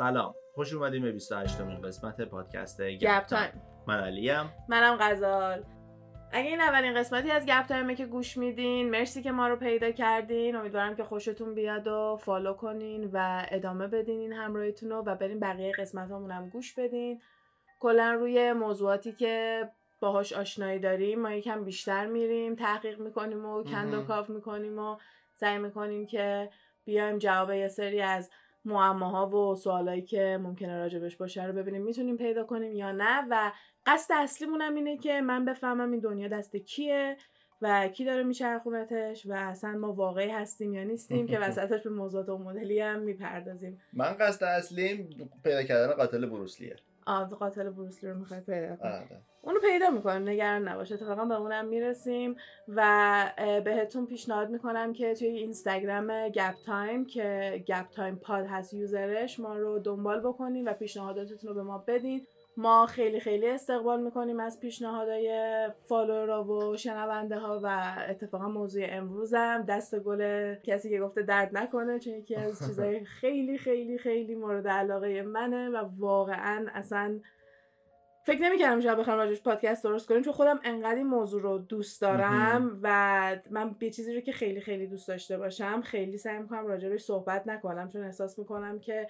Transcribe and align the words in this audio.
سلام. 0.00 0.34
خوش 0.54 0.74
اومدین 0.74 1.02
به 1.02 1.12
28 1.12 1.60
مین 1.60 1.80
قسمت 1.80 2.20
پادکست 2.20 2.82
گپ 2.82 3.26
تایم 3.26 3.62
من 3.86 4.00
علیم. 4.00 4.52
منم 4.68 4.96
غزال. 5.00 5.64
اگه 6.32 6.48
این 6.48 6.60
اولین 6.60 6.94
قسمتی 6.94 7.30
از 7.30 7.46
گپ 7.46 7.66
تایمه 7.66 7.94
که 7.94 8.06
گوش 8.06 8.36
میدین 8.36 8.90
مرسی 8.90 9.22
که 9.22 9.32
ما 9.32 9.48
رو 9.48 9.56
پیدا 9.56 9.90
کردین. 9.90 10.56
امیدوارم 10.56 10.96
که 10.96 11.04
خوشتون 11.04 11.54
بیاد 11.54 11.86
و 11.86 12.18
follow 12.20 12.52
کنین 12.52 13.10
و 13.12 13.46
ادامه 13.50 13.86
بدین 13.86 14.20
این 14.20 14.32
همراهیتون 14.32 14.90
رو 14.90 14.96
و 14.96 15.14
برین 15.14 15.40
بقیه 15.40 15.72
قسمت 15.72 16.10
هم 16.10 16.48
گوش 16.48 16.74
بدین. 16.74 17.20
کلا 17.80 18.12
روی 18.12 18.52
موضوعاتی 18.52 19.12
که 19.12 19.68
باهاش 20.00 20.32
آشنایی 20.32 20.78
داریم 20.78 21.20
ما 21.20 21.32
یکم 21.32 21.64
بیشتر 21.64 22.06
میریم 22.06 22.54
تحقیق 22.54 23.00
می‌کنیم 23.00 23.46
و 23.46 23.64
کند 23.64 23.94
و 23.94 24.02
کاو 24.02 24.30
می‌کنیم 24.30 24.78
و 24.78 24.96
سعی 25.34 25.58
می‌کنیم 25.58 26.06
که 26.06 26.50
بیایم 26.84 27.18
جواب 27.18 27.50
یه 27.50 27.68
سری 27.68 28.00
از 28.00 28.30
معماها 28.64 29.30
و 29.30 29.54
سوالایی 29.54 30.02
که 30.02 30.38
ممکنه 30.42 30.78
راجبش 30.78 31.16
باشه 31.16 31.46
رو 31.46 31.52
ببینیم 31.52 31.82
می‌تونیم 31.82 32.16
پیدا 32.16 32.44
کنیم 32.44 32.72
یا 32.72 32.92
نه. 32.92 33.26
و 33.30 33.52
قصد 33.86 34.14
اصلیمون 34.16 34.60
هم 34.60 34.74
اینه 34.74 34.96
که 34.96 35.20
من 35.20 35.44
بفهمم 35.44 35.90
این 35.90 36.00
دنیا 36.00 36.28
دست 36.28 36.56
کیه 36.56 37.16
و 37.62 37.88
کی 37.88 38.04
داره 38.04 38.22
میچرخونتش 38.22 39.26
و 39.26 39.32
اصلا 39.32 39.70
ما 39.70 39.92
واقعی 39.92 40.30
هستیم 40.30 40.74
یا 40.74 40.84
نیستیم 40.84 41.26
که 41.26 41.38
وسطش 41.48 41.82
به 41.82 41.90
موضوعات 41.90 42.28
و 42.28 42.38
مدلی 42.38 42.80
هم 42.80 43.00
می‌پردازیم. 43.00 43.80
من 43.92 44.16
قصد 44.20 44.44
اصلیم 44.44 45.10
پیدا 45.44 45.62
کردن 45.62 45.94
قاتل 45.94 46.26
بروسلیه. 46.26 46.76
آه 47.06 47.28
قاتل 47.28 47.70
بروسلی 47.70 48.10
رو 48.10 48.18
می‌خوای 48.18 48.40
پیدا 48.40 48.76
کنیم 48.76 48.92
آره. 48.92 49.22
اونو 49.42 49.60
پیدا 49.60 49.90
می‌کنیم 49.90 50.28
نگران 50.28 50.68
نباش 50.68 50.92
اتفاقا 50.92 51.24
به 51.24 51.34
اونم 51.34 51.66
می‌رسیم 51.66 52.36
و 52.68 53.32
بهتون 53.64 54.06
پیشنهاد 54.06 54.50
می‌کنم 54.50 54.92
که 54.92 55.14
توی 55.14 55.28
اینستاگرام 55.28 56.28
گپ 56.28 56.54
تایم 56.66 57.06
که 57.06 57.64
گپ 57.66 57.90
تایم 57.90 58.16
پاد 58.16 58.46
هست 58.46 58.74
user 58.74 59.18
ش 59.18 59.40
ما 59.40 59.56
رو 59.56 59.78
دنبال 59.78 60.20
بکنین 60.20 60.68
و 60.68 60.72
پیشنهاداتتون 60.72 61.48
رو 61.48 61.54
به 61.54 61.62
ما 61.62 61.84
بدین. 61.86 62.26
ما 62.56 62.86
خیلی 62.86 63.20
خیلی 63.20 63.48
استقبال 63.48 64.02
می‌کنیم 64.02 64.40
از 64.40 64.60
پیشنهادهای 64.60 65.68
follower 65.88 66.38
ا 66.38 66.44
و 66.44 66.76
شنونده 66.76 67.38
ها 67.38 67.60
و 67.62 67.94
اتفاقا 68.08 68.48
موضوع 68.48 68.82
امروزم. 68.88 69.64
دست 69.68 70.00
گل 70.00 70.54
کسی 70.54 70.90
که 70.90 71.00
گفته 71.00 71.22
درد 71.22 71.56
نکنه 71.56 71.98
چون 71.98 72.12
یکی 72.12 72.36
از 72.36 72.58
چیزای 72.66 73.04
خیلی 73.04 73.58
خیلی 73.58 73.98
خیلی 73.98 74.34
مورد 74.34 74.68
علاقه 74.68 75.22
منه 75.22 75.68
و 75.68 75.88
واقعا 75.98 76.66
اصلا 76.74 77.20
فکر 78.22 78.42
نمی‌کردم 78.42 78.80
شاید 78.80 78.98
بخوام 78.98 79.18
راجش 79.18 79.42
پادکست 79.42 79.84
درست 79.84 80.08
کنیم 80.08 80.22
چون 80.22 80.32
خودم 80.32 80.60
انقدر 80.64 80.94
این 80.94 81.06
موضوع 81.06 81.42
رو 81.42 81.58
دوست 81.58 82.00
دارم 82.00 82.78
و 82.82 83.36
من 83.50 83.70
به 83.78 83.90
چیزی 83.90 84.14
رو 84.14 84.20
که 84.20 84.32
خیلی 84.32 84.60
خیلی 84.60 84.86
دوست 84.86 85.08
داشته 85.08 85.38
باشم 85.38 85.80
خیلی 85.80 86.18
سعی 86.18 86.38
می‌کنم 86.38 86.66
راجبش 86.66 87.00
صحبت 87.00 87.46
نکنم 87.46 87.88
چون 87.88 88.04
احساس 88.04 88.38
می‌کنم 88.38 88.78
که 88.78 89.06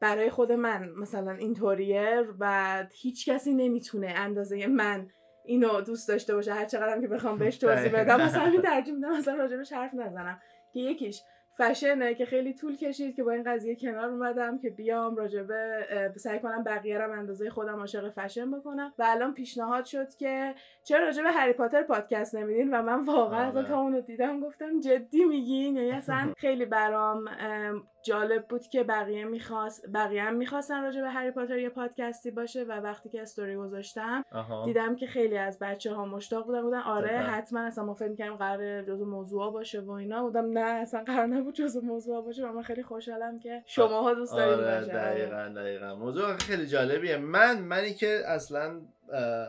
برای 0.00 0.30
خود 0.30 0.52
من 0.52 0.88
مثلا 0.88 1.32
اینطوریه 1.32 2.24
و 2.38 2.86
هیچ 2.92 3.28
کسی 3.28 3.54
نمی‌تونه 3.54 4.06
اندازه 4.16 4.66
من 4.66 5.08
اینو 5.44 5.80
دوست 5.80 6.08
داشته 6.08 6.34
باشه 6.34 6.54
هر 6.54 6.64
چقدرم 6.64 7.00
که 7.00 7.08
بخوام 7.08 7.38
بهش 7.38 7.56
توضیح 7.56 7.92
بدم. 7.98 8.20
مثلا 8.20 8.60
ترجیح 8.62 8.94
میدم 8.94 9.18
مثلا 9.18 9.34
راجبش 9.34 9.72
حرف 9.72 9.94
نزنم 9.94 10.40
که 10.72 10.80
یکیش 10.80 11.22
فشنه 11.58 12.14
که 12.14 12.24
خیلی 12.24 12.54
طول 12.54 12.76
کشید 12.76 13.16
که 13.16 13.24
با 13.24 13.32
این 13.32 13.42
قضیه 13.42 13.76
کنار 13.76 14.08
اومدم 14.08 14.58
که 14.58 14.70
بیام 14.70 15.16
راجبه 15.16 15.86
سعی 16.16 16.38
کنم 16.38 16.64
بقیه 16.64 16.98
رو 16.98 17.12
اندازه 17.12 17.50
خودم 17.50 17.78
عاشق 17.78 18.10
فشن 18.10 18.50
بکنم. 18.50 18.92
و 18.98 19.04
الان 19.06 19.34
پیشنهاد 19.34 19.84
شد 19.84 20.14
که 20.14 20.54
چرا 20.84 21.04
راجبه 21.04 21.32
هری 21.32 21.52
پاتر 21.52 21.82
پادکست 21.82 22.34
نمیدین؟ 22.34 22.74
و 22.74 22.82
من 22.82 23.04
واقعا 23.04 23.48
آره. 23.48 23.58
از 23.58 23.66
تا 23.66 23.80
اونو 23.80 24.00
دیدم 24.00 24.40
گفتم 24.40 24.80
جدی 24.80 25.24
میگین؟ 25.24 25.76
یعنی 25.76 25.90
اصلا 25.90 26.32
خیلی 26.38 26.64
برام 26.64 27.28
ام، 27.40 27.82
جالب 28.02 28.46
بود 28.48 28.66
که 28.66 28.82
بقیه 28.84 29.24
می‌خواست 29.24 29.84
بقیه 29.94 30.22
هم 30.22 30.34
می‌خواستن 30.34 30.82
راجع 30.82 31.00
به 31.00 31.10
هری 31.10 31.30
پاتر 31.30 31.58
یه 31.58 31.68
پادکستی 31.68 32.30
باشه 32.30 32.64
و 32.64 32.72
وقتی 32.72 33.08
که 33.08 33.22
استوری 33.22 33.56
گذاشتم 33.56 34.24
آها. 34.32 34.64
دیدم 34.64 34.96
که 34.96 35.06
خیلی 35.06 35.38
از 35.38 35.58
بچه 35.58 35.94
ها 35.94 36.04
مشتاق 36.04 36.46
بودن 36.46 36.62
بودن 36.62 36.80
آره 36.80 37.08
دقیقاً. 37.08 37.22
حتما 37.30 37.60
اصلا 37.60 37.84
ما 37.84 37.94
فکر 37.94 38.08
می‌کنیم 38.08 38.36
قرار 38.36 38.82
جزو 38.82 39.04
موضوع 39.06 39.52
باشه 39.52 39.80
و 39.80 39.90
اینا. 39.90 40.22
بودم 40.22 40.58
نه 40.58 40.60
اصلا 40.60 41.04
قرار 41.04 41.26
نبود 41.26 41.54
جزو 41.54 41.80
موضوع 41.80 42.24
باشه. 42.24 42.46
و 42.46 42.52
من 42.52 42.62
خیلی 42.62 42.82
خوشحالم 42.82 43.38
که 43.38 43.62
شماها 43.66 44.14
دوست 44.14 44.32
دارید 44.34 44.54
آره 44.64 44.80
باشه. 44.80 44.92
دقیقا 44.92 45.52
دقیقا. 45.56 45.94
موضوع 45.94 46.36
خیلی 46.36 46.66
جالبیه. 46.66 47.16
من 47.16 47.58
منی 47.58 47.94
که 47.94 48.22
اصلا 48.26 48.80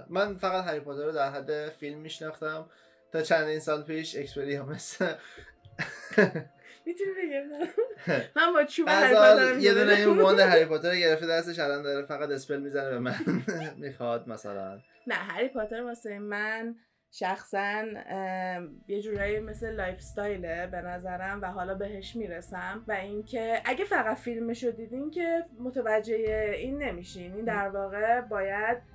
من 0.10 0.36
فقط 0.38 0.66
هری 0.66 0.80
پاتر 0.80 1.06
رو 1.06 1.12
در 1.12 1.30
حد 1.30 1.70
فیلم 1.70 2.00
میشناختم 2.00 2.66
تا 3.12 3.22
چندین 3.22 3.60
سال 3.60 3.84
پیش 3.84 4.16
Expelliarmus 4.18 5.02
می‌تونی 6.86 7.10
بگم 7.12 7.68
من 8.36 8.54
با 8.54 8.64
چوب 8.64 8.88
هری 8.90 9.14
پاتر 9.14 9.58
یه 9.60 9.74
دونه 9.74 9.94
این 9.94 10.40
هری 10.54 10.66
پاتر 10.66 10.96
گرفته 10.96 11.28
دستش 11.28 11.60
الان 11.60 11.82
داره 11.82 12.06
فقط 12.06 12.30
spell 12.30 12.60
می‌زنه 12.60 12.90
به 12.90 13.00
من. 13.00 13.16
می‌خواد 13.78 14.30
مثلا. 14.30 14.80
نه 15.08 15.16
هری 15.16 15.48
پاتر 15.48 15.84
واسه 15.84 16.20
من 16.20 16.76
شخصا 17.12 17.84
یه 18.88 19.02
جورایی 19.02 19.40
مثل 19.40 19.70
lifestyle 19.70 20.02
ه 20.02 20.68
به 20.68 20.82
نظرم 20.82 21.42
و 21.42 21.46
حالا 21.46 21.74
بهش 21.76 22.16
می‌رسم 22.16 22.84
و 22.88 22.92
اینکه 22.92 23.62
اگه 23.66 23.86
فقط 23.86 24.18
فیلمشو 24.18 24.72
دیدین 24.72 25.12
که 25.12 25.46
متوجه 25.60 26.54
این 26.58 26.84
نمیشین. 26.84 27.34
این 27.34 27.46
در 27.46 27.70
واقع 27.70 28.22
باید 28.22 28.93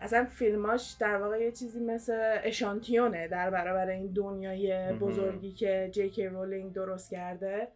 اصلا 0.00 0.24
فیلماش 0.24 0.96
در 1.00 1.16
واقع 1.16 1.40
یه 1.40 1.52
چیزی 1.52 1.80
مثل 1.80 2.38
اشانتیونه 2.42 3.28
در 3.28 3.50
برابر 3.50 3.88
این 3.88 4.06
دنیای. 4.06 4.92
بزرگی 4.92 5.52
که 5.52 5.88
جی 5.92 6.10
کی 6.10 6.26
رولینگ 6.26 6.72
درست 6.72 7.10
کرده 7.10 7.68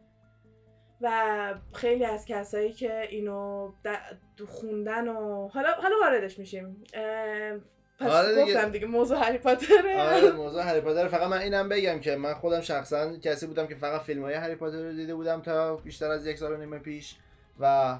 و 1.01 1.55
خیلی 1.73 2.05
از 2.05 2.27
کسایی 2.27 2.73
که 2.73 3.01
اینو 3.11 3.73
خوندن 4.49 5.09
و 5.09 5.49
حالا 5.49 5.69
حالا 5.73 5.95
واردش 6.03 6.39
میشیم 6.39 6.85
پس 7.99 8.11
آره 8.11 8.29
دیگه. 8.29 8.45
گفتم 8.45 8.71
دیگه 8.71 8.87
موضوع 8.87 9.19
هری 9.19 9.39
پاتره 9.39 10.03
آره 10.03 10.33
موضوع 10.43 10.63
هری 10.63 10.81
پاتر 10.81 11.09
فقط 11.09 11.29
من 11.29 11.39
اینم 11.39 11.69
بگم 11.69 12.01
که 12.01 12.17
من 12.17 12.35
خودم 12.35 12.61
شخصا 12.61 13.17
کسی 13.17 13.47
بودم 13.47 13.67
که 13.67 13.75
فقط 13.75 14.01
فیلم 14.01 14.23
های 14.23 14.35
هری 14.35 14.55
پاتر 14.55 14.83
رو 14.83 14.93
دیده 14.93 15.15
بودم 15.15 15.43
تا 15.43 15.77
بیشتر 15.77 16.11
از 16.11 16.27
یک 16.27 16.39
سال 16.39 16.53
و 16.53 16.57
نیم 16.57 16.79
پیش 16.79 17.17
و 17.61 17.99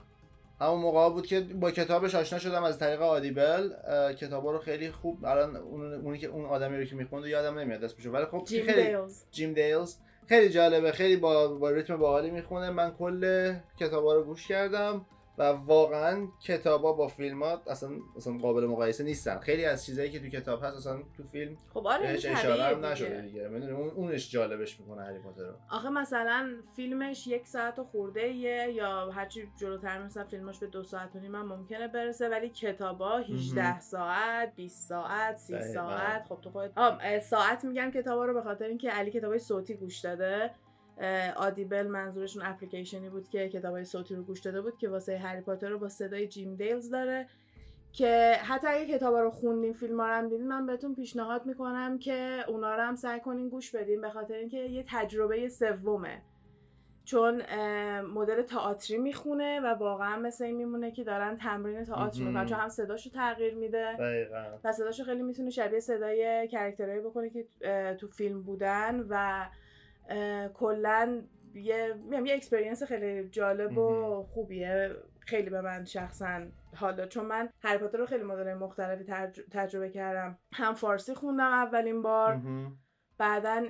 همون 0.61 0.81
موقع 0.81 1.11
بود 1.11 1.27
که 1.27 1.41
با 1.41 1.71
کتابش 1.71 2.15
آشنا 2.15 2.39
شدم 2.39 2.63
از 2.63 2.79
طریق 2.79 3.03
آدیبل 3.03 3.71
کتابا 4.13 4.53
رو 4.53 4.59
خیلی 4.59 4.91
خوب 4.91 5.25
الان 5.25 5.57
اون 5.57 5.95
اونی 5.95 6.19
که 6.19 6.27
اون 6.27 6.45
آدمی 6.45 6.79
رو 6.79 6.85
که 6.85 6.97
می‌خوند 6.97 7.27
یادم 7.27 7.59
نمیاد 7.59 7.85
اسمشو 7.85 8.11
ولی 8.11 8.25
خب 8.25 8.45
جیم 8.45 8.65
خیلی 8.65 8.87
دیلز. 8.87 9.23
جیم 9.31 9.53
دیلز. 9.53 9.97
خیلی 10.29 10.49
جالبه 10.49 10.93
خیلی 10.93 11.17
با, 11.17 11.49
با 11.49 11.71
ریتم 11.71 11.97
باحالی 11.97 12.31
می‌خونه. 12.31 12.71
من 12.71 12.91
کل 12.91 13.55
کتابا 13.81 14.15
رو 14.15 14.25
گوش 14.25 14.49
کردم. 14.49 15.07
و 15.39 15.43
واقعا 15.43 16.29
کتابا 16.43 16.93
با 16.93 17.09
فیلمات 17.09 17.69
اصلا 17.69 17.91
اصلا 18.17 18.39
قابل 18.39 18.67
مقایسه 18.67 19.05
نیستن 19.05 19.39
خیلی 19.39 19.65
از 19.65 19.87
چیزایی 19.87 20.11
که 20.11 20.21
تو 20.21 20.29
کتاب 20.29 20.65
هست 20.65 20.77
اصلا 20.77 21.03
تو 21.17 21.23
فیلم 21.23 21.57
خب 21.75 21.87
آره 21.87 22.03
بهش 22.13 22.27
اشاره 22.27 22.77
هم. 22.77 22.85
نشده 22.85 23.21
دیگه 23.21 23.49
می‌دونی 23.49 23.73
اون 23.73 23.91
اونش 23.91 24.31
جالبش 24.31 24.81
می‌کنه 24.81 25.03
هری 25.05 25.19
پاتر 25.19 25.43
رو 25.43 25.55
آخه 25.71 25.91
مثلا 25.91 26.49
فیلمش 26.77 27.27
یک 27.27 27.47
ساعت 27.47 27.79
و 27.79 27.85
خورده 27.85 28.29
یه 28.29 28.73
یا 28.73 29.11
هرچی 29.11 29.49
جلوتر 29.61 30.03
مثلا 30.03 30.25
فیلمش 30.25 30.59
به 30.59 30.67
دو 30.67 30.83
ساعت 30.83 31.17
و 31.17 31.19
نیم 31.19 31.37
ممکنه 31.43 31.89
برسه 31.89 32.29
ولی 32.29 32.49
کتابا 32.49 33.19
18 33.19 33.63
مهم. 33.71 33.81
ساعت 33.81 34.55
20 34.57 34.89
ساعت 34.89 35.37
30 35.37 35.53
دقیقاً. 35.55 35.73
ساعت 35.75 36.25
خب 36.29 36.39
تو 36.43 36.59
اه، 36.77 37.21
ساعت 37.21 37.65
میگم 37.65 37.91
کتابا 37.91 38.25
رو 38.25 38.35
به 38.35 38.43
خاطر 38.43 38.65
اینکه 38.65 38.91
علی 38.91 39.11
کتابای 39.11 39.39
صوتی 39.39 39.75
گوش 39.75 39.99
داده 39.99 40.51
آدیبل 41.37 41.87
منظورشون 41.87 42.43
اپلیکیشنی 42.47 43.11
بود 43.11 43.29
که 43.29 43.49
کتابای 43.49 43.85
صوتی 43.85 44.15
رو 44.15 44.23
گوش 44.23 44.41
داده 44.41 44.61
بود 44.61 44.79
که 44.79 44.89
واسه 44.89 45.19
هری 45.19 45.41
پاتر 45.41 45.69
رو 45.69 45.79
با 45.79 45.89
صدای 45.89 46.27
جیم 46.27 46.55
دیلز 46.55 46.91
داره 46.91 47.27
که 47.93 48.33
حتی 48.43 48.67
اگه 48.67 48.87
کتابا 48.87 49.21
رو 49.21 49.31
خوندین 49.31 49.73
فیلم 49.73 50.01
رو 50.01 50.07
هم 50.07 50.29
دیدین 50.29 50.49
من 50.49 50.67
بهتون 50.67 50.95
پیشنهاد 50.95 51.47
می‌کنم 51.47 51.99
که 51.99 52.45
اونا 52.49 52.75
رو 52.75 52.83
هم 52.83 52.97
سعی 52.97 53.21
کنین 53.21 53.49
گوش 53.49 53.71
بدین 53.71 54.01
به 54.01 54.11
خاطر 54.11 54.35
اینکه 54.35 54.59
یه 54.59 54.85
تجربه 54.89 55.49
سومه 55.49 56.23
چون 57.05 57.43
مدل 58.01 58.43
تئاتری 58.43 58.99
می‌خونه 58.99 59.61
و 59.61 59.67
واقعا 59.67 60.17
مثل 60.17 60.45
این 60.45 60.57
میمونه 60.57 60.91
که 60.91 61.05
دارن 61.05 61.37
تمرین 61.37 61.85
تئاتر. 61.85 62.23
می‌کنن 62.23 62.47
چون 62.47 62.59
هم 62.59 62.69
صداشو 62.69 63.11
تغییر 63.11 63.55
میده 63.55 63.97
و 64.65 64.73
صداشو 64.73 65.05
خیلی 65.05 65.23
می‌تونه 65.23 65.51
شبیه 65.51 65.81
صدای 65.81 66.49
character 66.49 66.88
هایی 66.88 67.01
بکنه 67.01 67.31
که 67.31 67.47
تو 68.01 68.09
فیلم 68.09 68.43
بودن 68.43 69.07
و 69.09 69.47
کلا 70.55 71.23
یه 71.55 71.95
میگم 72.11 72.27
یه 72.27 72.35
experience 72.35 72.83
خیلی 72.83 73.29
جالب 73.29 73.79
و. 73.79 74.23
خوبیه. 74.35 74.91
خیلی 75.21 75.51
به 75.51 75.61
من 75.61 75.85
شخصا 75.85 76.41
حالا 76.77 77.07
چون 77.07 77.27
من 77.27 77.49
هری 77.63 77.79
پاتر 77.79 77.99
رو 77.99 78.07
خیلی 78.07 78.25
مدل 78.25 78.55
مختلفی 78.55 79.05
ترج- 79.05 79.41
تجربه 79.53 79.89
کردم. 79.91 80.39
هم 80.53 80.75
فارسی 80.75 81.15
خوندم 81.15 81.53
اولین 81.53 82.03
بار. 82.03 82.41
بعدا 83.19 83.67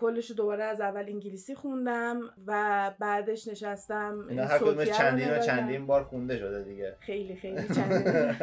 کلش 0.00 0.30
رو 0.30 0.36
دوباره 0.36 0.64
از 0.64 0.80
اول 0.80 1.00
انگلیسی 1.08 1.54
خوندم 1.54 2.20
و 2.46 2.90
بعدش 2.98 3.48
نشستم 3.48 4.26
اینا 4.28 4.44
هر 4.44 4.58
کدومش 4.58 4.88
چندین 4.90 5.30
و. 5.30 5.38
چندین 5.38 5.86
بار 5.86 6.04
خونده 6.04 6.38
شده 6.38 6.62
دیگه. 6.62 6.96
خیلی 7.00 7.36
خیلی 7.36 7.68
چندین. 7.74 8.34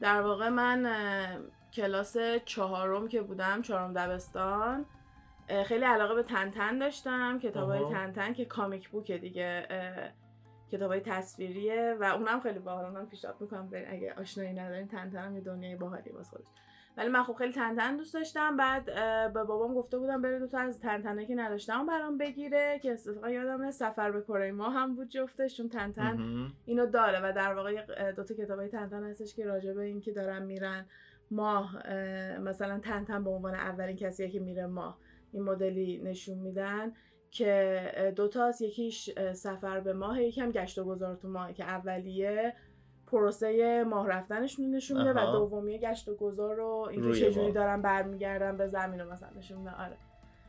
در 0.00 0.20
واقع 0.22 0.48
من 0.48 0.86
کلاس 1.72 2.16
چهارم 2.44 3.08
که 3.08 3.22
بودم 3.22 3.62
چهارم 3.62 3.92
دبستان 3.92 4.86
خیلی 5.64 5.84
علاقه 5.84 6.14
به 6.14 6.22
تنتن 6.22 6.78
داشتم 6.78 7.38
کتاب 7.38 7.68
های. 7.68 7.84
تنتن 7.92 8.32
که 8.32 8.44
کامیک 8.44 8.88
بوکه 8.88 9.18
دیگه 9.18 9.66
کتاب 10.70 10.90
های 10.90 11.00
تصویریه 11.00 11.96
و 12.00 12.04
اونم 12.04 12.40
خیلی 12.40 12.58
باحال 12.58 12.84
اونم 12.84 13.06
پیشنهاد 13.06 13.40
می‌کنم 13.40 13.70
برین 13.70 13.90
اگه 13.90 14.14
آشنایی 14.14 14.52
ندارین 14.52 14.88
تنتنم 14.88 15.34
یه 15.34 15.40
دنیای 15.40 15.76
باحالی 15.76 16.10
باز 16.10 16.30
خودش. 16.30 16.46
ولی 16.96 17.08
من 17.08 17.22
خب 17.22 17.32
خیلی 17.32 17.52
تنتن 17.52 17.96
دوست 17.96 18.14
داشتم 18.14 18.56
بعد 18.56 18.84
به 19.32 19.44
بابام 19.44 19.74
گفته 19.74 19.98
بودم 19.98 20.22
بره 20.22 20.38
دو 20.38 20.46
تا 20.46 20.58
از 20.58 20.80
تنتنه 20.80 21.26
که 21.26 21.34
نداشتم 21.34 21.86
برام 21.86 22.18
بگیره 22.18 22.78
که 22.82 22.92
اتفاقا 22.92 23.30
یادم 23.30 23.70
سفر 23.70 24.10
به 24.10 24.22
کره 24.22 24.52
ما 24.52 24.70
هم 24.70 24.96
بود 24.96 25.08
جفتش 25.08 25.56
چون 25.56 25.68
تنتن 25.68 26.18
اینو 26.64 26.86
داره 26.86 27.20
و 27.22 27.32
در 27.32 27.54
واقع 27.54 28.12
دو 28.12 28.24
تا 28.24 28.34
کتابای 28.34 28.68
تنتن 28.68 29.04
هستش 29.04 29.34
که 29.34 29.44
راجع 29.44 29.72
به 29.72 29.82
اینکه 29.82 30.12
دارن 30.12 30.42
میرن 30.42 30.86
ماه 31.30 31.90
مثلا 32.38 32.78
تنتن 32.78 33.24
به 33.24 33.30
عنوان 33.30 33.54
اولین 33.54 33.96
کسی 33.96 34.30
که 34.30 34.40
میره 34.40 34.66
ماه. 34.66 34.98
این 35.32 35.42
مدلی 35.42 36.02
نشون 36.04 36.38
میدن 36.38 36.92
که 37.30 38.12
دوتاست 38.16 38.62
یکیش 38.62 39.10
سفر 39.32 39.80
به 39.80 39.92
ماه 39.92 40.22
یکم 40.22 40.50
گشت 40.50 40.78
و 40.78 40.84
گذار 40.84 41.16
تو 41.16 41.28
ماه 41.28 41.52
که 41.52 41.64
اولیه 41.64 42.54
پروسه 43.06 43.84
ماه 43.84 44.08
رفتنش 44.08 44.60
نشون 44.60 44.98
میده 44.98 45.12
و 45.12 45.32
دومی 45.32 45.78
گشت 45.78 46.08
و 46.08 46.14
گذار 46.14 46.56
رو 46.56 46.88
اینکه 46.90 47.20
چجوری 47.20 47.52
دارن 47.52 47.82
برمیگردن 47.82 48.56
به 48.56 48.66
زمین 48.66 49.00
رو 49.00 49.12
مثلا 49.12 49.30
نشون 49.36 49.58
میده. 49.58 49.70
آره. 49.70 49.96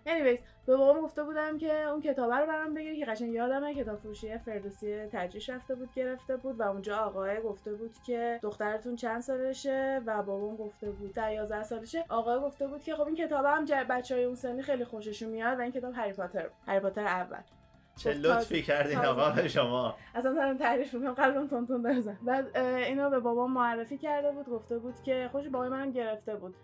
Anyways 0.07 0.39
به 0.65 0.77
بابام 0.77 1.01
گفته 1.01 1.23
بودم 1.23 1.57
که 1.57 1.83
اون 1.83 2.01
کتابه 2.01 2.35
رو 2.35 2.47
برام 2.47 2.73
بگیری 2.73 2.99
که 2.99 3.05
قشنگ 3.05 3.33
یادمه 3.33 3.73
کتاب 3.75 3.99
فروشی 3.99 4.37
فردوسی 4.37 5.05
تجریش 5.05 5.49
رفته 5.49 5.75
بود 5.75 5.93
گرفته 5.95 6.37
بود 6.37 6.59
و 6.59 6.63
اونجا 6.63 6.97
آقای 6.97 7.41
گفته 7.41 7.73
بود 7.73 7.95
که 8.05 8.39
دخترتون 8.43 8.95
چند 8.95 9.21
سالشه 9.21 10.01
و 10.05 10.23
بابام 10.23 10.55
گفته 10.55 10.91
بود 10.91 11.13
در 11.13 11.31
11 11.31 11.63
سالشه. 11.63 12.05
آقای 12.09 12.39
گفته 12.39 12.67
بود 12.67 12.83
که 12.83 12.95
خب 12.95 13.05
این 13.05 13.15
کتاب 13.15 13.45
هم 13.45 13.65
بچه 13.89 14.15
های 14.15 14.23
اون 14.23 14.35
سنی 14.35 14.61
خیلی 14.61 14.85
خوششون 14.85 15.29
میاد 15.29 15.59
و 15.59 15.61
این 15.61 15.71
کتاب 15.71 15.93
هری 15.95 16.13
پاتر 16.13 16.49
هری 16.67 16.79
پاتر 16.79 17.05
اول. 17.05 17.41
چه 17.95 18.13
لطفی 18.13 18.61
کردین 18.61 18.97
آقا 18.97 19.29
به 19.29 19.47
شما. 19.47 19.95
اصلا 20.15 20.33
دارم 20.33 20.57
تعریف 20.57 20.93
می‌کنم 20.93 21.13
قلبم 21.13 21.47
تون 21.47 21.67
تون 21.67 21.81
بعد 22.23 22.57
اینو 22.57 23.09
به 23.09 23.19
بابام 23.19 23.53
معرفی 23.53 23.97
کرده 23.97 24.31
بود 24.31 24.49
گفته 24.49 24.77
بود 24.77 25.01
که 25.03 25.29
خوش 25.31 25.47
بابای 25.47 25.69
منم 25.69 25.91
گرفته 25.91 26.35
بود. 26.35 26.55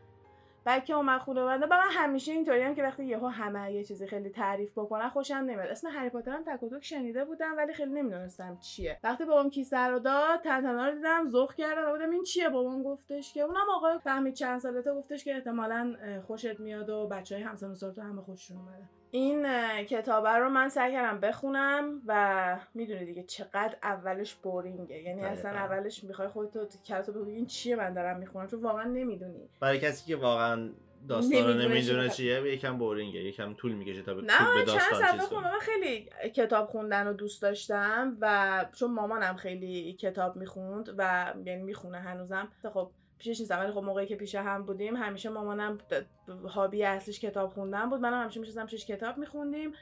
بعد 0.65 0.85
که 0.85 0.93
اومد 0.93 1.21
خونه 1.21 1.45
بنده 1.45 1.65
من 1.65 1.77
همیشه 1.91 2.31
اینطوری 2.31 2.61
هم 2.61 2.75
که 2.75 2.83
وقتی 2.83 3.05
یهو 3.05 3.27
همه 3.27 3.73
یه 3.73 3.83
چیزی 3.83 4.07
خیلی 4.07 4.29
تعریف 4.29 4.71
بکنن 4.71 5.09
خوشم 5.09 5.35
نمیاد. 5.35 5.67
اسم 5.67 5.87
هری 5.87 6.09
پاتر 6.09 6.31
هم 6.31 6.43
تک 6.43 6.83
شنیده 6.83 7.25
بودم 7.25 7.57
ولی 7.57 7.73
خیلی 7.73 7.91
نمی‌دونستم 7.91 8.57
چیه. 8.61 8.99
وقتی 9.03 9.25
بابام 9.25 9.49
کیسه 9.49 9.77
رو 9.77 9.99
داد 9.99 10.41
تنتنا 10.41 10.87
رو 10.87 10.95
دیدم 10.95 11.25
ذوق 11.25 11.53
کردم 11.53 11.87
و 11.87 11.91
بودم 11.91 12.09
این 12.09 12.23
چیه؟ 12.23 12.49
بابام 12.49 12.83
گفتش 12.83 13.33
که 13.33 13.41
اونم 13.41 13.69
آقای 13.75 13.99
فهمید 13.99 14.33
چند 14.33 14.59
سالته 14.59 14.93
گفتش 14.93 15.23
که 15.23 15.35
احتمالا 15.35 15.95
خوشت 16.27 16.59
میاد 16.59 16.89
و 16.89 17.07
بچهای 17.07 17.41
همسن 17.41 17.75
و 17.97 18.01
همه 18.01 18.21
خوششون 18.21 18.57
اومده 18.57 19.02
این 19.15 19.47
کتابه 19.83 20.29
رو 20.29 20.49
من 20.49 20.69
سعی 20.69 20.91
کردم 20.91 21.19
بخونم 21.19 22.01
و 22.07 22.59
می‌دونی 22.73 23.05
دیگه 23.05 23.23
چقدر 23.23 23.75
اولش 23.83 24.33
بورینگه. 24.33 25.01
یعنی 25.01 25.23
اصلا 25.23 25.51
اولش 25.51 26.03
می‌خوای 26.03 26.27
خودتو 26.27 26.67
کلتو 26.85 27.13
بگی 27.13 27.31
این 27.31 27.45
چیه 27.45 27.75
من 27.75 27.93
دارم 27.93 28.19
می‌خونم 28.19 28.47
چون 28.47 28.61
واقعا 28.61 28.83
نمی‌دونی. 28.83 29.49
برای 29.59 29.79
کسی 29.79 30.05
که 30.07 30.15
واقعا 30.15 30.69
داستان 31.09 31.47
رو 31.47 31.53
نمی‌دونه 31.53 32.09
چیه 32.09 32.41
یکم 32.41 32.77
بورینگه 32.77 33.19
یکم 33.19 33.53
طول 33.53 33.73
می‌کشه 33.73 34.01
تا 34.01 34.13
به 34.13 34.21
نه 34.21 34.65
چند 34.65 34.79
صفحه 34.79 35.19
خوندم. 35.19 35.49
من 35.49 35.59
خیلی 35.59 36.09
کتاب 36.35 36.67
خوندن 36.67 37.07
رو 37.07 37.13
دوست 37.13 37.41
داشتم 37.41 38.17
و 38.21 38.65
چون 38.73 38.91
مامانم 38.91 39.35
خیلی 39.35 39.93
کتاب 39.93 40.35
می‌خوند 40.35 40.95
و 40.97 41.33
یعنی 41.45 41.63
می‌خونه 41.63 41.99
هنوزم 41.99 42.47
خب 42.73 42.91
پیشش 43.23 43.39
نیستم 43.39 43.59
ولی 43.59 43.71
خب 43.71 43.83
موقعی 43.83 44.05
که 44.05 44.15
پیش 44.15 44.35
هم 44.35 44.63
بودیم 44.63 44.95
همیشه 44.95 45.29
مامانم 45.29 45.77
هابی 46.49 46.83
اصلیش 46.83 47.19
کتاب 47.19 47.49
خوندن 47.49 47.89
بود. 47.89 48.01
منم 48.01 48.21
همیشه 48.21 48.39
میشستم 48.39 48.65
پیش 48.65 48.85
کتاب 48.85 49.17
میخوندیم 49.17 49.73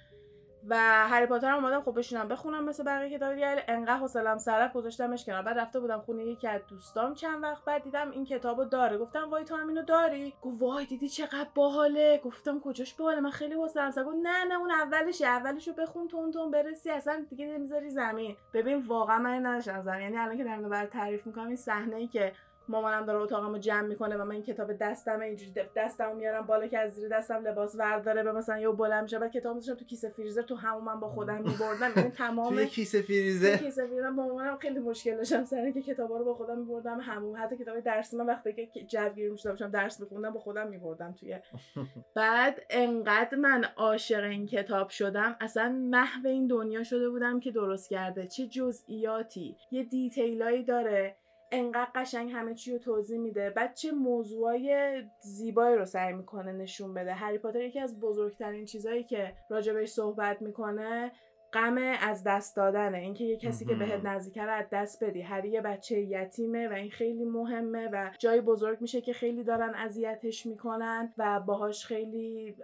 و 0.67 0.75
هری 1.07 1.25
پاتر 1.25 1.51
هم 1.51 1.65
اومدم 1.65 1.81
خب 1.81 1.97
بشینم 1.97 2.27
بخونم 2.27 2.65
مثل 2.65 2.83
بقیه 2.83 3.17
کتاب 3.17 3.33
دیگه. 3.33 3.63
انقدر 3.67 3.97
حوصله‌ام 3.97 4.37
سر 4.37 4.67
گذاشتمش 4.67 5.25
کنار. 5.25 5.41
بعد 5.41 5.59
رفته 5.59 5.79
بودم 5.79 5.99
خونه 5.99 6.25
یکی 6.25 6.47
از 6.47 6.61
دوستام 6.69 7.13
چند 7.13 7.43
وقت 7.43 7.65
بعد 7.65 7.83
دیدم 7.83 8.11
این 8.11 8.25
کتابو 8.25 8.65
داره. 8.65 8.97
گفتم 8.97 9.29
وای 9.29 9.43
تو 9.43 9.55
هم 9.55 9.67
اینو 9.67 9.83
داری؟ 9.83 10.33
گفت 10.41 10.61
وای 10.61 10.85
دیدی 10.85 11.09
چقدر 11.09 11.47
باحاله. 11.55 12.21
گفتم 12.23 12.59
کجاش 12.59 12.93
باحاله؟ 12.93 13.19
من 13.19 13.29
خیلی 13.29 13.53
حوصله‌ام 13.53 13.91
سر. 13.91 14.03
گفت 14.03 14.17
نه 14.23 14.43
نه 14.43 14.59
اون 14.59 14.71
اولشه. 14.71 15.27
اولشو 15.27 15.73
بخون 15.73 16.07
تون 16.07 16.31
تون 16.31 16.51
برسی. 16.51 16.89
اصلا 16.89 17.25
دیگه 17.29 17.45
نمی‌ذاری 17.45 17.89
زمین. 17.89 18.35
ببین 18.53 18.87
واقعا 18.87 19.19
من 19.19 19.41
نشم 19.41 19.83
یعنی 19.87 20.17
الان 20.17 20.37
که 20.37 20.43
دارم 20.43 20.69
برات 20.69 20.89
تعریف 20.89 21.27
می‌کنم 21.27 21.47
این 21.47 21.55
صحنه 21.55 21.95
ای 21.95 22.07
که 22.07 22.33
مامانم 22.67 23.05
داره 23.05 23.19
اتاقمو 23.19 23.57
جمع 23.57 23.87
می‌کنه 23.87 24.17
و 24.17 24.25
من 24.25 24.31
این 24.31 24.43
کتاب 24.43 24.73
دستم 24.73 25.19
اینجوری 25.19 25.53
دستمو 25.75 26.15
میارم 26.15 26.45
بالا 26.45 26.67
که 26.67 26.79
از 26.79 26.93
زیر 26.93 27.09
دستم 27.09 27.47
لباس 27.47 27.75
ورداره 27.75 28.23
به 28.23 28.31
مثلا 28.31 28.59
یه 28.59 28.69
بلند 28.69 29.03
میشه 29.03 29.19
بعد 29.19 29.31
کتاب 29.31 29.55
میذاشم 29.55 29.79
تو 29.79 29.85
کیسه 29.85 30.09
فریزر 30.09 30.41
تو 30.41 30.55
همون 30.55 30.83
من 30.83 30.99
با 30.99 31.09
خودم 31.09 31.41
میبردم. 31.41 31.91
یعنی 31.97 32.09
تمام 32.09 32.49
توی 32.55 32.67
کیسه 32.67 33.01
فریزر؟ 33.01 33.57
کیسه 33.57 33.87
فریزر 33.87 34.11
با 34.11 34.23
مامانم 34.23 34.57
خیلی 34.57 34.79
مشکل 34.79 35.17
داشتم. 35.17 35.45
سر 35.45 35.57
اینکه 35.57 35.81
کتابا 35.81 36.17
رو 36.17 36.25
با 36.25 36.33
خودم 36.33 36.57
میبردم 36.57 36.99
همون 36.99 37.35
حتی 37.39 37.57
کتاب 37.57 37.79
درسی 37.79 38.17
من 38.17 38.25
وقتی 38.25 38.69
که 38.73 38.83
جوگیر 38.83 39.31
می‌شدم 39.31 39.71
درس 39.71 39.99
میخوندم 39.99 40.29
با 40.29 40.39
خودم 40.39 40.67
میبردم 40.67 41.15
توی. 41.19 41.39
بعد 42.15 42.61
انقدر 42.69 43.37
من 43.37 43.65
عاشق 43.77 44.23
این 44.23 44.47
کتاب 44.47 44.89
شدم 44.89 45.35
اصلا 45.41 45.69
محو 45.91 46.27
این 46.27 46.47
دنیا 46.47 46.83
شده 46.83 47.09
بودم 47.09 47.39
که 47.39 47.51
درست 47.51 47.89
کرده. 47.89 48.27
چه 48.27 48.47
جزئیاتی؟ 48.47 49.57
یه 49.71 49.83
دیتیلایی 49.83 50.63
داره. 50.63 51.15
انقدر 51.51 51.91
قشنگ 51.95 52.31
همه 52.31 52.55
چی 52.55 52.71
رو 52.71 52.77
توضیح 52.77 53.19
میده. 53.19 53.49
بعد 53.49 53.73
چه 53.73 53.91
موضوعای 53.91 54.95
زیبایی 55.21 55.75
رو 55.75 55.85
سعی 55.85 56.13
می‌کنه 56.13 56.51
نشون 56.51 56.93
بده. 56.93 57.13
هری 57.13 57.37
پاتر 57.37 57.61
یکی 57.61 57.79
از 57.79 57.99
بزرگترین 57.99 58.65
چیزهایی 58.65 59.03
که 59.03 59.33
راجبش 59.49 59.89
صحبت 59.89 60.41
می‌کنه 60.41 61.11
غم 61.53 61.77
از 62.01 62.23
دست 62.23 62.55
دادنه. 62.55 62.97
اینکه 62.97 63.23
یه 63.23 63.37
کسی 63.37 63.65
که 63.65 63.75
بهت 63.75 64.05
نزدیکه 64.05 64.43
رو 64.43 64.51
از 64.51 64.65
دست 64.71 65.03
بدی. 65.03 65.21
هری 65.21 65.49
یه 65.49 65.61
بچه 65.61 65.99
یتیمه 65.99 66.67
و 66.67 66.73
این 66.73 66.91
خیلی 66.91 67.25
مهمه 67.25 67.89
و 67.93 68.11
جای 68.19 68.41
بزرگ 68.41 68.81
میشه 68.81 69.01
که 69.01 69.13
خیلی 69.13 69.43
دارن 69.43 69.73
اذیتش 69.75 70.45
می‌کنن 70.45 71.13
و 71.17 71.39
باهاش 71.39 71.85
خیلی 71.85 72.55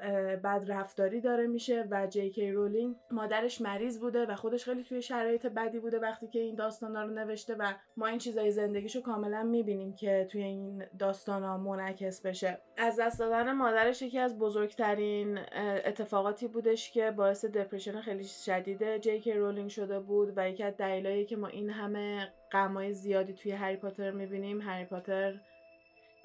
بد 0.43 0.63
رفتاری 0.67 1.21
داره 1.21 1.47
میشه 1.47 1.87
و 1.91 2.07
جی 2.07 2.29
کی 2.29 2.51
رولینگ 2.51 2.95
مادرش 3.11 3.61
مریض 3.61 3.99
بوده 3.99 4.25
و 4.25 4.35
خودش 4.35 4.65
خیلی 4.65 4.83
توی 4.83 5.01
شرایط 5.01 5.45
بدی 5.45 5.79
بوده 5.79 5.99
وقتی 5.99 6.27
که 6.27 6.39
این 6.39 6.55
داستانا 6.55 7.03
رو 7.03 7.09
نوشته 7.09 7.55
و 7.55 7.73
ما 7.97 8.07
این 8.07 8.17
چیزای 8.17 8.51
زندگیشو 8.51 9.01
کاملا 9.01 9.43
می‌بینیم 9.43 9.93
که 9.93 10.27
توی 10.31 10.43
این 10.43 10.83
داستانا 10.99 11.57
منعکس 11.57 12.21
بشه. 12.21 12.61
از 12.77 12.99
دست 12.99 13.19
دادن 13.19 13.51
مادرش 13.51 14.01
یکی 14.01 14.19
از 14.19 14.39
بزرگترین 14.39 15.39
اتفاقاتی 15.85 16.47
بودش 16.47 16.91
که 16.91 17.11
باعث 17.11 17.45
دپرشن 17.45 18.01
خیلی 18.01 18.23
شدید 18.23 18.76
جی 18.83 19.19
کی 19.19 19.33
رولینگ 19.33 19.69
شده 19.69 20.00
بود 20.00 20.33
و 20.35 20.50
یکی 20.50 20.63
از 20.63 20.77
دلایلی 20.77 21.25
که 21.25 21.35
ما 21.35 21.47
این 21.47 21.69
همه 21.69 22.27
غمای 22.51 22.94
زیادی 22.94 23.33
توی 23.33 23.51
هری 23.51 23.78
پاتر 23.78 24.11
می‌بینیم 24.11 24.61
هری 24.61 24.85
پاتر 24.85 25.40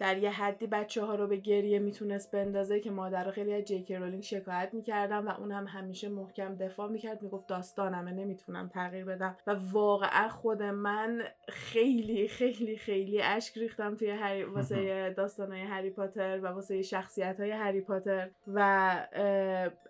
در 0.03 0.19
یه 0.19 0.31
حدی 0.31 0.67
بچه 0.67 1.05
ها 1.05 1.15
رو 1.15 1.27
به 1.27 1.37
گریه 1.37 1.79
می‌تونست 1.79 2.33
بندازه 2.33 2.81
که 2.81 2.91
مادر 2.91 3.31
خیلی 3.31 3.55
از 3.55 3.65
جیکی 3.65 3.97
رولینگ 3.97 4.23
شکایت 4.23 4.71
می‌کردم 4.73 5.29
و 5.29 5.31
اون 5.31 5.53
هم 5.53 5.67
همیشه 5.67 6.09
محکم 6.09 6.55
دفاع 6.55 6.89
می‌کرد 6.89 7.23
می‌گفت 7.23 7.47
داستانمه 7.47 8.13
نمی‌تونم 8.13 8.69
تغییر 8.69 9.05
بدم. 9.05 9.37
و 9.47 9.57
واقعا 9.73 10.29
خود 10.29 10.63
من 10.63 11.23
خیلی 11.49 12.29
خیلی 12.29 12.77
خیلی 12.77 13.23
اشک 13.23 13.59
ریختم 13.59 13.95
توی 13.95 14.11
هری 14.11 14.45
واسه 14.55 15.11
داستانهای 15.17 15.63
هری 15.63 15.91
پاتر 15.91 16.41
و 16.43 16.47
واسه 16.47 16.83
شخصیت 16.83 17.41
های 17.41 17.51
هری 17.51 17.81
پاتر. 17.81 18.31
و 18.47 18.91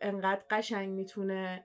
انقدر 0.01 0.43
قشنگ 0.51 0.89
می‌تونه 0.89 1.65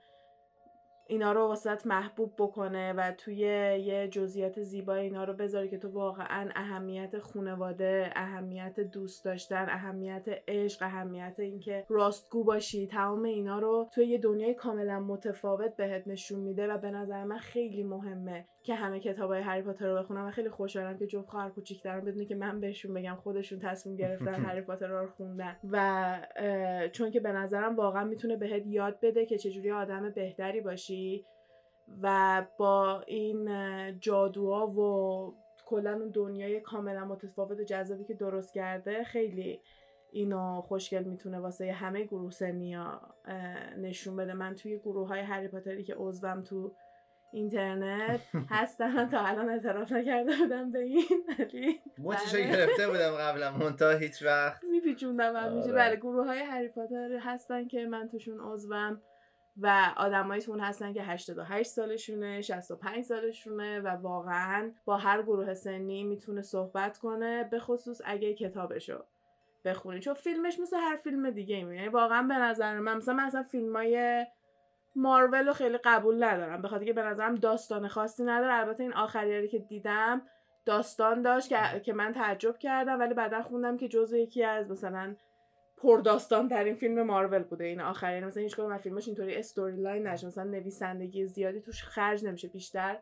اینا 1.09 1.31
رو 1.31 1.47
واسط 1.47 1.87
محبوب 1.87 2.33
بکنه 2.37 2.93
و 2.93 3.11
توی 3.11 3.35
یه 3.35 4.07
جزئیات 4.11 4.63
زیبا 4.63 4.95
اینا 4.95 5.23
رو 5.23 5.33
بذاری 5.33 5.69
که 5.69 5.77
تو 5.77 5.89
واقعا 5.89 6.49
اهمیت 6.55 7.19
خونواده 7.19 8.11
اهمیت 8.15 8.79
دوست 8.79 9.25
داشتن 9.25 9.65
اهمیت 9.69 10.25
عشق 10.47 10.83
اهمیت 10.83 11.35
اینکه 11.39 11.85
راستگو 11.89 12.43
باشی 12.43 12.87
تمام 12.87 13.23
اینا 13.23 13.59
رو 13.59 13.89
توی 13.93 14.05
یه 14.05 14.17
دنیای 14.17 14.53
کاملا 14.53 14.99
متفاوت 14.99 15.75
بهت 15.75 16.07
نشون 16.07 16.39
میده 16.39 16.67
و 16.67 16.77
به 16.77 16.91
نظر 16.91 17.23
من 17.23 17.37
خیلی 17.37 17.83
مهمه 17.83 18.45
که 18.63 18.75
همه 18.75 18.99
کتاب 18.99 19.31
های 19.31 19.41
هری 19.41 19.61
پاتر 19.61 19.87
رو 19.87 19.95
بخونم 19.95 20.27
و 20.27 20.31
خیلی 20.31 20.49
خوشحالم 20.49 20.97
که 20.97 21.07
جفت 21.07 21.29
خواهر 21.29 21.49
کوچیک‌ترم 21.49 22.05
بدونه 22.05 22.25
که 22.25 22.35
من 22.35 22.59
بهشون 22.59 22.93
بگم 22.93 23.15
خودشون 23.15 23.59
تصمیم 23.59 23.95
گرفتن 23.95 24.33
هری 24.45 24.61
پاتر 24.61 24.87
رو 24.87 25.07
خوندن. 25.07 25.55
و 25.71 26.19
چون 26.91 27.11
که 27.11 27.19
به 27.19 27.31
نظرم 27.31 27.75
واقعا 27.75 28.03
می‌تونه 28.03 28.35
بهت 28.35 28.63
یاد 28.65 28.99
بده 29.01 29.25
که 29.25 29.37
چجوری 29.37 29.71
آدم 29.71 30.09
بهتری 30.09 30.61
باشی. 30.61 30.96
و 32.01 32.45
با 32.57 33.01
این 33.07 33.49
جادوها 33.99 34.67
و 34.67 35.33
کلا 35.65 35.93
اون 35.93 36.09
دنیای 36.09 36.59
کاملا 36.59 37.05
متفاوت 37.05 37.59
و 37.59 37.63
جذابی 37.63 38.03
که 38.03 38.13
درست 38.13 38.53
کرده 38.53 39.03
خیلی 39.03 39.61
اینو 40.11 40.61
خوشگل 40.61 41.03
می‌تونه 41.03 41.39
واسه 41.39 41.71
همه 41.71 42.03
گروه 42.03 42.31
سنیا 42.31 43.01
نشون 43.77 44.15
بده 44.15 44.33
من 44.33 44.55
توی 44.55 44.77
گروه 44.77 45.07
های 45.07 45.19
هری 45.19 45.47
پاتری 45.47 45.83
که 45.83 45.95
عضوم 45.95 46.41
تو 46.41 46.75
اینترنت 47.31 48.21
هستن 48.49 49.09
تا 49.09 49.19
الان 49.19 49.49
اعتراف 49.49 49.91
نکرده 49.91 50.37
بودم 50.37 50.71
به 50.71 50.79
این 50.79 51.03
موچشو 51.97 52.37
بله. 52.37 52.51
گرفته 52.51 52.87
بودم 52.87 53.11
قبلا 53.11 53.51
مونتا 53.51 53.89
هیچ 53.89 54.23
وقت 54.23 54.63
میپیچوندم 54.63 55.35
همیشه 55.35 55.69
آره. 55.69 55.77
بله 55.77 55.95
گروه 55.95 56.25
های 56.25 56.39
هری 56.39 56.67
پاتر 56.67 57.19
هستن 57.21 57.67
که 57.67 57.85
من 57.85 58.07
توشون 58.07 58.39
عضوم 58.39 59.01
و 59.61 59.93
آدمایی 59.97 60.41
تو 60.41 60.51
اون 60.51 60.59
هستن 60.59 60.93
که 60.93 61.03
88 61.03 61.69
سالشونه 61.69 62.41
65 62.41 63.03
سالشونه 63.03 63.79
و 63.79 63.87
واقعا 63.87 64.71
با 64.85 64.97
هر 64.97 65.21
گروه 65.21 65.53
سنی 65.53 66.03
می‌تونه 66.03 66.41
صحبت 66.41 66.97
کنه 66.97 67.43
به 67.43 67.59
خصوص 67.59 68.01
اگه 68.05 68.33
کتابشو 68.33 69.03
بخونی. 69.65 69.99
چون 69.99 70.13
فیلمش 70.13 70.59
مثل 70.59 70.77
هر 70.77 70.95
فیلم 70.95 71.29
دیگه 71.29 71.55
میمونه 71.55 71.75
یعنی 71.75 71.87
واقعا 71.87 72.21
به 72.23 72.35
نظر 72.35 72.79
من 72.79 72.97
مثلا 72.97 73.13
من 73.13 73.23
اصلا 73.23 73.43
فیلم 73.43 73.75
های 73.75 74.25
مارول 74.95 75.47
رو 75.47 75.53
خیلی 75.53 75.77
قبول 75.77 76.23
ندارم. 76.23 76.61
به 76.61 76.67
خاطر 76.67 76.85
که 76.85 76.93
به 76.93 77.01
نظرم 77.03 77.35
داستان 77.35 77.87
خاصی 77.87 78.23
نداره. 78.23 78.53
البته 78.53 78.83
این 78.83 78.93
آخریاری 78.93 79.47
که 79.47 79.59
دیدم 79.59 80.21
داستان 80.65 81.21
داشت 81.21 81.49
که, 81.49 81.79
که 81.79 81.93
من 81.93 82.13
تعجب 82.13 82.57
کردم 82.57 82.99
ولی 82.99 83.13
بعدا 83.13 83.41
خوندم 83.41 83.77
که 83.77 83.87
جزو 83.87 84.17
یکی 84.17 84.43
از 84.43 84.71
مثلا 84.71 85.15
پر 85.77 86.49
داستان‌ترین 86.49 86.75
فیلم 86.75 87.03
مارول 87.03 87.43
بوده. 87.43 87.65
این 87.65 87.81
آخرین 87.81 88.25
مثلا 88.25 88.43
هیچ 88.43 88.55
کدوم 88.55 88.71
از 88.71 88.81
فیلماش 88.81 89.07
اینطوری 89.07 89.35
story 89.35 89.81
line 89.81 90.07
نشه. 90.07 90.27
مثلا 90.27 90.43
نویسندگی 90.43 91.25
زیادی 91.25 91.61
توش 91.61 91.83
خرج 91.83 92.25
نمیشه. 92.25 92.47
بیشتر 92.47 92.97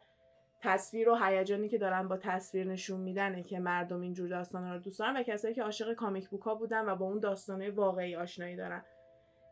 تصویر 0.62 1.10
و 1.10 1.16
هیجانی 1.16 1.70
که 1.70 1.78
دارن 1.78 2.08
با 2.08 2.18
تصویر 2.18 2.68
نشون 2.68 3.00
میدنه 3.00 3.44
که 3.44 3.60
مردم 3.60 4.02
اینجور 4.02 4.30
داستانا 4.30 4.74
رو 4.74 4.80
دوست 4.80 5.00
دارن 5.00 5.18
و 5.18 5.24
کسایی 5.24 5.54
که 5.54 5.64
عاشق 5.64 5.94
comic 5.94 6.30
book 6.30 6.58
بودن 6.60 6.90
و 6.90 6.96
با 6.96 7.06
اون 7.06 7.20
داستانه 7.20 7.72
واقعی 7.72 8.16
آشنایی 8.16 8.56
دارن. 8.56 8.82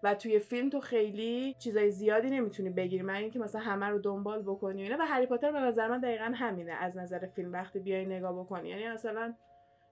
و 0.03 0.15
توی 0.15 0.39
فیلم 0.39 0.70
تو 0.70 0.80
خیلی 0.80 1.56
چیزای 1.60 1.92
زیادی 1.92 2.30
نمی‌تونی 2.30 2.70
بگیری. 2.70 3.03
من 3.03 3.13
اینکه 3.13 3.39
مثلا 3.39 3.62
همه 3.62 3.86
رو 3.86 4.00
دنبال 4.00 4.42
بکنی 4.42 4.94
و 4.94 5.01
هری 5.01 5.25
پاتر 5.25 5.51
به 5.51 5.60
نظر 5.60 5.88
من 5.88 6.00
دقیقا 6.00 6.32
همینه. 6.36 6.72
از 6.72 6.98
نظر 6.98 7.27
فیلم 7.27 7.53
وقتی 7.53 7.80
بیای 7.80 8.06
نگاه 8.06 8.39
بکنی. 8.39 8.70
یعنی 8.70 8.88
مثلا 8.88 9.34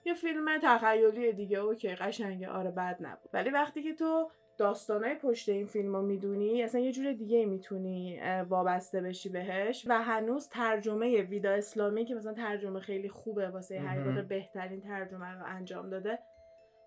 یه 0.05 0.13
فیلم 0.13 0.46
تخیلی 0.63 1.34
دیگه 1.34 1.58
اوکی 1.58 1.96
قشنگه. 1.96 2.50
آره 2.50 2.72
بد 2.72 2.98
نبود. 3.00 3.29
ولی 3.34 3.50
وقتی 3.50 3.84
که 3.84 3.93
تو 3.93 4.29
داستانای 4.58 5.15
پشت 5.15 5.50
این 5.50 5.67
فیلم 5.67 5.96
رو 5.96 6.01
می‌دونی 6.01 6.63
اصلا 6.63 6.81
یه 6.81 6.91
جور 6.91 7.13
دیگه 7.13 7.46
می‌تونی 7.46 8.20
وابسته 8.50 9.01
بشی 9.01 9.29
بهش. 9.29 9.86
و 9.88 10.01
هنوز 10.01 10.50
ترجمه 10.50 11.22
ویدا 11.22 11.51
اسلامی 11.51 12.05
که 12.05 12.15
مثلا 12.15 12.34
ترجمه 12.34 12.79
خیلی 12.79 13.10
خوبه 13.10 13.50
واسه 13.50 13.79
هری 13.79 14.22
بهترین 14.22 14.81
ترجمه 14.81 15.31
رو 15.31 15.46
انجام 15.46 15.89
داده 15.89 16.20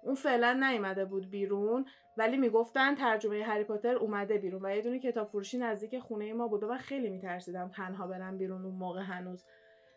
اون 0.03 0.15
فعلا 0.15 0.69
نیومده 0.71 1.05
بود 1.05 1.31
بیرون. 1.31 1.85
ولی 2.17 2.37
می‌گفتن 2.37 2.95
ترجمه 2.95 3.43
هری 3.43 3.65
پاتر 3.65 3.97
اومده 3.97 4.39
بیرون. 4.39 4.61
و 4.65 4.77
یه 4.77 4.83
دونه 4.83 4.99
کتاب 4.99 5.29
فروشی 5.29 5.59
نزدیک 5.59 5.99
خونه 5.99 6.33
ما 6.33 6.49
بود 6.49 6.63
و 6.63 6.79
خیلی 6.79 7.11
میترسیدم 7.11 7.69
تنها 7.69 8.07
برم 8.07 8.39
بیرون 8.39 8.65
اون 8.65 8.75
موقع 8.75 9.01
هنوز. 9.01 9.45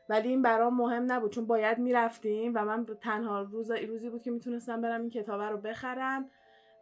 ولی 0.10 0.30
این 0.30 0.42
برام 0.42 0.78
مهم 0.78 1.12
نبود 1.12 1.32
چون 1.32 1.46
باید 1.46 1.78
می‌رفتیم 1.78 2.52
و 2.56 2.66
من 2.66 2.86
تنها 3.02 3.42
روز 3.42 3.72
روزی 3.72 4.10
بود 4.10 4.22
که 4.22 4.32
می‌تونستم 4.32 4.82
برم 4.82 5.02
این 5.02 5.10
کتاب 5.10 5.42
رو 5.42 5.58
بخرم 5.58 6.30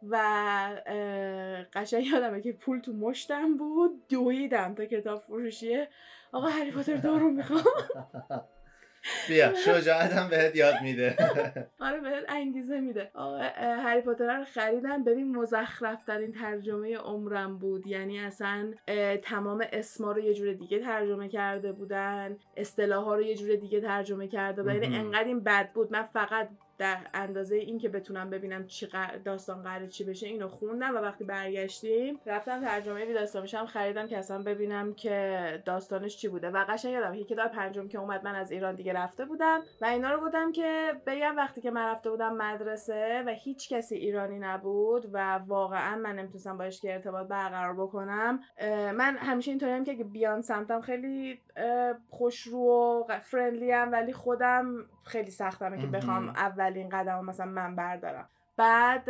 و 0.02 0.16
قشنگ 1.72 2.06
یادمه 2.06 2.40
که 2.40 2.52
پول 2.52 2.78
تو 2.78 2.92
مشتم 2.92 3.56
بود 3.56 4.08
دویدم 4.08 4.74
تا 4.74 4.84
کتاب 4.84 5.20
فروشیه. 5.20 5.88
آقا 6.32 6.46
هری 6.46 6.70
پاتر 6.70 6.96
دارو 6.96 7.30
می‌خوام. 7.30 7.62
بیا 9.28 9.54
شجاعتم 9.54 10.28
بهت 10.28 10.56
یاد 10.56 10.74
میده. 10.82 11.16
آره 11.80 12.00
بهت 12.00 12.24
انگیزه 12.28 12.80
میده. 12.80 13.10
هری 13.84 14.00
پاتر 14.00 14.38
رو 14.38 14.44
خریدم. 14.44 15.04
ببین 15.04 15.36
مزخرف 15.36 16.04
ترین 16.04 16.32
ترجمه 16.32 16.96
عمرم 16.96 17.58
بود. 17.58 17.86
یعنی 17.86 18.20
اصلا 18.20 18.72
تمام 19.22 19.64
اسما 19.72 20.12
رو 20.12 20.20
یه 20.20 20.34
جور 20.34 20.52
دیگه 20.52 20.78
ترجمه 20.78 21.28
کرده 21.28 21.72
بودن. 21.72 22.36
اصطلاح 22.56 23.04
ها 23.04 23.14
رو 23.14 23.22
یه 23.22 23.34
جور 23.34 23.56
دیگه 23.56 23.80
ترجمه 23.80 24.28
کرده 24.28 24.62
بودن. 24.62 24.82
یعنی 24.82 24.96
انقدر 24.96 25.24
این 25.24 25.40
بد 25.40 25.72
بود. 25.72 25.92
من 25.92 26.02
فقط 26.02 26.48
در 26.78 26.98
اندازه 27.14 27.56
این 27.56 27.78
که 27.78 27.88
بتونم 27.88 28.30
ببینم 28.30 28.66
چی 28.66 28.88
داستان 29.24 29.62
قرار 29.62 29.86
چی 29.86 30.04
بشه 30.04 30.26
اینو 30.26 30.48
خوندم 30.48 30.96
و 30.96 30.98
وقتی 30.98 31.24
برگشتیم 31.24 32.20
رفتم 32.26 32.60
ترجمه 32.60 33.04
وی 33.04 33.56
هم 33.56 33.66
خریدم 33.66 34.06
که 34.06 34.18
اصلا 34.18 34.42
ببینم 34.42 34.94
که 34.94 35.62
داستانش 35.64 36.16
چی 36.16 36.28
بوده. 36.28 36.50
و 36.50 36.64
قشنگ 36.68 36.92
یادم 36.92 37.14
که 37.14 37.24
کتاب 37.24 37.50
پنجم 37.50 37.88
که 37.88 37.98
اومد 37.98 38.24
من 38.24 38.34
از 38.34 38.52
ایران 38.52 38.74
دیگه 38.74 38.92
رفته 38.92 39.24
بودم 39.24 39.62
و 39.80 39.84
اینا 39.84 40.10
رو 40.10 40.20
بودم 40.20 40.52
که 40.52 40.92
بگم 41.06 41.36
وقتی 41.36 41.60
که 41.60 41.70
من 41.70 41.86
رفته 41.88 42.10
بودم 42.10 42.36
مدرسه 42.36 43.22
و 43.26 43.30
هیچ 43.30 43.68
کسی 43.68 43.94
ایرانی 43.94 44.38
نبود 44.38 45.10
و 45.12 45.34
واقعا 45.34 45.96
من 45.96 46.16
نمی‌تونستم 46.16 46.58
باش 46.58 46.80
که 46.80 46.94
ارتباط 46.94 47.26
برقرار 47.28 47.74
بکنم 47.74 48.40
من 48.94 49.16
همیشه 49.16 49.50
اینطوریم 49.50 49.84
که 49.84 50.04
بیان 50.04 50.42
سمتم 50.42 50.80
خیلی 50.80 51.40
خوشرو 52.10 53.06
و 53.08 53.20
فرندلی 53.20 53.72
ولی 53.72 54.12
خودم 54.12 54.88
خیلی 55.06 55.30
سختمه 55.30 55.78
که 55.78 55.86
بخوام 55.86 56.28
اولین 56.28 56.88
قدم 56.88 57.24
مثلا 57.24 57.46
من 57.46 57.76
بردارم. 57.76 58.28
بعد 58.56 59.08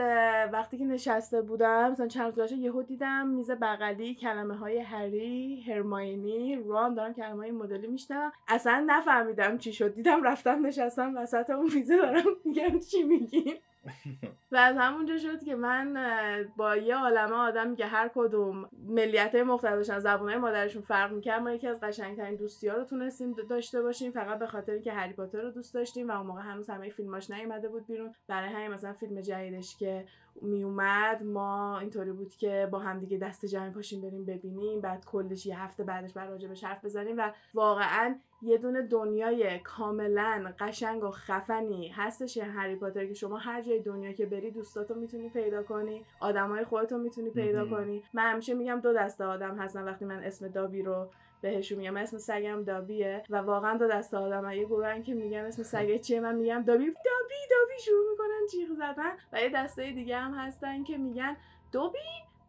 وقتی 0.52 0.78
که 0.78 0.84
نشسته 0.84 1.42
بودم 1.42 1.90
مثلا 1.90 2.08
چند 2.08 2.40
روز 2.40 2.52
یهو 2.52 2.82
دیدم 2.82 3.26
میز 3.26 3.50
بغلی 3.50 4.14
کلمه 4.14 4.56
های 4.56 4.78
هری 4.78 5.60
هرماینی 5.60 6.56
ران 6.68 6.94
دارم 6.94 7.14
کلمه 7.14 7.36
های 7.36 7.50
مدلی 7.50 7.86
میشنم 7.86 8.32
اصلا 8.48 8.84
نفهمیدم 8.86 9.58
چی 9.58 9.72
شد. 9.72 9.94
دیدم 9.94 10.22
رفتم 10.22 10.66
نشستم 10.66 11.16
وسط 11.16 11.50
اون 11.50 11.70
میزه 11.74 11.96
دارم 11.96 12.24
میگم 12.44 12.78
چی 12.78 13.02
میگین 13.02 13.54
و 14.52 14.56
از 14.56 14.76
همونجا 14.76 15.18
شد 15.18 15.44
که 15.44 15.54
من 15.54 15.96
با 16.56 16.76
یه 16.76 16.96
عالمه 16.96 17.34
آدم 17.34 17.76
که 17.76 17.86
هر 17.86 18.10
کدوم 18.14 18.68
ملیت 18.88 19.34
های 19.34 19.42
مختلف 19.42 19.74
داشتن 19.74 19.98
زبان 19.98 20.36
مادرشون 20.36 20.82
فرق 20.82 21.12
می‌کرد 21.12 21.42
ما 21.42 21.50
یکی 21.52 21.68
از 21.68 21.80
قشنگترین 21.80 22.36
دوستی 22.36 22.68
ها 22.68 22.76
رو 22.76 22.84
تونستیم 22.84 23.36
داشته 23.50 23.82
باشیم 23.82 24.12
فقط 24.12 24.38
به 24.38 24.46
خاطر 24.46 24.78
که 24.78 24.92
هری 24.92 25.12
پاتر 25.12 25.40
رو 25.40 25.50
دوست 25.50 25.74
داشتیم 25.74 26.08
و 26.08 26.12
اون 26.12 26.26
موقع 26.26 26.42
هنوز 26.42 26.70
همه 26.70 26.88
فیلماش 26.88 27.30
نیومده 27.30 27.68
بود 27.68 27.86
بیرون. 27.86 28.14
برای 28.28 28.48
همین 28.48 28.68
مثلا 28.68 28.92
فیلم 28.92 29.20
جدیدش 29.20 29.76
که 29.76 30.06
میومد 30.42 31.22
ما 31.22 31.78
اینطوری 31.78 32.12
بود 32.12 32.34
که 32.34 32.68
با 32.72 32.78
هم 32.78 32.98
دیگه 32.98 33.18
دست 33.18 33.46
جمعی 33.46 33.70
پاشیم 33.70 34.00
بریم 34.00 34.24
ببینیم 34.24 34.80
بعد 34.80 35.04
کلش 35.04 35.46
یه 35.46 35.62
هفته 35.62 35.84
بعدش 35.84 36.12
بر 36.12 36.26
راجبش 36.26 36.64
حرف 36.64 36.84
بزنیم 36.84 37.18
و 37.18 37.32
واقعا 37.54 38.14
یه 38.42 38.58
دونه 38.58 38.82
دنیای 38.82 39.58
کاملا 39.58 40.52
قشنگ 40.58 41.04
و 41.04 41.10
خفنی 41.10 41.88
هستش 41.88 42.38
هری 42.38 42.76
پاتر 42.76 43.06
که 43.06 43.14
شما 43.14 43.36
هر 43.36 43.62
جای 43.62 43.80
دنیا 43.80 44.12
که 44.12 44.26
بری 44.26 44.50
دوستاتو 44.50 44.94
می‌تونی 44.94 45.28
پیدا 45.28 45.62
کنی 45.62 46.04
آدمای 46.20 46.64
خودتو 46.64 46.98
می‌تونی 46.98 47.30
پیدا 47.30 47.66
کنی. 47.70 48.02
من 48.14 48.32
همیشه 48.32 48.54
میگم 48.54 48.80
دو 48.80 48.92
دسته 48.92 49.24
آدم 49.24 49.58
هستن 49.58 49.84
وقتی 49.84 50.04
من 50.04 50.24
اسم 50.24 50.48
دابی 50.48 50.82
رو 50.82 51.08
بهشون 51.40 51.78
میگم. 51.78 51.96
اسم 51.96 52.18
سگم 52.18 52.64
دابیه 52.64 53.22
و 53.30 53.36
واقعا 53.36 53.76
دو 53.76 53.88
دسته 53.88 54.16
آدم 54.16 54.50
یه 54.50 54.64
گروهن 54.64 55.02
که 55.02 55.14
میگن 55.14 55.44
اسم 55.44 55.62
سگه 55.62 55.98
چیه 55.98 56.20
من 56.20 56.34
میگم 56.34 56.62
دابی. 56.66 56.84
دابی 56.86 57.34
دابی 57.50 57.80
شروع 57.80 58.10
می‌کنن 58.10 58.46
جیغ 58.50 58.68
زدن 58.76 59.12
و 59.32 59.40
یه 59.40 59.48
دسته 59.54 59.92
دیگه 59.92 60.16
هم 60.16 60.34
هستن 60.34 60.84
که 60.84 60.98
میگن 60.98 61.36
دوبی 61.72 61.98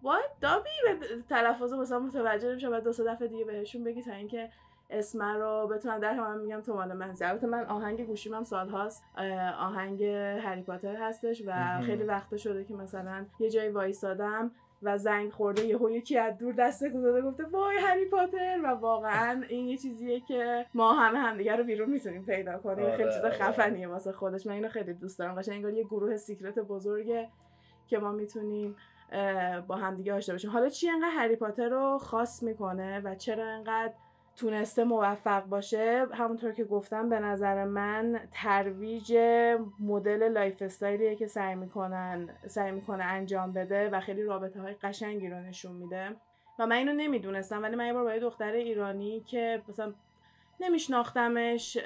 وای 0.03 0.24
دابی؟ 0.41 0.70
به 0.86 1.08
تلفظ 1.29 1.74
مثلا 1.74 2.00
متوجه 2.00 2.50
نمیشه 2.50 2.70
بعد 2.70 2.84
دو 2.84 2.94
سه 2.94 3.03
دفعه 3.03 3.27
دیگه 3.27 3.46
بهشون 3.46 3.84
بگی 3.84 4.01
تا 4.01 4.12
اینکه 4.12 4.50
اسم 4.89 5.22
رو 5.22 5.67
بتونن 5.67 6.00
در 6.00 6.20
من 6.20 6.38
میگم 6.38 6.62
تو 6.62 6.74
مال 6.74 6.94
من 6.94 7.15
البته 7.22 7.48
من 7.48 7.65
آهنگ 7.65 8.06
گوشیم 8.06 8.34
هم 8.34 8.44
سال 8.44 8.70
هاست. 8.70 9.03
آهنگ 9.60 10.03
هری 10.03 10.62
پاتر 10.62 10.96
هستش 10.96 11.44
و 11.46 11.82
خیلی 11.82 12.03
وقت 12.03 12.38
شده 12.38 12.63
که 12.63 12.74
مثلا 12.74 13.25
یه 13.39 13.50
جایی 13.50 13.70
وایسادم 13.70 14.51
و 14.84 14.98
زنگ 14.98 15.31
خورده 15.31 15.65
یهو 15.65 15.89
یکی 15.89 16.17
از 16.17 16.38
دور 16.38 16.53
دست 16.53 16.89
گذاشته 16.89 17.22
گفته 17.22 17.43
وای 17.43 17.77
هری 17.77 18.05
پاتر. 18.05 18.60
و 18.63 18.67
واقعا 18.67 19.43
این 19.50 19.67
یه 19.67 19.77
چیزیه 19.77 20.19
که 20.19 20.65
ما 20.74 20.93
همه 20.93 21.19
همدیگه 21.19 21.55
رو 21.55 21.63
بیرون 21.63 21.89
می‌تونیم 21.89 22.25
پیدا 22.25 22.57
کنیم. 22.57 22.91
خیلی 22.98 23.10
چیز 23.10 23.25
آره، 23.25 23.43
آره. 23.43 23.51
خفنیه 23.51 23.88
واسه 23.88 24.12
خودش. 24.12 24.48
من 24.48 24.53
اینو 24.53 24.69
خیلی 24.69 24.93
دوست 24.93 25.19
دارم. 25.19 25.36
قشنگ 25.36 25.55
انگار 25.55 25.74
یه 25.74 25.84
گروه 25.84 26.17
secret 26.18 26.60
بزرگه 26.60 27.29
که 27.88 28.00
ما 28.00 28.12
می‌تونیم 28.12 28.75
با 29.67 29.75
همدیگه 29.75 30.13
آشنا 30.13 30.36
بشیم. 30.36 30.51
حالا 30.51 30.69
چی 30.69 30.89
انقدر 30.89 31.10
هری 31.10 31.36
پاتر 31.36 31.69
رو 31.69 31.98
خاص 31.98 32.43
می‌کنه 32.43 33.00
و 33.00 33.15
چرا 33.15 33.46
انقدر 33.46 33.93
تونسته 34.38 34.84
موفق 34.84 35.46
باشه 35.46 36.06
همونطور 36.13 36.51
که 36.51 36.63
گفتم 36.63 37.10
به 37.10 37.20
نظر 37.20 37.65
من 37.65 38.20
ترویج 38.32 39.17
مدل 39.79 40.32
lifestyle 40.32 40.62
یه 40.62 41.16
که 41.15 41.27
سعی 41.27 41.56
می‌کنن 41.56 42.29
سعی 42.48 42.72
می‌کنه 42.72 43.03
انجام 43.03 43.53
بده 43.53 43.89
و 43.89 44.00
خیلی 44.00 44.24
رابطه 44.24 44.62
های 44.62 44.74
قشنگی 44.74 45.29
رو 45.29 45.39
نشون 45.39 45.72
میده. 45.75 46.15
و 46.60 46.67
من 46.67 46.75
اینو 46.75 46.94
نمی‌دونستم 46.94 47.63
ولی 47.63 47.75
من 47.75 47.86
یه 47.86 47.94
بار 47.94 48.03
با 48.03 48.13
یه 48.13 48.20
دختر 48.20 48.51
ایرانی 48.51 49.20
که 49.20 49.62
مثلا 49.70 49.94
نمیشناختمش 50.60 51.77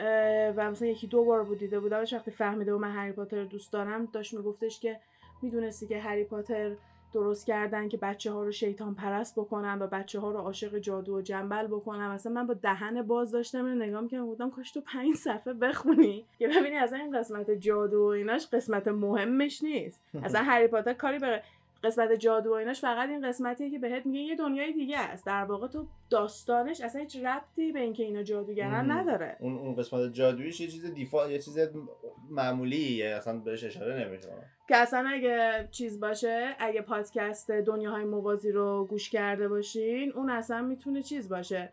و 0.56 0.72
مثلا 0.72 0.88
یکی 0.88 1.08
دو 1.08 1.24
بار 1.24 1.44
بود 1.44 1.58
دیده 1.58 1.80
بودمش 1.80 2.14
وقتی 2.14 2.32
فهمیده 2.32 2.74
و 2.74 2.78
من 2.78 2.92
هری 2.92 3.12
پاتر 3.12 3.44
دوست 3.44 3.74
دارم 3.74 4.06
داشت 4.06 4.34
میگفتش 4.34 4.80
که 4.80 5.00
می‌دونستی 5.42 5.88
که 5.88 6.00
هری 6.00 6.24
پاتر 6.24 6.76
درست 7.14 7.46
کردن 7.46 7.90
که 7.90 7.98
بچه 7.98 8.32
ها 8.32 8.44
رو 8.44 8.52
شیطان 8.52 8.96
پرست 8.96 9.40
بکنن 9.40 9.82
و 9.82 9.88
بچه 9.88 10.20
ها 10.20 10.32
رو 10.32 10.38
عاشق 10.38 10.78
جادو 10.78 11.18
و 11.18 11.22
جنبل 11.22 11.68
بکنن. 11.68 12.12
مثلا 12.12 12.32
من 12.32 12.48
با 12.48 12.54
دهن 12.54 13.02
باز 13.02 13.32
داشتم 13.32 13.66
اینو 13.66 13.86
نگاه 13.86 14.02
می‌کردم 14.02 14.26
بودم 14.26 14.50
کاش 14.50 14.72
تو 14.72 14.82
پنج 14.82 15.16
صفحه 15.16 15.54
بخونی. 15.54 16.26
که 16.40 16.48
ببینی 16.48 16.76
از 16.76 16.94
این 16.94 17.20
قسمت 17.20 17.52
جادو 17.52 18.00
و 18.00 18.06
ایناش 18.06 18.48
قسمت 18.48 18.88
مهمش 18.88 19.64
نیست. 19.64 20.02
اصلا 20.24 20.42
هری 20.44 20.68
پاتر 20.68 20.94
کاری 20.94 21.20
به 21.20 21.42
قسمت 21.84 22.14
جادو 22.14 22.50
و 22.50 22.54
ایناش 22.54 22.82
فقط 22.82 23.10
این 23.10 23.28
قسمتیه 23.28 23.72
که 23.72 23.80
بهت 23.80 24.06
میگه 24.06 24.20
یه 24.20 24.36
دنیای 24.36 24.74
دیگه 24.74 25.00
است. 25.00 25.26
در 25.26 25.44
واقع 25.44 25.68
تو 25.68 25.86
داستانش 26.10 26.82
اصلا 26.82 27.02
هیچ 27.02 27.18
ربطی 27.18 27.72
به 27.72 27.80
اینکه 27.80 28.04
اینا 28.04 28.24
جادوگرن. 28.24 28.92
نداره. 28.92 29.38
اون 29.40 29.58
اون 29.58 29.76
قسمت 29.76 30.14
جادویش 30.14 30.62
یه 30.62 30.68
چیز 30.68 30.94
دیفا 30.94 31.32
یه 31.32 31.40
چیز 31.40 31.60
معمولیه 32.32 33.10
اصلا 33.10 33.40
بهش 33.40 33.64
اشاره 33.64 34.08
نمی‌کنه. 34.08 34.50
که 34.68 34.76
اصلا 34.76 35.10
اگه 35.10 35.68
چیز 35.72 36.00
باشه 36.00 36.56
اگه 36.60 36.82
پادکست 36.82 37.52
دنیاهای 37.52 38.04
موازی 38.04 38.52
رو 38.52 38.86
گوش 38.90 39.10
کرده 39.10 39.48
باشین 39.48 40.12
اون 40.16 40.30
اصلا 40.30 40.62
می‌تونه 40.62 41.02
چیز 41.02 41.30
باشه. 41.30 41.70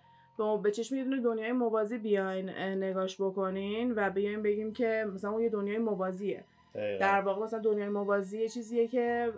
به 0.63 0.71
چشم 0.71 0.97
یه 0.97 1.05
دونه 1.05 1.21
دنیای 1.21 1.53
موازی 1.53 1.99
بیاین 1.99 2.51
نگاش 2.51 3.21
بکنین 3.21 3.93
و 3.97 4.11
بیاین 4.11 4.43
بگیم 4.43 4.73
که 4.73 5.07
مثلا 5.15 5.31
اون 5.31 5.43
یه 5.43 5.49
دنیای 5.49 5.79
موازیه. 5.79 6.45
در 6.75 7.21
واقع 7.21 7.43
مثلا 7.43 7.59
دنیای 7.59 7.89
موازی 7.89 8.41
یه 8.41 8.49
چیزیه 8.49 8.89
که 8.89 9.33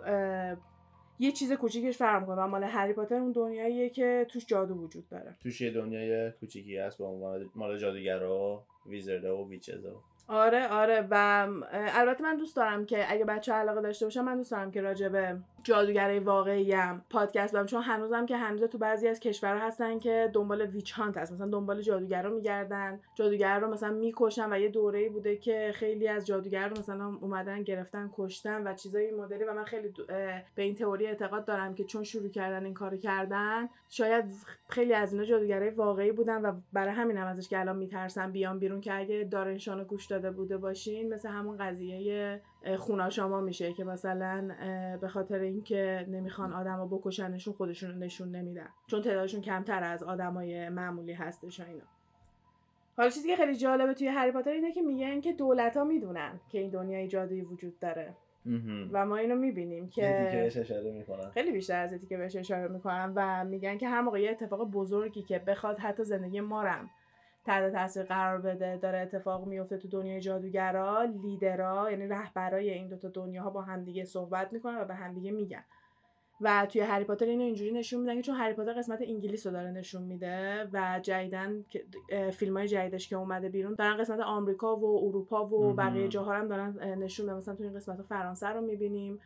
یه 1.19 1.31
چیز 1.31 1.53
کوچیکش 1.53 1.97
فرق 1.97 2.29
و 2.29 2.47
مال 2.47 2.63
هری 2.63 2.93
پاتر 2.93 3.15
اون 3.15 3.31
دنیاییه 3.31 3.89
که 3.89 4.25
توش 4.29 4.45
جادو 4.45 4.73
وجود 4.73 5.09
داره. 5.09 5.35
توش 5.43 5.61
یه 5.61 5.71
دنیای 5.71 6.31
کوچیکی 6.31 6.77
هست 6.77 6.97
به 6.97 7.03
عنوان 7.03 7.49
مال 7.55 7.77
جادوگرا 7.77 8.63
ویزردا 8.85 9.37
و 9.37 9.49
ویچزا. 9.49 10.03
آره 10.31 10.67
آره. 10.67 11.07
و 11.11 11.47
البته 11.71 12.23
من 12.23 12.37
دوست 12.37 12.55
دارم 12.55 12.85
که 12.85 13.11
اگه 13.11 13.25
بچه 13.25 13.53
علاقه 13.53 13.81
داشته 13.81 14.05
باشن 14.05 14.21
من 14.21 14.37
دوست 14.37 14.51
دارم 14.51 14.71
که 14.71 14.81
راجع 14.81 15.09
به 15.09 15.37
جادوگرای 15.63 16.19
واقعی 16.19 16.71
هم 16.71 17.05
پادکست 17.09 17.65
چون 17.65 17.81
هنوزم 17.81 18.25
که 18.25 18.37
هنوز 18.37 18.63
تو 18.63 18.77
بعضی 18.77 19.07
از 19.07 19.19
کشورها 19.19 19.67
هستن 19.67 19.99
که 19.99 20.29
دنبال 20.33 20.61
ویچ 20.61 20.91
هانت 20.91 21.17
هست. 21.17 21.33
مثلا 21.33 21.47
دنبال 21.47 21.81
جادوگرا 21.81 22.29
میگردن. 22.29 22.99
جادوگر 23.15 23.59
رو 23.59 23.71
مثلا 23.71 23.91
می‌کشن 23.91 24.53
و 24.53 24.59
یه 24.59 24.69
دوره‌ای 24.69 25.09
بوده 25.09 25.37
که 25.37 25.71
خیلی 25.75 26.07
از 26.07 26.27
جادوگر 26.27 26.67
رو 26.67 26.79
مثلا 26.79 27.17
اومدن 27.21 27.63
گرفتن 27.63 28.09
کشتن 28.13 28.67
و 28.67 28.73
چیزای 28.73 29.05
این 29.05 29.15
مدلی. 29.15 29.43
و 29.43 29.53
من 29.53 29.63
خیلی 29.63 29.93
به 30.55 30.63
این 30.63 30.75
تئوری 30.75 31.07
اعتقاد 31.07 31.45
دارم 31.45 31.75
که 31.75 31.83
چون 31.83 32.03
شروع 32.03 32.29
کردن 32.29 32.65
این 32.65 32.73
کارو 32.73 32.97
کردن 32.97 33.69
شاید 33.89 34.25
خیلی 34.69 34.93
از 34.93 35.13
اینا 35.13 35.25
جادوگرای 35.25 35.69
واقعی 35.69 36.11
بودن 36.11 36.41
و 36.41 36.53
برای 36.73 36.93
همینم 36.93 37.27
ازش 37.27 37.49
که 37.49 37.59
الان 37.59 37.77
میترسن 37.77 38.31
بیان 38.31 38.59
بیرون 38.59 38.81
که 38.81 38.93
اگه 38.93 39.27
دارنشان 39.31 39.83
گوش 39.83 40.05
داده 40.05 40.31
بوده 40.31 40.57
باشین 40.57 41.13
مثل 41.13 41.29
همون 41.29 41.57
قضیه 41.57 42.41
اه، 42.63 42.77
خوناشاما 42.77 43.41
میشه 43.41 43.73
که 43.73 43.83
مثلا 43.83 44.55
به 45.01 45.07
خاطر 45.07 45.39
اینکه 45.39 46.05
نمی‌خوان 46.09 46.53
آدما 46.53 46.85
بکشنشون 46.85 47.53
خودشون 47.53 48.03
نشون 48.03 48.35
نمیدن. 48.35 48.69
چون 48.87 49.01
تعدادشون 49.01 49.41
کمتر 49.41 49.83
از 49.83 50.03
آدمای 50.03 50.69
معمولی 50.69 51.13
هستش 51.13 51.59
و 51.59 51.63
اینا. 51.67 51.83
حالا 52.97 53.09
چیزی 53.09 53.29
که 53.29 53.35
خیلی 53.35 53.55
جالبه 53.55 53.93
توی 53.93 54.07
هری 54.07 54.31
پاتر 54.31 54.51
اینه 54.51 54.71
که 54.71 54.81
میگن 54.81 55.21
که 55.21 55.33
دولت 55.33 55.77
ها 55.77 55.83
می‌دونن 55.83 56.39
که 56.49 56.59
این 56.59 56.69
دنیای 56.69 57.07
جادویی 57.07 57.41
وجود 57.41 57.79
داره. 57.79 58.15
و 58.91 59.05
ما 59.05 59.15
اینو 59.17 59.35
می‌بینیم 59.35 59.89
که 59.89 60.49
خیلی 61.33 61.51
بیشتر 61.51 61.83
از 61.83 62.07
که 62.09 62.17
بهش 62.17 62.35
اشاره 62.35 62.67
می‌کنن 62.67 63.13
و 63.15 63.45
میگن 63.45 63.77
که 63.77 63.87
هر 63.87 64.01
موقع 64.01 64.21
یه 64.21 64.31
اتفاق 64.31 64.71
بزرگی 64.71 65.21
که 65.21 65.39
بخواد 65.39 65.79
حتی 65.79 66.03
زندگی 66.03 66.41
ما 66.41 66.63
رو 66.63 66.69
هم 66.69 66.89
تحت 67.45 67.71
تاثیر 67.71 68.03
قرار 68.03 68.37
بده 68.41 68.77
داره 68.77 68.99
اتفاق 68.99 69.47
میفته 69.47 69.77
تو 69.77 69.87
دنیای 69.87 70.21
جادوگرا 70.21 71.03
لیدرا 71.03 71.91
یعنی 71.91 72.07
رهبرای 72.07 72.69
این 72.69 72.87
دوتا 72.87 73.09
دنیاها 73.09 73.49
با 73.49 73.61
همدیگه 73.61 74.05
صحبت 74.05 74.53
می‌کنن 74.53 74.81
و 74.81 74.85
به 74.85 74.95
همدیگه 74.95 75.31
میگن. 75.31 75.63
و 76.43 76.65
توی 76.65 76.81
هری 76.81 77.03
پاتر 77.03 77.25
اینو 77.25 77.43
اینجوری 77.43 77.71
نشون 77.71 78.01
میدن 78.01 78.15
که 78.15 78.21
چون 78.21 78.35
هری 78.35 78.53
پاتر 78.53 78.73
قسمت 78.73 79.01
انگلیس 79.01 79.47
رو 79.47 79.53
داره 79.53 79.71
نشون 79.71 80.01
میده 80.01 80.67
و 80.73 80.99
جدیدن 81.03 81.65
فیلم 82.33 82.57
های 82.57 82.67
جدیدش 82.67 83.09
که 83.09 83.15
اومده 83.15 83.49
بیرون 83.49 83.73
دارن 83.73 83.97
قسمت 83.97 84.19
آمریکا 84.19 84.75
و 84.75 85.05
اروپا 85.07 85.45
و. 85.45 85.73
بقیه 85.73 86.07
جاها 86.07 86.33
هم 86.33 86.47
دارن 86.47 86.77
نشون 86.97 87.25
میدن. 87.25 87.37
مثلا 87.37 87.55
توی 87.55 87.65
این 87.65 87.75
قسمت 87.75 88.01
فرانسه 88.01 88.47
رو 88.47 88.61
می‌بینیم. 88.61 89.19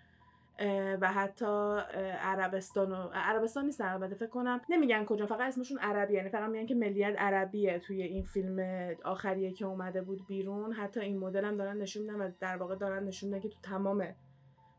و 1.02 1.12
حتی 1.12 1.46
عربستان 2.22 2.92
و 2.92 3.10
عربستان 3.14 3.66
نیستن 3.66 3.86
البته 3.86 4.16
فکر 4.16 4.30
کنم 4.30 4.62
نمیگن 4.70 5.06
کجا 5.06 5.26
فقط 5.26 5.42
اسمشون 5.42 5.78
عربی 5.78 6.14
یعنی 6.14 6.30
فقط 6.30 6.50
میگن 6.50 6.66
که 6.66 6.76
ملیت 6.76 7.16
عربیه 7.18 7.80
توی 7.80 8.02
این 8.02 8.24
فیلم 8.24 8.60
آخریه 9.04 9.52
که 9.52 9.66
اومده 9.66 10.02
بود 10.02 10.28
بیرون 10.28 10.74
حتی 10.74 11.00
این 11.00 11.20
مدل 11.20 11.46
هم 11.46 11.58
دارن 11.58 11.78
نشون 11.78 12.04
میدن 12.04 12.16
و 12.16 12.32
در 12.40 12.58
واقع 12.58 12.76
دارن 12.76 13.04
نشون 13.04 13.30
میدن 13.30 13.42
که 13.42 13.50
تو 13.50 13.58
تمام 13.64 14.08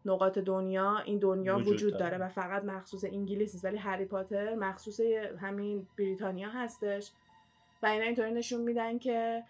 نقاط 0.05 0.39
دنیا 0.39 0.99
این 0.99 1.19
دنیا 1.19 1.57
وجود 1.59 1.73
وجود, 1.73 1.93
داره. 1.93 2.19
داره. 2.19 2.25
و 2.25 2.29
فقط 2.29 2.65
مخصوص 2.65 3.05
انگلیس 3.05 3.55
نیست 3.55 3.65
ولی 3.65 3.77
هری 3.77 4.05
پاتر 4.05 4.55
مخصوص 4.55 5.01
همین 5.41 5.87
بریتانیا 5.99 6.49
هستش 6.49 7.13
و 7.83 7.87
اینا 7.87 8.05
اینطوری 8.05 8.33
نشون 8.33 8.61
میدن 8.61 8.99
که 8.99 9.45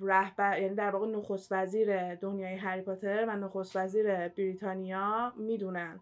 رهبر 0.00 0.62
یعنی 0.62 0.74
در 0.74 0.90
واقع 0.90 1.06
نخست 1.06 1.52
وزیر 1.52 2.14
دنیای 2.14 2.54
هری 2.54 2.82
پاتر 2.82 3.26
و 3.28 3.36
نخست 3.36 3.76
وزیر 3.76 4.28
بریتانیا 4.28 5.32
می‌دونن 5.36 6.00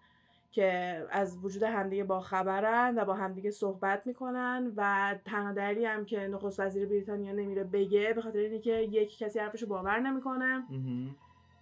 که 0.52 1.02
از 1.10 1.44
وجود 1.44 1.62
همدیگه 1.62 2.04
با 2.04 2.20
خبرن 2.20 2.98
و 2.98 3.04
با 3.04 3.14
همدیگه 3.14 3.50
صحبت 3.50 4.06
می‌کنن 4.06 4.72
و 4.76 5.14
تنها 5.24 5.52
دلیلی 5.52 5.84
هم 5.84 6.04
که 6.04 6.28
نخست 6.28 6.60
وزیر 6.60 6.86
بریتانیا 6.86 7.32
نمیره 7.32 7.64
بگه 7.64 8.12
به 8.12 8.22
خاطر 8.22 8.38
اینه 8.38 8.58
که 8.58 8.72
یک 8.72 9.18
کسی 9.18 9.38
حرفشو 9.38 9.66
باور 9.66 10.00
نمی‌کنه. 10.00 10.64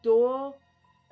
دو 0.03 0.55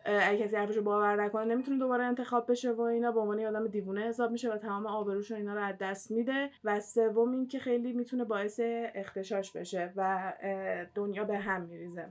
اگه 0.05 0.39
کسی 0.39 0.57
حرفشو 0.57 0.83
باور 0.83 1.25
نکنه 1.25 1.45
نمی‌تونه 1.45 1.79
دوباره 1.79 2.05
انتخاب 2.05 2.51
بشه 2.51 2.73
و 2.73 2.81
اینا. 2.81 3.13
به 3.13 3.21
عنوان 3.21 3.39
یه 3.39 3.49
آدم 3.49 3.67
دیوونه 3.67 4.01
حساب 4.01 4.31
میشه 4.31 4.53
و 4.53 4.57
تمام 4.57 4.87
آبروش 4.87 5.33
و 5.33 5.35
اینا 5.35 5.55
رو 5.55 5.63
از 5.63 5.79
دست 5.81 6.11
میده. 6.11 6.51
و 6.65 6.81
سوم 6.81 7.33
این 7.33 7.49
که 7.49 7.59
خیلی 7.59 7.93
می‌تونه 7.93 8.25
باعث 8.25 8.61
اختشاش 8.95 9.53
بشه 9.53 9.93
و 9.97 10.33
دنیا 10.95 11.25
به 11.25 11.39
هم 11.39 11.63
میریزه. 11.63 12.09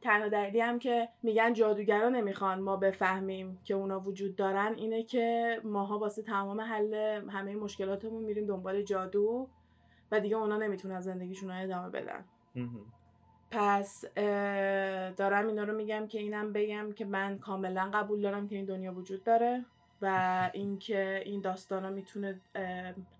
تنها 0.00 0.28
دلیلی 0.28 0.60
هم 0.60 0.78
که 0.78 1.08
میگن 1.22 1.52
جادوگرا 1.52 2.08
نمی‌خوان 2.08 2.60
ما 2.60 2.76
بفهمیم 2.76 3.58
که 3.64 3.74
اونا 3.74 4.00
وجود 4.00 4.36
دارن 4.36 4.74
اینه 4.76 5.02
که 5.02 5.56
ماها 5.64 5.98
واسه 5.98 6.22
تمام 6.22 6.60
حل 6.60 6.94
همه 7.28 7.56
مشکلاتمون 7.56 8.24
میریم 8.24 8.46
دنبال 8.46 8.82
جادو 8.82 9.48
و 10.12 10.20
دیگه 10.20 10.36
اونا 10.36 10.56
نمی‌تونن 10.56 11.00
زندگیشون 11.00 11.50
رو 11.50 11.62
ادامه 11.62 11.90
بدن. 11.90 12.24
پس 13.52 14.04
دارم 15.16 15.46
اینا 15.46 15.64
رو 15.64 15.76
میگم 15.76 16.06
که 16.06 16.18
اینم 16.18 16.52
بگم 16.52 16.92
که 16.92 17.04
من 17.04 17.38
کاملا 17.38 17.90
قبول 17.94 18.20
دارم 18.20 18.48
که 18.48 18.56
این 18.56 18.64
دنیا 18.64 18.92
وجود 18.92 19.24
داره 19.24 19.64
و 20.02 20.50
اینکه 20.52 21.22
این 21.24 21.40
داستانا 21.40 21.90
می‌تونه 21.90 22.40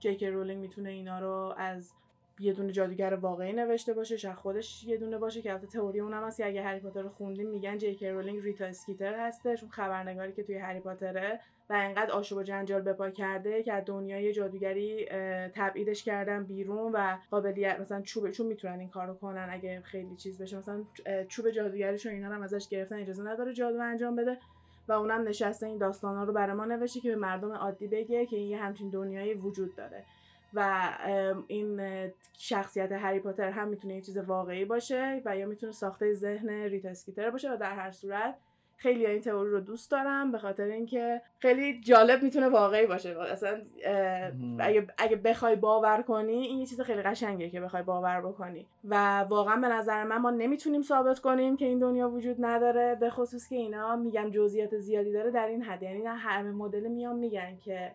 جیک 0.01 0.25
رولینگ 0.25 0.61
می‌تونه 0.61 0.90
اینا 0.90 1.18
رو 1.18 1.55
از 1.57 1.92
یه 2.42 2.52
دونه 2.52 2.72
جادوگر 2.72 3.14
واقعی 3.14 3.52
نوشته 3.52 3.94
باشه 3.94 4.16
شاید 4.16 4.35
خودش 4.35 4.85
یه 4.85 4.96
دونه 4.96 5.18
باشه 5.18 5.42
که 5.42 5.52
البته 5.52 5.66
تئوری 5.66 6.00
اونم 6.00 6.24
هست 6.24 6.40
اگه 6.40 6.62
هری 6.62 6.81
پاتر 6.81 7.02
رو 7.02 7.09
خوندیم 7.09 7.50
میگن 7.50 7.78
جیک 7.78 8.05
رولینگ 8.05 8.42
ریتا 8.42 8.64
اسکیتر 8.64 9.26
هستش 9.26 9.62
اون 9.62 9.72
خبرنگاری 9.72 10.33
که 10.33 10.42
توی 10.42 10.59
هری 10.59 10.81
پاتره 10.81 11.40
و 11.70 11.72
انقدر 11.72 12.12
آشوب 12.12 12.38
و 12.38 12.42
جنجال 12.42 12.83
بپا 12.83 13.11
کرده 13.11 13.62
که 13.62 13.72
از 13.72 13.83
دنیای 13.87 14.33
جادوگری 14.33 15.07
تبعیدش 15.55 16.05
کردن 16.05 16.44
بیرون 16.44 16.92
و 16.92 17.18
قابلیت 17.31 17.81
مثلا 17.81 18.02
چوب 18.02 18.31
چون 18.31 18.46
می‌تونن 18.46 18.78
این 18.78 18.88
کارو 18.88 19.14
کنن 19.14 19.48
اگه 19.50 19.81
خیلی 19.81 20.16
چیز 20.16 20.42
بشه. 20.42 20.59
مثلا 20.59 20.85
چوب 21.28 21.50
جادوگریش 21.50 22.07
و 22.07 22.09
اینا 22.09 22.28
هم 22.28 22.42
ازش 22.42 22.68
گرفتن 22.68 22.96
اجازه 22.96 23.22
نداره 23.22 23.55
جادو 23.55 23.81
انجام 23.81 24.16
بده 24.16 24.38
و 24.88 24.92
اونم 24.92 25.28
نشسته 25.28 25.66
این 25.66 25.78
داستانا 25.78 26.24
رو 26.24 26.33
برای 26.33 26.57
ما 26.57 26.64
نوشته 26.64 27.00
که 27.00 27.11
به 27.11 27.16
مردم 27.16 27.52
عادی 27.52 27.87
بگه 27.87 28.26
که 28.26 28.37
یه 28.37 28.59
همچین 28.59 28.90
دنیایی 28.90 29.35
وجود 29.35 29.76
داره. 29.76 30.05
و 30.55 30.88
این 31.47 31.81
شخصیت 32.38 32.93
هری 32.93 33.21
پاتر 33.21 33.51
هم 33.51 33.69
می‌تونه 33.69 33.95
یه 33.95 34.01
چیز 34.01 34.19
واقعی 34.19 34.65
باشه 34.65 35.23
و 35.25 35.37
یا 35.37 35.47
می‌تونه 35.47 35.73
ساخته 35.73 36.15
ذهن 36.15 36.49
ریتا 36.49 36.88
اسکیتر 36.88 37.31
باشه 37.31 37.53
و 37.53 37.57
در 37.57 37.75
هر 37.75 37.91
صورت 37.91 38.35
خیلی 38.77 39.07
این 39.07 39.21
تئوری 39.21 39.51
رو 39.51 39.61
دوست 39.61 39.91
دارم 39.91 40.33
به 40.33 40.38
خاطر 40.38 40.65
اینکه 40.65 41.23
خیلی 41.38 41.81
جالب 41.81 42.23
می‌تونه 42.23 42.49
واقعی 42.49 42.87
باشه. 42.87 43.21
اصلا. 43.21 43.62
اگه 44.59 44.87
اگه 44.99 45.17
بخوای 45.17 45.57
باور 45.57 46.03
کنی 46.03 46.33
این 46.33 46.59
یه 46.59 46.67
چیز 46.67 46.81
خیلی 46.81 47.03
قشنگه 47.03 47.51
که 47.51 47.61
بخوای 47.61 47.83
باور 47.83 48.21
بکنی. 48.21 48.67
و 48.85 49.21
واقعا 49.21 49.57
به 49.57 49.69
نظر 49.69 50.05
من 50.05 50.17
ما 50.17 50.31
نمی‌تونیم 50.31 50.83
ثابت 50.83 51.19
کنیم 51.19 51.57
که 51.57 51.65
این 51.65 51.79
دنیا 51.79 52.09
وجود 52.09 52.37
نداره 52.41 52.95
به 52.95 53.11
خصوص 53.11 53.49
که 53.49 53.57
اینا 53.57 53.97
میگم 53.97 54.31
جزئیات 54.31 54.79
زیادی 54.79 55.12
داره 55.12 55.31
در 55.31 55.47
این 55.47 55.62
حد. 55.62 55.83
یعنی 55.83 56.07
همه 56.07 56.51
مدل 56.51 56.88
میان 56.88 57.17
میگن 57.17 57.57
که 57.57 57.93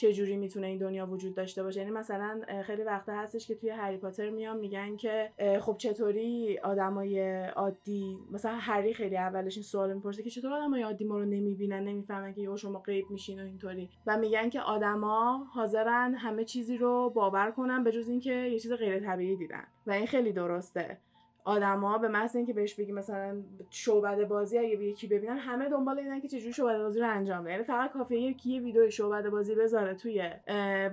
چه 0.00 0.12
جوری 0.12 0.36
می‌تونه 0.36 0.66
این 0.66 0.78
دنیا 0.78 1.06
وجود 1.06 1.34
داشته 1.34 1.62
باشه؟ 1.62 1.80
یعنی 1.80 1.92
مثلا 1.92 2.40
خیلی 2.64 2.82
وقتا 2.82 3.12
هستش 3.12 3.46
که 3.46 3.54
توی 3.54 3.70
هری 3.70 3.96
پاتر 3.96 4.30
میان 4.30 4.58
میگن 4.58 4.96
که 4.96 5.32
خب 5.60 5.76
چطوری 5.78 6.58
آدمای 6.58 7.44
عادی 7.46 8.18
مثلا 8.32 8.56
هری 8.60 8.94
خیلی 8.94 9.16
اولش 9.16 9.56
این 9.56 9.62
سوال 9.62 9.94
می‌پرسه 9.94 10.22
که 10.22 10.30
چطور 10.30 10.52
آدمای 10.52 10.82
عادی 10.82 11.04
ما 11.04 11.18
رو 11.18 11.24
نمی‌بینن 11.24 11.84
نمی‌فهمن 11.84 12.34
که 12.34 12.40
یهو 12.40 12.56
شما 12.56 12.78
غیب 12.78 13.10
میشین 13.10 13.40
و 13.40 13.44
اینطوری. 13.44 13.90
و 14.06 14.18
میگن 14.18 14.48
که 14.50 14.60
آدما 14.60 15.44
حاضرن 15.54 16.14
همه 16.14 16.44
چیزی 16.44 16.76
رو 16.76 17.10
باور 17.14 17.50
کنن 17.50 17.84
به 17.84 17.92
جز 17.92 18.08
اینکه 18.08 18.32
یه 18.32 18.58
چیز 18.58 18.72
غیر 18.72 19.00
طبیعی 19.00 19.36
دیدن. 19.36 19.64
و 19.86 19.92
این 19.92 20.06
خیلی 20.06 20.32
درسته. 20.32 20.98
آدما 21.44 21.98
به 21.98 22.08
محض 22.08 22.36
اینکه 22.36 22.52
بهش 22.52 22.74
بگی 22.74 22.92
مثلا 22.92 23.42
شعبده 23.70 24.24
بازی 24.24 24.58
اگه 24.58 24.76
به 24.76 24.84
یکی 24.84 25.06
ببینن 25.06 25.38
همه 25.38 25.68
دنبال 25.68 25.98
اینن 25.98 26.20
که 26.20 26.28
چجوری 26.28 26.52
شعبده 26.52 26.82
بازی 26.82 27.00
رو 27.00 27.10
انجام 27.10 27.42
بده. 27.42 27.50
یعنی 27.50 27.64
فقط 27.64 27.92
کافیه 27.92 28.20
یکی 28.20 28.50
یه 28.50 28.60
ویدیو 28.60 28.90
شعبده 28.90 29.30
بازی 29.30 29.54
بذاره 29.54 29.94
توی 29.94 30.30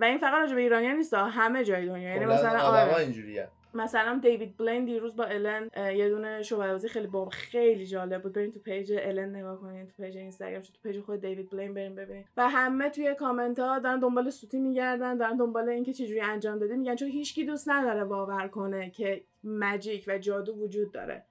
و 0.01 0.03
این 0.03 0.17
فقط 0.17 0.33
راجع 0.33 0.55
به 0.55 0.62
ایرانیا 0.62 0.93
نیست 0.93 1.13
همه 1.13 1.63
جای 1.63 1.86
دنیا. 1.86 2.10
یعنی 2.10 2.25
مثلا 2.25 2.60
آدم 2.60 2.89
آره. 2.89 2.97
اینجوریه. 2.97 3.47
مثلا 3.73 4.19
دیوید 4.21 4.57
بلین 4.57 4.86
دیروز 4.86 5.15
با 5.15 5.23
الن 5.23 5.69
یه 5.95 6.10
دونه 6.10 6.43
شعبده‌بازی 6.43 6.88
خیلی 6.88 7.07
با 7.07 7.29
خیلی 7.29 7.86
جالب 7.86 8.21
بود. 8.21 8.33
برین 8.33 8.51
تو 8.51 8.60
page 8.60 8.93
الن 9.01 9.36
نگاه 9.36 9.62
کنین 9.62 9.88
تو 9.88 10.03
page 10.04 10.17
اینستاگرام 10.17 10.62
تو 10.62 10.89
page 10.89 11.00
خود 10.99 11.21
دیوید 11.21 11.49
بلین 11.49 11.73
برین 11.73 11.95
ببینین. 11.95 12.25
و 12.38 12.49
همه 12.49 12.89
توی 12.89 13.15
کامنت 13.15 13.60
ها 13.60 13.79
دارن 13.79 13.99
دنبال 13.99 14.29
سوتی 14.29 14.60
میگردن 14.60 15.17
دارن 15.17 15.38
دنبال 15.38 15.69
اینکه 15.69 15.93
چجوری 15.93 16.21
انجام 16.21 16.60
داده 16.60 16.75
میگن 16.75 16.95
چون 16.95 17.07
هیچکی 17.07 17.45
دوست 17.45 17.69
نداره 17.69 18.05
باور 18.05 18.47
کنه 18.47 18.89
که 18.89 19.23
magic 19.43 20.06
و 20.08 20.17
جادو 20.17 20.54
وجود 20.54 20.91
داره. 20.91 21.26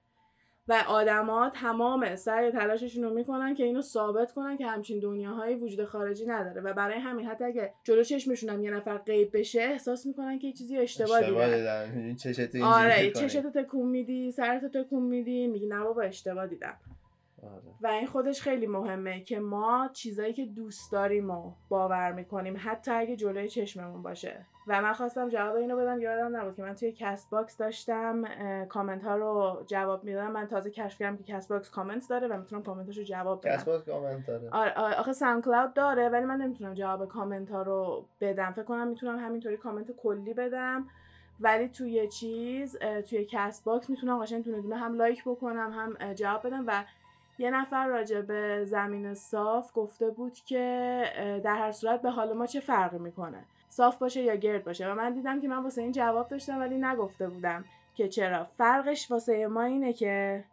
و 0.69 0.83
آدما 0.87 1.49
تمام 1.49 2.15
سعی 2.15 2.51
تلاششون 2.51 3.03
رو 3.03 3.13
می‌کنن 3.13 3.55
که 3.55 3.63
اینو 3.63 3.81
ثابت 3.81 4.31
کنن 4.31 4.57
که 4.57 4.67
همچین 4.67 4.99
دنیاهایی 4.99 5.55
وجود 5.55 5.85
خارجی 5.85 6.25
نداره. 6.25 6.61
و 6.61 6.73
برای 6.73 6.99
همین 6.99 7.25
حتی 7.25 7.43
اگه 7.43 7.73
جلو 7.83 8.03
چشمشون 8.03 8.49
هم 8.49 8.63
یه 8.63 8.71
نفر 8.71 8.97
غیب 8.97 9.37
بشه 9.37 9.61
احساس 9.61 10.05
می‌کنن 10.05 10.39
که 10.39 10.47
یه 10.47 10.53
چیزی 10.53 10.77
اشتباه 10.77 11.21
دیدن. 11.21 12.15
چشتو 12.15 12.65
آره 12.65 13.11
چشتو 13.11 13.51
تکون 13.51 13.89
میدی 13.89 14.31
سرتو 14.31 14.83
تکون 14.83 15.03
میدی 15.03 15.47
میگی 15.47 15.67
نه 15.67 15.83
بابا 15.83 16.01
اشتباه 16.01 16.47
دیدم. 16.47 16.77
آره. 17.43 17.63
و 17.81 17.87
این 17.87 18.07
خودش 18.07 18.41
خیلی 18.41 18.67
مهمه 18.67 19.23
که 19.23 19.39
ما 19.39 19.89
چیزایی 19.93 20.33
که 20.33 20.45
دوست 20.45 20.91
داریم 20.91 21.29
و 21.29 21.53
باور 21.69 22.11
می‌کنیم 22.11 22.55
حتی 22.59 22.91
اگه 22.91 23.15
جلوی 23.15 23.49
چشممون 23.49 24.01
باشه. 24.01 24.45
و 24.67 24.81
من 24.81 24.93
خواستم 24.93 25.29
جواب 25.29 25.55
اینو 25.55 25.77
بدم 25.77 26.01
یادم 26.01 26.37
نبود 26.37 26.55
که 26.55 26.61
من 26.61 26.75
توی 26.75 26.91
کست 26.91 27.29
باکس 27.29 27.57
داشتم 27.57 28.23
کامنت 28.65 29.03
ها 29.03 29.15
رو 29.15 29.63
جواب 29.67 30.03
می‌دادم. 30.03 30.31
من 30.31 30.47
تازه 30.47 30.71
کشف 30.71 30.99
کردم 30.99 31.17
که 31.17 31.23
کست 31.23 31.49
باکس 31.49 31.69
کامنت 31.69 32.09
داره 32.09 32.27
و 32.27 32.37
می‌تونم 32.37 32.63
کامنتاشو 32.63 33.03
جواب 33.03 33.41
بدم. 33.41 33.55
کست 33.55 33.65
باکس 33.65 33.85
کامنت 33.85 34.27
داره. 34.27 34.49
آره 34.51 34.73
آخه 34.99 35.13
ساوند 35.13 35.43
کلاود 35.43 35.73
داره 35.73 36.09
ولی 36.09 36.25
من 36.25 36.37
نمی‌تونم 36.37 36.73
جواب 36.73 37.07
کامنت 37.07 37.51
ها 37.51 37.61
رو 37.61 38.05
بدم. 38.21 38.51
فکر 38.51 38.63
کنم 38.63 38.87
می‌تونم 38.87 39.19
همینطوری 39.19 39.57
کامنت 39.57 39.91
کلی 39.91 40.33
بدم. 40.33 40.87
ولی 41.39 41.69
توی 41.69 42.07
چیز 42.07 42.77
توی 43.09 43.25
کست 43.25 43.65
باکس 43.65 43.89
می‌تونم 43.89 44.19
قشنگ 44.19 44.43
دونه 44.43 44.61
دونه 44.61 44.75
هم 44.75 44.95
like 44.95 45.23
بکنم 45.23 45.71
هم 45.73 46.13
جواب 46.13 46.47
بدم. 46.47 46.63
و 46.67 46.83
یه 47.39 47.51
نفر 47.51 47.87
راجع 47.87 48.21
به 48.21 48.65
زمین 48.65 49.13
صاف 49.13 49.71
گفته 49.75 50.09
بود 50.09 50.33
که 50.33 51.03
در 51.43 51.55
هر 51.55 51.71
صورت 51.71 52.01
به 52.01 52.09
حال 52.09 52.33
ما 52.33 52.45
چه 52.45 52.59
فرقی 52.59 52.97
می‌کنه. 52.97 53.45
صاف 53.77 53.97
باشه 53.97 54.21
یا 54.21 54.35
گرد 54.35 54.63
باشه. 54.63 54.91
و 54.91 54.95
من 54.95 55.13
دیدم 55.13 55.41
که 55.41 55.47
من 55.47 55.63
واسه 55.63 55.81
این 55.81 55.91
جواب 55.91 56.27
داشتم 56.27 56.59
ولی 56.59 56.77
نگفته 56.77 57.29
بودم 57.29 57.65
که 57.95 58.07
چرا. 58.07 58.43
فرقش 58.43 59.11
واسه 59.11 59.47
ما 59.47 59.61
اینه 59.61 59.93
که 59.93 60.43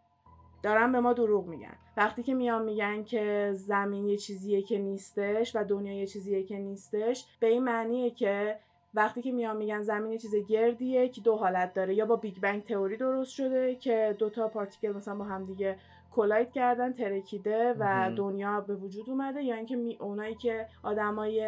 دارن 0.62 0.92
به 0.92 1.00
ما 1.00 1.12
دروغ 1.12 1.46
میگن. 1.46 1.74
وقتی 1.96 2.22
که 2.22 2.34
میان 2.34 2.64
میگن 2.64 3.04
که 3.04 3.50
زمین 3.54 4.08
یه 4.08 4.16
چیزیه 4.16 4.62
که 4.62 4.78
نیستش 4.78 5.56
و 5.56 5.64
دنیا 5.64 5.92
یه 5.92 6.06
چیزیه 6.06 6.42
که 6.42 6.58
نیستش 6.58 7.26
به 7.40 7.46
این 7.46 7.64
معنیه 7.64 8.10
که 8.10 8.56
وقتی 8.94 9.22
که 9.22 9.32
میان 9.32 9.56
میگن 9.56 9.80
زمین 9.80 10.12
یه 10.12 10.18
چیز 10.18 10.34
گردیه 10.34 11.08
که 11.08 11.20
دو 11.20 11.36
حالت 11.36 11.74
داره. 11.74 11.94
یا 11.94 12.06
با 12.06 12.16
Big 12.16 12.40
Bang 12.40 12.64
theory 12.64 12.96
درست 12.96 13.32
شده 13.32 13.74
که 13.74 14.16
دوتا 14.18 14.48
particle 14.48 14.92
مثلا 14.92 15.14
با 15.14 15.24
هم 15.24 15.44
دیگه 15.44 15.76
collide 16.12 16.52
کردن 16.52 16.92
ترکیده 16.92 17.74
و 17.78 18.10
دنیا 18.16 18.60
به 18.60 18.74
وجود 18.74 19.10
اومده. 19.10 19.42
یا 19.42 19.54
اینکه 19.54 19.96
اونایی 20.00 20.34
که 20.34 20.66
آدمای 20.82 21.40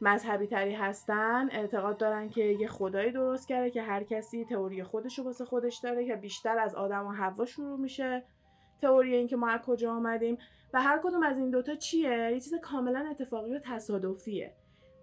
مذهبی 0.00 0.46
تری 0.46 0.74
هستن 0.74 1.48
اعتقاد 1.50 1.96
دارن 1.96 2.28
که 2.28 2.44
یه 2.44 2.68
خدایی 2.68 3.12
درست 3.12 3.48
کرده 3.48 3.70
که 3.70 3.82
هر 3.82 4.02
کسی 4.02 4.44
تئوری 4.44 4.82
خودش 4.82 5.18
رو 5.18 5.24
واسه 5.24 5.44
خودش 5.44 5.78
داره 5.78 6.06
که 6.06 6.16
بیشتر 6.16 6.58
از 6.58 6.74
آدم 6.74 7.06
و 7.06 7.10
حوا 7.10 7.44
شروع 7.44 7.78
میشه 7.78 8.24
تئوری 8.82 9.14
اینکه 9.14 9.36
ما 9.36 9.48
از 9.48 9.60
کجا 9.60 9.92
آمدیم 9.92 10.38
و 10.74 10.82
هر 10.82 11.00
کدوم 11.04 11.22
از 11.22 11.38
این 11.38 11.50
دوتا 11.50 11.74
چیه؟ 11.74 12.30
یه 12.32 12.40
چیز 12.40 12.54
کاملا 12.62 13.06
اتفاقی 13.10 13.54
و 13.54 13.60
تصادفیه. 13.64 14.54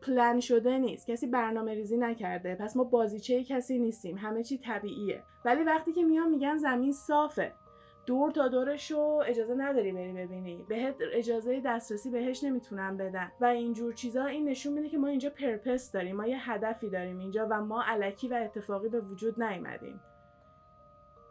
پلن 0.02 0.40
شده 0.40 0.78
نیست. 0.78 1.08
کسی 1.08 1.28
برنامه 1.28 1.74
ریزی 1.74 1.98
نکرده. 1.98 2.56
پس 2.56 2.78
ما 2.78 2.84
بازیچه 2.84 3.44
کسی 3.44 3.80
نیستیم. 3.80 4.18
همه 4.18 4.44
چی 4.44 4.58
طبیعیه. 4.58 5.24
ولی 5.46 5.64
وقتی 5.64 5.94
که 5.94 6.04
میان 6.04 6.30
میگن 6.30 6.58
زمین 6.58 6.94
صافه. 6.94 7.54
دور 8.06 8.32
تا 8.32 8.48
دورش 8.48 8.92
رو 8.92 9.24
اجازه 9.28 9.56
نداری 9.56 9.92
بری 9.92 10.14
ببینی. 10.14 10.66
بهت 10.70 10.96
اجازه 11.14 11.62
دسترسی 11.66 12.10
بهش 12.10 12.44
نمی‌تونن 12.44 12.98
بدن. 12.98 13.32
و 13.42 13.46
اینجور 13.46 13.94
چیزا 13.94 14.26
این 14.26 14.50
نشون 14.50 14.74
میده 14.74 14.90
که 14.90 14.98
ما 14.98 15.08
اینجا 15.08 15.30
پرپس 15.30 15.92
داریم. 15.92 16.16
ما 16.16 16.28
یه 16.28 16.52
هدفی 16.52 16.90
داریم 16.90 17.20
اینجا 17.20 17.48
و 17.50 17.62
ما 17.62 17.84
علکی 17.88 18.28
و 18.28 18.34
اتفاقی 18.34 18.90
به 18.90 19.00
وجود 19.00 19.44
نیومدیم. 19.44 20.02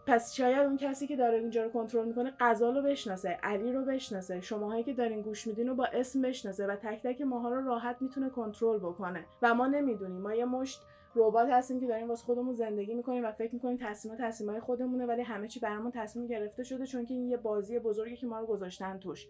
پس 0.07 0.35
شاید 0.35 0.59
اون 0.59 0.77
کسی 0.77 1.07
که 1.07 1.17
داره 1.17 1.39
اینجا 1.39 1.65
رو 1.65 1.71
کنترل 1.71 2.07
می‌کنه 2.07 2.33
غزال 2.41 2.77
رو 2.77 2.83
بشناسه 2.83 3.29
علی 3.43 3.73
رو 3.73 3.85
بشناسه 3.85 4.41
شماهایی 4.41 4.85
که 4.85 4.93
دارین 4.93 5.23
گوش 5.23 5.47
میدین 5.47 5.69
رو 5.69 5.75
با 5.75 5.85
اسم 5.85 6.23
بشناسه 6.23 6.67
و 6.67 6.77
تک 6.77 7.03
تک 7.03 7.21
ماها 7.21 7.49
رو 7.49 7.67
راحت 7.67 7.97
می‌تونه 8.01 8.31
کنترل 8.31 8.79
بکنه. 8.79 9.25
و 9.43 9.55
ما 9.55 9.67
نمی‌دونیم. 9.67 10.21
ما 10.21 10.35
یه 10.35 10.45
مشت 10.45 10.83
ربات 11.17 11.49
هستیم 11.49 11.81
که 11.81 11.87
داریم 11.87 12.09
واسه 12.09 12.25
خودمون 12.25 12.53
زندگی 12.53 12.95
می‌کنیم 12.95 13.25
و 13.25 13.33
فکر 13.33 13.55
می‌کنیم 13.55 13.79
تصمیم 13.81 14.17
تصمیمای 14.19 14.61
خودمونه 14.61 15.07
ولی 15.07 15.23
همه 15.23 15.49
چی 15.49 15.61
برامون 15.61 15.91
تصمیم 15.91 16.27
گرفته 16.27 16.65
شده 16.65 16.87
چون 16.87 17.05
که 17.05 17.15
این 17.15 17.29
یه 17.29 17.37
بازی 17.37 17.79
بزرگی 17.79 18.17
که 18.17 18.27
ما 18.27 18.41
رو 18.41 18.47
گذاشتن 18.47 18.99
توش. 18.99 19.29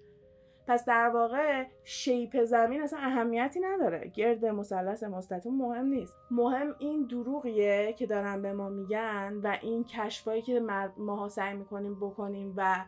پس 0.66 0.84
در 0.84 1.08
واقع 1.08 1.64
شیپ 1.84 2.44
زمین 2.44 2.82
اصلا 2.82 2.98
اهمیتی 2.98 3.60
نداره. 3.60 4.10
گرد 4.14 4.46
مثلث 4.46 5.02
مستطیل 5.02 5.52
مهم 5.52 5.86
نیست. 5.86 6.16
مهم 6.30 6.74
این 6.78 7.02
دروغیه 7.06 7.94
که 7.98 8.06
دارن 8.06 8.42
به 8.42 8.52
ما 8.52 8.68
میگن 8.68 9.40
و 9.44 9.56
این 9.62 9.84
کشفایی 9.84 10.42
که 10.42 10.60
ماها 10.96 11.28
سعی 11.28 11.54
می‌کنیم 11.54 11.94
بکنیم 11.94 12.54
و 12.56 12.84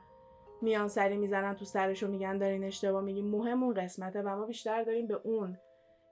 میان 0.62 0.88
سری 0.88 1.16
می‌زنن 1.16 1.54
تو 1.54 1.64
سرشو 1.64 2.08
میگن 2.08 2.38
دارین 2.38 2.64
اشتباه 2.64 3.02
میگیم 3.02 3.26
مهم 3.26 3.62
اون 3.62 3.74
قسمته 3.74 4.22
و 4.22 4.36
ما 4.36 4.46
بیشتر 4.46 4.82
داریم 4.82 5.06
به 5.06 5.20
اون 5.24 5.58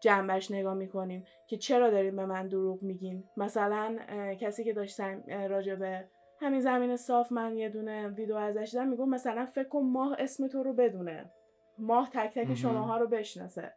جنبه‌ش 0.01 0.51
نگاه 0.51 0.75
می‌کنیم 0.75 1.25
که 1.47 1.57
چرا 1.57 1.91
داریم 1.91 2.17
به 2.17 2.27
من 2.27 2.49
دروغ 2.49 2.83
میگین. 2.83 3.25
مثلا 3.37 3.99
کسی 4.41 4.65
که 4.65 4.73
داشتم 4.73 5.23
راجع 5.49 5.75
به 5.75 6.09
همین 6.41 6.61
زمین 6.61 6.97
صاف 6.97 7.33
من 7.33 7.57
یه 7.57 7.69
دونه 7.69 8.09
ویدیو 8.09 8.37
ازش 8.37 8.69
دیدم 8.71 8.89
میگم 8.89 9.09
مثلا 9.09 9.47
فکر 9.47 9.69
کن 9.69 9.83
ماه 9.83 10.17
اسم 10.19 10.49
تو 10.49 10.63
رو 10.63 10.73
بدونه. 10.73 11.31
ماه 11.79 12.11
تک 12.13 12.35
تک 12.35 12.55
شماها 12.55 12.97
رو 12.97 13.07
بشناسه. 13.07 13.73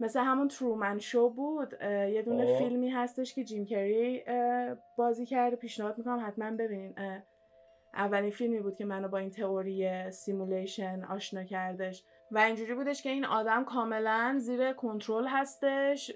مثل 0.00 0.20
همون 0.20 0.48
ترومن 0.48 0.98
شو 0.98 1.30
بود. 1.30 1.72
یه 1.82 2.22
دونه 2.22 2.52
آه. 2.52 2.58
فیلمی 2.58 2.90
هستش 2.90 3.34
که 3.34 3.44
جیم 3.44 3.64
کری 3.64 4.24
بازی 4.96 5.26
کرده 5.26 5.56
پیشنهاد 5.56 5.98
می‌کنم 5.98 6.24
حتما 6.26 6.50
ببینین. 6.50 6.94
اولین 7.94 8.30
فیلمی 8.30 8.60
بود 8.60 8.76
که 8.76 8.84
منو 8.84 9.08
با 9.08 9.18
این 9.18 9.30
تئوری 9.30 10.10
simulation 10.10 11.04
آشنا 11.04 11.44
کردش. 11.44 12.04
و 12.30 12.38
اینجوری 12.38 12.74
بودش 12.74 13.02
که 13.02 13.10
این 13.10 13.24
آدم 13.24 13.64
کاملا 13.64 14.36
زیر 14.38 14.72
کنترل 14.72 15.26
هستش 15.26 16.12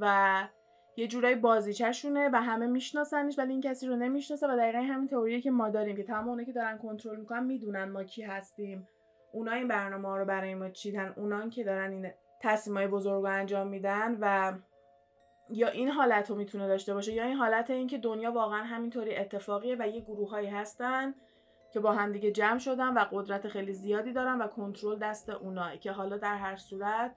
و 0.00 0.48
یه 0.96 1.06
جورایی 1.06 1.34
بازیچهشونه 1.34 2.30
و 2.32 2.42
همه 2.42 2.66
میشناسنش 2.66 3.38
ولی 3.38 3.52
این 3.52 3.60
کسی 3.60 3.86
رو 3.86 3.96
نمی‌شناسه 3.96 4.46
و 4.46 4.56
دقیقا 4.56 4.78
همین 4.78 5.08
تئوریه 5.08 5.40
که 5.40 5.50
ما 5.50 5.68
داریم 5.68 5.96
که 5.96 6.02
تمام 6.02 6.28
اونایی 6.28 6.46
که 6.46 6.52
دارن 6.52 6.78
کنترل 6.78 7.20
می‌کنن 7.20 7.44
می‌دونن 7.44 7.84
ما 7.84 8.04
کی 8.04 8.22
هستیم. 8.22 8.88
اونا 9.32 9.52
این 9.52 9.68
برنامه 9.68 10.08
ها 10.08 10.16
رو 10.16 10.24
برای 10.24 10.54
ما 10.54 10.70
چیدن 10.70 11.14
اونان 11.16 11.50
که 11.50 11.64
دارن 11.64 11.90
این 11.90 12.10
تصمیم 12.40 12.76
های 12.76 12.86
بزرگ 12.86 13.22
رو 13.22 13.28
انجام 13.28 13.66
میدن 13.66 14.18
و 14.20 14.52
یا 15.50 15.68
این 15.68 15.88
حالت 15.88 16.30
رو 16.30 16.36
می‌تونه 16.36 16.68
داشته 16.68 16.94
باشه 16.94 17.12
یا 17.12 17.24
این 17.24 17.36
حالت 17.36 17.70
این 17.70 17.86
که 17.86 17.98
دنیا 17.98 18.32
واقعا 18.32 18.64
همینطوری 18.64 19.16
اتفاقیه 19.16 19.76
و 19.78 19.88
یه 19.88 20.00
گروه 20.00 20.50
هستن 20.50 21.14
که 21.72 21.80
با 21.80 21.92
همدیگه 21.92 22.30
جمع 22.30 22.58
شدن 22.58 22.94
و 22.94 23.04
قدرت 23.12 23.48
خیلی 23.48 23.72
زیادی 23.72 24.12
دارن 24.12 24.38
و 24.38 24.46
کنترل 24.46 24.98
دست 24.98 25.30
اوناه 25.30 25.76
که 25.76 25.92
حالا 25.92 26.16
در 26.16 26.36
هر 26.36 26.56
صورت 26.56 27.16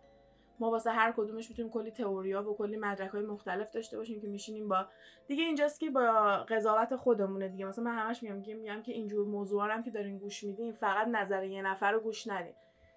ما 0.59 0.71
واسه 0.71 0.91
هر 0.91 1.13
کدومش 1.17 1.49
می‌تونیم 1.49 1.71
کلی 1.71 1.91
تئوریا 1.91 2.49
و 2.49 2.55
کلی 2.55 2.77
مدرک 2.77 3.09
های 3.09 3.21
مختلف 3.21 3.71
داشته 3.71 3.97
باشیم 3.97 4.21
که 4.21 4.27
میشینیم 4.27 4.67
با 4.67 4.85
دیگه 5.27 5.43
اینجاست 5.43 5.79
که 5.79 5.89
با 5.89 6.11
قضاوت 6.49 6.95
خودمونه 6.95 7.47
دیگه. 7.47 7.65
مثلا 7.65 7.83
من 7.83 7.95
همش 7.95 8.23
میگم 8.23 8.41
که 8.41 8.53
میگم 8.53 8.81
که 8.81 8.91
اینجور 8.91 9.27
موضوعا 9.27 9.65
هم 9.65 9.83
که 9.83 9.91
دارین 9.91 10.17
گوش 10.17 10.43
میدین 10.43 10.73
فقط 10.73 11.07
نظر 11.07 11.43
یه 11.43 11.61
نفر 11.61 11.91
رو 11.91 11.99
گوش 11.99 12.27
ندین. 12.27 12.53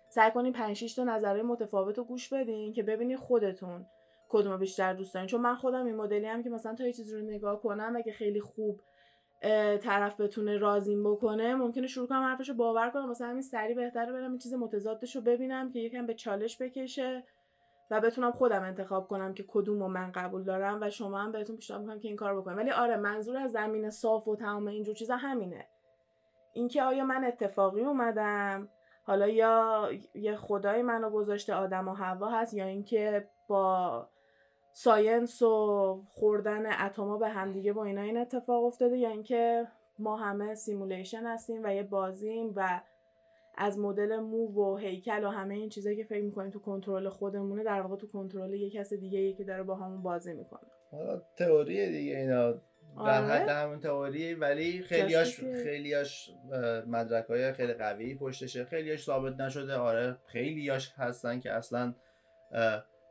سعی 0.08 0.30
کنین 0.30 0.52
5 0.52 0.76
6 0.76 0.94
تا 0.94 1.04
نظرهای 1.04 1.42
متفاوت 1.42 1.98
رو 1.98 2.04
گوش 2.04 2.32
بدین 2.32 2.72
که 2.72 2.82
ببینید 2.82 3.18
خودتون 3.18 3.86
کدوم 4.28 4.56
بیشتر 4.56 4.92
دوست 4.92 5.14
دارین. 5.14 5.26
چون 5.26 5.40
من 5.40 5.54
خودم 5.54 5.86
این 5.86 5.96
مدلی 5.96 6.26
هم 6.26 6.42
که 6.42 6.50
مثلا 6.50 6.74
تا 6.74 6.86
یه 6.86 6.92
چیزی 6.92 7.16
رو 7.16 7.22
نگاه 7.22 7.62
کنم 7.62 7.96
اگه 7.96 8.12
خیلی 8.12 8.40
خوب 8.40 8.80
طرف 9.82 10.20
بتونه 10.20 10.58
رازیم 10.58 11.10
بکنه 11.10 11.54
ممکنه 11.54 11.86
شروع 11.86 12.08
کنم 12.08 12.22
حرفشو 12.22 12.54
باور 12.54 12.90
کنم 12.90 13.10
مثلا 13.10 13.28
همین 13.28 13.42
سری 13.42 13.74
بهتره 13.74 14.12
برم 14.12 14.30
این 14.30 14.38
چیز 14.38 14.54
متضادش 14.54 15.16
رو 15.16 15.22
ببینم 15.22 15.70
که 15.70 15.78
یکم 15.78 16.06
به 16.06 16.14
چالش 16.14 16.62
بکشه 16.62 17.24
و 17.90 18.00
بتونم 18.00 18.32
خودم 18.32 18.62
انتخاب 18.62 19.08
کنم 19.08 19.34
که 19.34 19.44
کدوم 19.48 19.80
رو 19.80 19.88
من 19.88 20.12
قبول 20.12 20.44
دارم 20.44 20.78
و 20.82 20.90
شما 20.90 21.18
هم 21.18 21.32
بهتون 21.32 21.56
پیشنهاد 21.56 21.82
می‌کنم 21.82 22.00
که 22.00 22.08
این 22.08 22.16
کار 22.16 22.40
بکنم 22.40 22.56
ولی 22.56 22.70
آره 22.70 22.96
منظور 22.96 23.36
از 23.36 23.52
زمین 23.52 23.90
صاف 23.90 24.28
و 24.28 24.36
تمام 24.36 24.66
اینجور 24.66 24.94
چیزا 24.94 25.16
همینه. 25.16 25.66
اینکه 26.52 26.82
آیا 26.82 27.04
من 27.04 27.24
اتفاقی 27.24 27.84
اومدم؟ 27.84 28.68
حالا 29.06 29.28
یا 29.28 29.88
یه 30.14 30.36
خدای 30.36 30.82
منو 30.82 31.10
گذاشته 31.10 31.54
آدم 31.54 31.88
و 31.88 31.92
هوا 31.92 32.30
هست 32.30 32.54
یا 32.54 32.64
اینکه 32.64 33.28
با 33.48 34.08
ساینس 34.76 35.42
و 35.42 36.02
خوردن 36.08 36.66
اتما 36.66 37.18
به 37.18 37.28
همدیگه 37.28 37.72
با 37.72 37.84
اینا 37.84 38.02
این 38.02 38.16
اتفاق 38.16 38.64
افتاده 38.64 38.96
یا 38.96 39.10
اینکه 39.10 39.66
ما 39.98 40.16
همه 40.16 40.54
simulation 40.54 41.26
هستیم 41.26 41.60
و 41.64 41.74
یه 41.74 41.82
بازیم 41.82 42.52
و 42.56 42.80
از 43.56 43.78
مدل 43.78 44.16
مو 44.16 44.46
و 44.46 44.76
هیکل 44.76 45.24
و 45.24 45.28
همه 45.28 45.54
این 45.54 45.68
چیزایی 45.68 45.96
که 45.96 46.04
فکر 46.04 46.22
می‌کنیم 46.22 46.50
تو 46.50 46.58
کنترل 46.58 47.08
خودمونه 47.08 47.64
در 47.64 47.80
واقع 47.80 47.96
تو 47.96 48.08
کنترل 48.08 48.54
یه 48.54 48.70
کس 48.70 48.92
دیگه 48.92 49.32
که 49.32 49.44
داره 49.44 49.62
با 49.62 49.74
همون 49.74 50.02
بازی 50.02 50.32
می‌کنه. 50.32 50.70
حالا 50.90 51.22
تئوری 51.36 51.90
دیگه 51.90 52.16
اینا. 52.16 52.52
در 52.52 52.60
آره. 52.96 53.26
حد 53.26 53.48
همون 53.48 53.80
تئوری 53.80 54.34
ولی 54.34 54.82
خیلیاش 54.82 55.40
خیلیاش 55.40 56.30
مدرک 56.86 57.24
های 57.24 57.52
خیلی 57.52 57.72
قوی 57.72 58.14
پشتشه. 58.14 58.64
خیلیاش 58.64 59.04
ثابت 59.04 59.40
نشده. 59.40 59.76
آره 59.76 60.16
خیلیاش 60.26 60.92
هستن 60.96 61.40
که 61.40 61.52
اصلا 61.52 61.94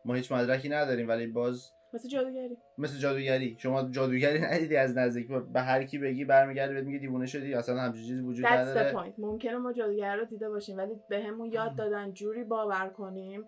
ما 0.05 0.13
هیچ 0.13 0.31
مدرکی 0.31 0.69
نداریم 0.69 1.07
ولی 1.07 1.27
باز 1.27 1.71
مثل 1.93 2.09
جادوگری. 2.09 2.57
مثل 2.77 2.97
جادوگری. 2.99 3.55
شما 3.59 3.89
جادوگری 3.89 4.39
ندیدی 4.45 4.75
از 4.75 4.97
نزدیک. 4.97 5.27
به 5.53 5.61
هر 5.61 5.83
کی 5.83 5.97
بگی 5.97 6.25
برمیگرده 6.25 6.73
بهت 6.73 6.83
میگه 6.83 6.99
دیوونه 6.99 7.25
شدی 7.25 7.53
اصلا 7.53 7.79
همچین 7.81 8.03
چیزی 8.03 8.21
وجود 8.21 8.45
That's 8.45 8.49
the 8.49 8.51
نداره 8.53 8.91
point. 8.93 9.13
ممکنه 9.17 9.57
ما 9.57 9.73
جادوگر 9.73 10.15
رو 10.15 10.25
دیده 10.25 10.49
باشیم 10.49 10.77
ولی 10.77 10.93
بهمون 11.09 11.51
یاد 11.51 11.75
دادن 11.75 12.11
جوری 12.13 12.43
باور 12.43 12.89
کنیم 12.89 13.45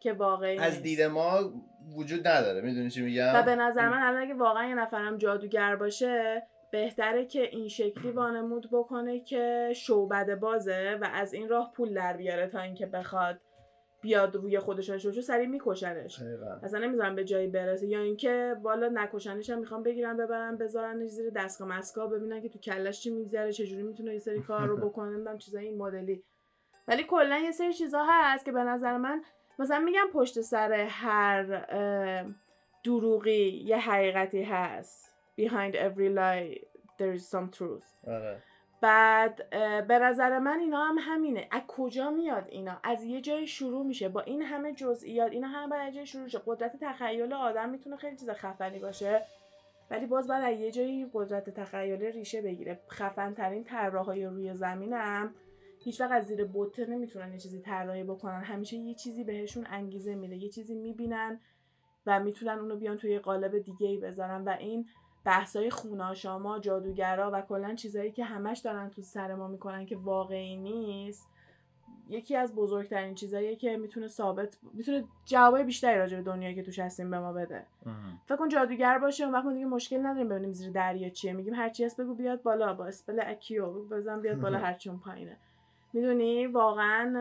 که 0.00 0.12
واقعی 0.12 0.58
از 0.58 0.70
نیست. 0.72 0.82
دید 0.82 1.02
ما 1.02 1.38
وجود 1.96 2.28
نداره. 2.28 2.60
می‌دونی 2.60 2.90
چی 2.90 3.02
میگم؟ 3.02 3.32
و 3.34 3.42
به 3.42 3.56
نظر 3.56 3.88
من 3.88 4.02
الان 4.02 4.22
اگه 4.22 4.34
واقعا 4.34 4.68
یه 4.68 4.74
نفرم 4.74 5.16
جادوگر 5.16 5.76
باشه 5.76 6.42
بهتره 6.72 7.24
که 7.26 7.42
این 7.42 7.68
شکلی 7.68 8.10
وانمود 8.10 8.68
بکنه 8.72 9.20
که 9.20 9.72
شعبده 9.76 10.36
بازه 10.36 10.98
و 11.00 11.08
از 11.14 11.32
این 11.32 11.48
راه 11.48 11.72
پول 11.76 11.94
در 11.94 12.16
بیاره 12.16 12.46
تا 12.46 12.60
اینکه 12.60 12.86
بخواد 12.86 13.40
بیاد 14.06 14.36
روی 14.36 14.58
خودشون 14.58 14.98
شو 14.98 15.20
سریع 15.20 15.46
میکشنش. 15.46 16.22
اصلا 16.62 16.80
نمی‌ذارم 16.80 17.14
به 17.14 17.24
جایی 17.24 17.46
برسه. 17.46 17.86
یا 17.86 18.00
اینکه 18.00 18.56
والا 18.62 18.88
نکشنش 18.88 19.50
هم 19.50 19.58
می‌خوام 19.58 19.82
بگیرن 19.82 20.16
ببرن 20.16 20.56
بذارنش 20.56 21.08
زیر 21.10 21.30
دستگاه 21.30 21.68
مسکا 21.68 22.06
ببینن 22.06 22.40
که 22.40 22.48
تو 22.48 22.58
کلش 22.58 23.00
چی 23.00 23.10
میگذره 23.10 23.52
چجوری 23.52 23.82
می‌تونه 23.82 24.12
یه 24.12 24.18
سری 24.18 24.40
کار 24.42 24.68
رو 24.68 24.76
بکنه 24.88 25.10
نمی‌دونم 25.10 25.38
چیزای 25.38 25.66
این 25.66 25.78
مدلی. 25.78 26.22
ولی 26.88 27.04
کلا 27.04 27.38
یه 27.38 27.50
سری 27.50 27.72
چیزا 27.72 28.04
هست 28.08 28.44
که 28.44 28.52
به 28.52 28.62
نظر 28.62 28.96
من 28.96 29.22
مثلا 29.58 29.78
میگم 29.78 30.06
پشت 30.12 30.40
سر 30.40 30.72
هر 30.72 31.66
دروغی 32.84 33.48
یه 33.48 33.78
حقیقتی 33.78 34.42
هست. 34.42 35.12
Behind 35.40 35.74
every 35.74 36.08
lie 36.18 36.60
there 36.98 37.18
is 37.18 37.24
some 37.34 37.58
truth. 37.58 38.08
آره. 38.08 38.42
بعد 38.86 39.50
به 39.86 39.98
نظر 39.98 40.38
من 40.38 40.58
اینا 40.58 40.84
هم 40.84 40.96
همینه. 41.00 41.48
از 41.50 41.62
کجا 41.68 42.10
میاد 42.10 42.46
اینا؟ 42.48 42.76
از 42.82 43.02
یه 43.04 43.20
جای 43.20 43.46
شروع 43.46 43.86
میشه. 43.86 44.08
با 44.08 44.20
این 44.20 44.42
همه 44.42 44.72
جزئیات 44.72 45.32
اینا 45.32 45.48
همه 45.48 45.70
باید 45.70 45.94
جای 45.94 46.06
شروع 46.06 46.28
شه 46.28 46.40
قدرت 46.46 46.76
تخیل 46.80 47.32
آدم 47.32 47.68
می‌تونه 47.68 47.96
خیلی 47.96 48.16
چیز 48.16 48.30
خفنی 48.30 48.78
باشه 48.78 49.22
ولی 49.90 50.06
باز 50.06 50.28
باید 50.28 50.54
از 50.54 50.60
یه 50.60 50.70
جایی 50.70 51.10
قدرت 51.12 51.50
تخیل 51.50 52.02
ریشه 52.02 52.42
بگیره. 52.42 52.80
خفن 52.90 53.34
ترین 53.34 53.64
طراحای 53.64 54.26
روی 54.26 54.54
زمینم. 54.54 55.34
هیچ 55.84 56.00
وقت 56.00 56.12
از 56.12 56.26
زیر 56.26 56.44
بوته 56.44 56.86
نمی‌تونن 56.86 57.32
یه 57.32 57.38
چیزی 57.38 57.60
طراحی 57.60 58.04
بکنن. 58.04 58.42
همیشه 58.42 58.76
یه 58.76 58.94
چیزی 58.94 59.24
بهشون 59.24 59.66
انگیزه 59.70 60.14
میده. 60.14 60.36
یه 60.36 60.48
چیزی 60.48 60.74
می‌بینن 60.74 61.40
و 62.06 62.20
می‌تونن 62.20 62.58
اونو 62.58 62.76
بیان 62.76 62.96
توی 62.96 63.18
قالب 63.18 63.58
دیگه 63.58 63.86
ای 63.86 63.98
بذارن. 63.98 64.44
و 64.44 64.56
این 64.58 64.88
بحثای 65.26 65.70
خوناشاما 65.70 66.58
جادوگرا 66.58 67.30
و 67.32 67.40
کلا 67.40 67.74
چیزایی 67.74 68.12
که 68.12 68.24
همش 68.24 68.58
دارن 68.58 68.90
تو 68.90 69.02
سر 69.02 69.34
ما 69.34 69.48
می‌کنن 69.48 69.86
که 69.86 69.96
واقعی 69.96 70.56
نیست 70.56 71.28
یکی 72.08 72.36
از 72.36 72.54
بزرگترین 72.54 73.14
چیزاییه 73.14 73.56
که 73.56 73.76
می‌تونه 73.76 74.08
ثابت 74.08 74.58
می‌تونه 74.72 75.04
جوابای 75.24 75.64
بیشتری 75.64 75.98
راجع 75.98 76.16
به 76.16 76.22
دنیایی 76.22 76.54
که 76.54 76.62
توش 76.62 76.78
هستیم 76.78 77.10
به 77.10 77.18
ما 77.18 77.32
بده. 77.32 77.66
فکر 78.26 78.36
کن 78.36 78.48
جادوگر 78.48 78.98
باشه 78.98 79.24
اون 79.24 79.34
وقت 79.34 79.48
دیگه 79.48 79.66
مشکل 79.66 80.06
نداریم 80.06 80.28
ببینیم 80.28 80.52
زیر 80.52 80.70
دریا 80.72 81.08
چیه. 81.08 81.32
میگیم 81.32 81.54
هر 81.54 81.68
چی 81.68 81.84
هست 81.84 82.00
بگو 82.00 82.14
بیاد 82.14 82.42
بالا 82.42 82.74
با 82.74 82.86
اسپل 82.86 83.20
اکیو 83.26 83.72
بزن 83.72 84.20
بیاد 84.20 84.40
بالا 84.40 84.58
هرچی 84.66 84.90
اون 84.90 84.98
پایینه. 84.98 85.36
می‌دونی؟ 85.92 86.46
واقعا 86.46 87.12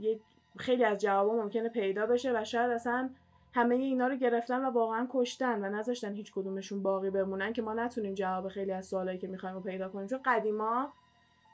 یه 0.00 0.20
خیلی 0.56 0.84
از 0.84 1.00
جوابا 1.00 1.36
ممکنه 1.42 1.68
پیدا 1.68 2.06
بشه 2.06 2.40
و 2.40 2.44
شاید 2.44 2.70
اصلا 2.70 3.10
همه 3.52 3.74
اینا 3.74 4.06
رو 4.06 4.16
گرفتن 4.16 4.64
و 4.64 4.70
واقعا 4.70 5.08
کشتن 5.10 5.64
و 5.64 5.68
نذاشتن 5.78 6.14
هیچ 6.14 6.32
کدومشون 6.32 6.82
باقی 6.82 7.10
بمونن 7.10 7.52
که 7.52 7.62
ما 7.62 7.74
نتونیم 7.74 8.14
جواب 8.14 8.48
خیلی 8.48 8.72
از 8.72 8.86
سوالایی 8.86 9.18
که 9.18 9.28
می‌خوایم 9.28 9.54
رو 9.54 9.62
پیدا 9.62 9.88
کنیم. 9.88 10.06
چون 10.06 10.20
قدیما 10.24 10.92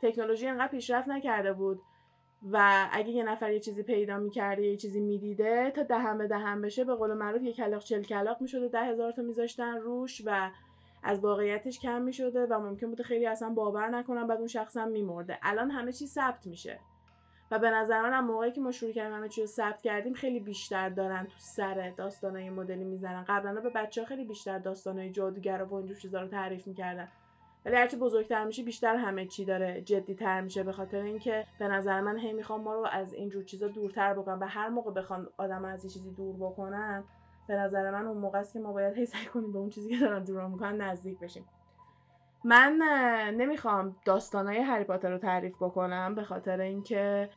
تکنولوژی 0.03 0.47
انقدر 0.49 0.69
پیشرفت 0.69 1.09
نکرده 1.09 1.53
بود 1.53 1.83
و 2.53 2.89
اگه 2.93 3.11
یه 3.11 3.25
نفر 3.25 3.53
یه 3.53 3.61
چیزی 3.61 3.83
پیدا 3.83 4.19
می‌کرده 4.19 4.67
یه 4.67 4.77
چیزی 4.77 5.01
می‌دیده 5.01 5.73
تا 5.77 5.83
دهن 5.83 6.19
به 6.19 6.27
دهن 6.27 6.61
بشه 6.61 6.85
به 6.85 6.95
قول 6.95 7.15
معروف 7.15 7.43
یه 7.43 7.53
کلاق 7.53 7.85
چل 7.85 8.03
کلاق 8.03 8.41
می‌شده 8.41 8.69
ده 8.69 8.85
هزار 8.85 9.13
تا 9.13 9.23
میذاشتن 9.23 9.77
روش 9.77 10.23
و 10.27 10.51
از 11.03 11.21
واقعیتش 11.21 11.81
کم 11.81 12.03
می‌شده 12.03 12.47
و 12.47 12.59
ممکن 12.59 12.87
بوده 12.87 13.03
خیلی 13.03 13.27
اصلا 13.27 13.51
باور 13.51 13.89
نکنن 13.89 14.27
بعد 14.27 14.39
اون 14.39 14.47
شخص 14.47 14.77
هم 14.77 14.89
میمرده. 14.89 15.39
الان 15.43 15.71
همه 15.71 15.93
چی 15.93 16.07
ثبت 16.07 16.47
میشه. 16.47 16.81
و 17.51 17.59
به 17.59 17.71
نظر 17.71 18.03
من 18.03 18.13
هم 18.13 18.27
موقعی 18.27 18.53
که 18.53 18.61
ما 18.61 18.73
شروع 18.73 18.93
کردیم 18.93 19.17
همه 19.17 19.29
چی 19.29 19.41
رو 19.41 19.47
ثبت 19.47 19.81
کردیم 19.81 20.13
خیلی 20.13 20.41
بیشتر 20.41 20.89
دارن 20.89 21.25
تو 21.25 21.35
سر 21.39 21.93
داستانای 21.97 22.51
مدلی 22.51 22.85
می‌زنن. 22.85 23.25
قبلا 23.29 23.61
به 23.61 23.71
بچه 23.71 24.01
ها 24.01 24.07
خیلی 24.07 24.25
بیشتر 24.25 24.59
داستانای 24.59 25.11
جادوگر 25.11 25.63
و 25.63 25.75
اینجور 25.75 25.97
چیزا 25.97 26.21
رو 26.21 26.29
تعریف 26.29 26.67
می‌کردن. 26.67 27.09
ولی 27.65 27.77
هرچی 27.77 27.97
بزرگتر 27.97 28.45
میشه 28.45 28.63
بیشتر 28.63 28.97
همه 28.97 29.27
چی 29.27 29.45
داره 29.45 29.81
جدی 29.81 30.15
تر 30.15 30.41
میشه 30.41 30.63
به 30.63 30.73
خاطر 30.73 31.03
اینکه 31.03 31.47
به 31.59 31.69
نظر 31.69 32.01
من 32.01 32.19
هی 32.19 32.33
می‌خوام 32.33 32.61
ما 32.61 32.75
رو 32.75 32.87
از 32.93 33.15
اینجور 33.15 33.45
چیزا 33.45 33.69
دورتر 33.69 34.15
بکنم 34.15 34.41
و 34.41 34.45
هر 34.45 34.69
موقع 34.69 34.91
بخوان 34.91 35.29
آدم 35.37 35.65
از 35.65 35.85
یه 35.85 35.91
چیزی 35.91 36.11
دور 36.11 36.37
بکنن 36.37 37.05
به 37.49 37.55
نظر 37.55 37.91
من 37.91 38.07
اون 38.07 38.19
موقع 38.19 38.39
است 38.39 38.53
که 38.53 38.59
ما 38.59 38.73
باید 38.73 38.95
هی 38.97 39.07
سعی 39.07 39.27
کنیم 39.27 39.53
به 39.53 39.59
اون 39.59 39.71
چیزی 39.71 39.91
که 39.91 39.99
دارن 39.99 40.25
دور 40.25 40.47
می‌کنن 40.47 40.81
نزدیک 40.81 41.19
بشیم. 41.19 41.45
من 42.45 42.81
نمی‌خوام 43.37 43.97
داستانای 44.05 44.59
هری 44.59 44.85
پاتر 44.85 45.11
رو 45.11 45.19
تعریف 45.19 45.55
بکنم 45.57 46.15
به 46.15 46.23
خاطر 46.23 46.61
اینکه 46.61 47.31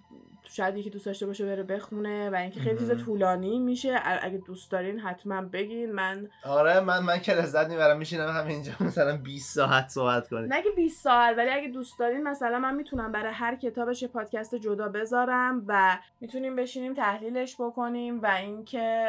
شاید 0.43 0.77
یکی 0.77 0.89
دوست 0.89 1.05
داشته 1.05 1.25
باشه 1.25 1.45
بره 1.45 1.63
بخونه 1.63 2.29
و 2.29 2.35
اینکه 2.35 2.59
خیلی 2.59 2.77
چیز. 2.77 3.05
طولانی 3.05 3.59
میشه. 3.59 4.01
اگه 4.21 4.37
دوست 4.37 4.71
دارین 4.71 4.99
حتما 4.99 5.41
بگین. 5.41 5.91
من 5.91 6.29
آره 6.45 6.79
من 6.79 6.99
من 6.99 7.19
که 7.19 7.33
لذت 7.33 7.69
می‌برم. 7.69 7.97
میشینم 7.97 8.29
همینجا 8.29 8.71
مثلا 8.79 9.17
20 9.17 9.55
ساعت 9.55 9.89
صحبت 9.89 10.27
کنیم. 10.27 10.53
نه 10.53 10.61
که 10.61 10.69
20 10.75 11.03
سال 11.03 11.37
ولی 11.37 11.49
اگه 11.49 11.67
دوست 11.67 11.99
دارین 11.99 12.23
مثلا 12.23 12.59
من 12.59 12.75
می‌تونم 12.75 13.11
برای 13.11 13.33
هر 13.33 13.55
کتابش 13.55 14.01
یه 14.01 14.07
پادکست 14.07 14.55
جدا 14.55 14.87
بذارم 14.87 15.63
و 15.67 15.97
می‌تونیم 16.21 16.55
بشینیم 16.55 16.93
تحلیلش 16.93 17.55
بکنیم 17.59 18.21
و 18.21 18.25
اینکه 18.25 19.07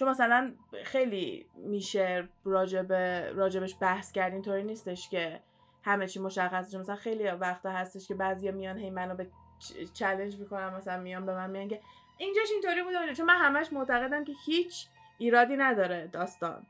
چون 0.00 0.08
مثلا 0.08 0.52
خیلی 0.84 1.46
میشه 1.56 2.28
راجب 2.44 2.92
راجبش 3.36 3.76
بحث 3.80 4.12
کرد 4.12 4.32
اینطوری 4.32 4.62
نیستش 4.62 5.08
که 5.08 5.40
همه 5.82 6.08
چی 6.08 6.20
مشخص 6.20 6.74
مثلا 6.74 6.96
خیلی 6.96 7.24
وقتا 7.28 7.70
هستش 7.70 8.08
که 8.08 8.14
بعضیا 8.14 8.52
میان 8.52 8.78
هی 8.78 8.90
منو 8.90 9.14
به 9.14 9.26
چالش 9.94 10.34
می‌کنن 10.34 10.74
مثلا 10.74 11.02
میان 11.02 11.26
به 11.26 11.34
من 11.34 11.50
میگن 11.50 11.68
که 11.68 11.80
اینجاش 12.18 12.50
اینطوری 12.52 12.82
بود 12.82 13.12
چون 13.12 13.26
من 13.26 13.36
همش 13.36 13.72
معتقدم 13.72 14.24
که 14.24 14.32
هیچ 14.46 14.86
ایرادی 15.18 15.56
نداره 15.56 16.06
داستان. 16.12 16.66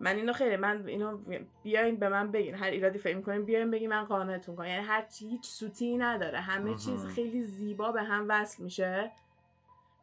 من 0.00 0.16
اینو 0.16 0.32
خیلی 0.32 0.56
من 0.56 0.86
اینو 0.86 1.18
بیاین 1.62 1.96
به 1.96 2.08
من 2.08 2.30
بگین. 2.30 2.54
هر 2.54 2.70
ایرادی 2.70 2.98
فکر 2.98 3.16
می‌کنین 3.16 3.44
بیاین 3.44 3.70
بگین 3.70 3.90
من 3.90 4.04
قانعتون 4.04 4.56
کنم. 4.56 4.66
یعنی 4.66 4.86
هر 4.86 5.02
چی 5.02 5.28
هیچ 5.28 5.44
سوتی 5.44 5.96
نداره. 5.96 6.40
همه. 6.40 6.74
چیز 6.74 7.06
خیلی 7.06 7.42
زیبا 7.42 7.92
به 7.92 8.02
هم 8.02 8.26
وصل 8.28 8.62
میشه. 8.62 9.10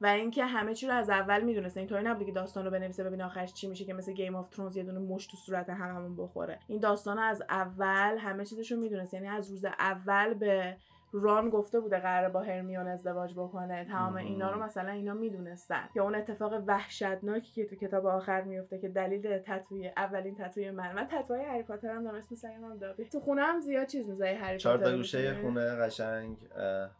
و 0.01 0.05
اینکه 0.05 0.45
همه 0.45 0.73
چی 0.73 0.87
رو 0.87 0.93
از 0.93 1.09
اول 1.09 1.41
می‌دونسته 1.41 1.79
اینطوری 1.79 2.03
نبوده 2.03 2.25
که 2.25 2.31
داستان 2.31 2.65
رو 2.65 2.71
بنویسه 2.71 3.03
ببین 3.03 3.21
آخرش 3.21 3.53
چی 3.53 3.67
میشه 3.67 3.85
که 3.85 3.93
مثل 3.93 4.13
گیم 4.13 4.35
آف 4.35 4.49
ترونز 4.49 4.77
یه 4.77 4.83
دونه 4.83 4.99
مشت 4.99 5.27
تو 5.27 5.37
صورت 5.37 5.69
هممون 5.69 6.15
بخوره. 6.15 6.59
این 6.67 6.79
داستان 6.79 7.19
از 7.19 7.43
اول 7.49 8.17
همه 8.17 8.45
چیزش 8.45 8.71
رو 8.71 8.77
می‌دونست. 8.77 9.13
یعنی 9.13 9.27
از 9.27 9.51
روز 9.51 9.65
اول 9.65 10.33
به 10.33 10.77
ران 11.13 11.49
گفته 11.49 11.79
بوده 11.79 11.99
قراره 11.99 12.33
با 12.33 12.41
هرمیون 12.41 12.87
ازدواج 12.87 13.33
بکنه. 13.33 13.85
تمام. 13.85 14.15
اینا 14.15 14.51
رو 14.51 14.63
مثلا 14.63 14.91
اینا 14.91 15.13
می‌دونستن. 15.13 15.89
یا 15.95 16.03
اون 16.03 16.15
اتفاق 16.15 16.63
وحشتناکی 16.67 17.51
که 17.51 17.65
تو 17.65 17.75
کتاب 17.75 18.05
آخر 18.05 18.41
میفته 18.41 18.79
که 18.79 18.89
دلیل 18.89 19.37
تتوی 19.37 19.91
اولین 19.97 20.35
تتوی 20.35 20.71
من. 20.71 20.95
من 20.95 21.07
تتوی 21.11 21.43
هری 21.43 21.63
پاتر 21.63 21.87
هم 21.87 22.03
دارم 22.03 22.15
اسم 22.15 22.47
هم 22.47 22.77
دابی 22.77 23.05
تو 23.05 23.19
خونه 23.19 23.41
هم 23.41 23.59
زیاد 23.59 23.87
چیز 23.87 24.07
می‌زنی 24.07 24.33
هری 24.33 24.57
چهار 24.57 24.77
پاتر 24.77 24.85
تا 24.85 24.91
رو 24.91 24.97
گوشه؟ 24.97 25.41
خونه 25.41 25.75
قشنگ 25.75 26.37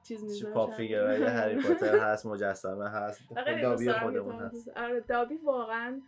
چیز 0.04 0.20
چی 0.20 0.26
می‌ذاری 0.26 0.54
پاپ 0.54 0.80
هری 0.80 1.62
پاتر 1.62 1.98
هست 1.98 2.26
مجسمه 2.26 2.90
هست 2.90 3.22
دابی 3.62 3.92
خودمون 3.92 4.36
هست. 4.36 4.70
آره 4.78 5.00
دابی 5.00 5.36
واقعا 5.36 6.02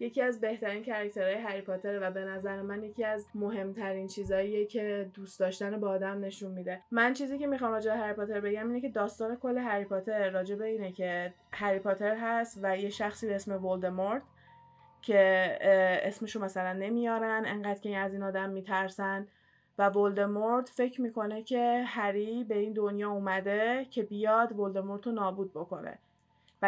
یکی 0.00 0.22
از 0.22 0.40
بهترین 0.40 0.82
کرکترهای 0.82 1.34
هری 1.34 1.60
پاتر 1.60 1.98
و 2.02 2.10
به 2.10 2.24
نظر 2.24 2.62
من 2.62 2.82
یکی 2.82 3.04
از 3.04 3.26
مهمترین 3.34 4.06
چیزاییه 4.06 4.66
که 4.66 5.10
دوست 5.14 5.40
داشتن 5.40 5.80
با 5.80 5.88
آدم 5.88 6.20
نشون 6.20 6.50
میده. 6.50 6.80
من 6.90 7.12
چیزی 7.12 7.38
که 7.38 7.46
می‌خوام 7.46 7.72
راجع 7.72 7.92
به 7.92 7.98
هری 7.98 8.12
پاتر 8.12 8.40
بگم 8.40 8.68
اینه 8.68 8.80
که 8.80 8.88
داستان 8.88 9.36
کل 9.36 9.58
هری 9.58 9.84
پاتر 9.84 10.30
راجع 10.30 10.54
به 10.54 10.64
اینه 10.64 10.92
که 10.92 11.34
هری 11.52 11.78
پاتر 11.78 12.16
هست 12.20 12.58
و 12.62 12.78
یه 12.78 12.90
شخصی 12.90 13.26
به 13.26 13.34
اسم 13.34 13.64
ولدمورت 13.64 14.22
که 15.02 15.58
اسمشو 16.02 16.40
مثلا 16.40 16.72
نمیارن 16.72 17.42
انقدر 17.46 17.80
که 17.80 17.96
از 17.96 18.12
این 18.12 18.22
آدم 18.22 18.50
میترسن 18.50 19.26
و 19.78 19.88
ولدمورت 19.88 20.68
فکر 20.68 21.00
می‌کنه 21.00 21.42
که 21.42 21.84
هری 21.86 22.44
به 22.44 22.58
این 22.58 22.72
دنیا 22.72 23.10
اومده 23.10 23.86
که 23.90 24.02
بیاد 24.02 24.58
ولدمورت 24.58 25.06
رو 25.06 25.12
نابود 25.12 25.50
بکنه. 25.50 25.98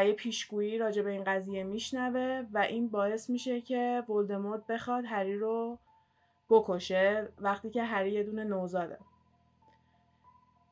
یه 0.05 0.13
پیشگویی 0.13 0.79
راجع 0.79 1.03
به 1.03 1.11
این 1.11 1.25
قضیه 1.25 1.65
میشنوه 1.65 2.47
و 2.53 2.59
این 2.59 2.89
باعث 2.89 3.31
میشه 3.31 3.61
که 3.61 4.05
ولدمورت 4.09 4.67
بخواد 4.67 5.05
هری 5.07 5.39
رو 5.39 5.79
بکشه 6.51 7.29
وقتی 7.41 7.71
که 7.71 7.83
هری 7.83 8.11
یه 8.13 8.23
دونه 8.23 8.45
نوزاده. 8.45 8.99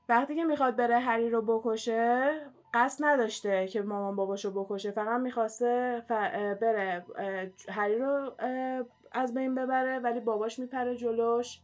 وقتی 0.09 0.37
که 0.37 0.45
می‌خواد 0.45 0.77
بره 0.77 0.99
هری 0.99 1.31
رو 1.31 1.43
بکشه 1.43 2.41
قصد 2.75 3.05
نداشته 3.05 3.69
که 3.69 3.83
مامان 3.83 4.17
باباشو 4.17 4.65
بکشه. 4.65 4.91
فقط 4.91 5.21
می‌خواسته 5.21 6.03
ف... 6.09 6.13
بره 6.63 7.05
هری 7.69 7.99
رو 7.99 8.33
از 9.13 9.35
بین 9.35 9.55
ببره 9.55 9.99
ولی 9.99 10.21
باباش 10.21 10.59
میپره 10.59 10.97
جلوش. 10.97 11.61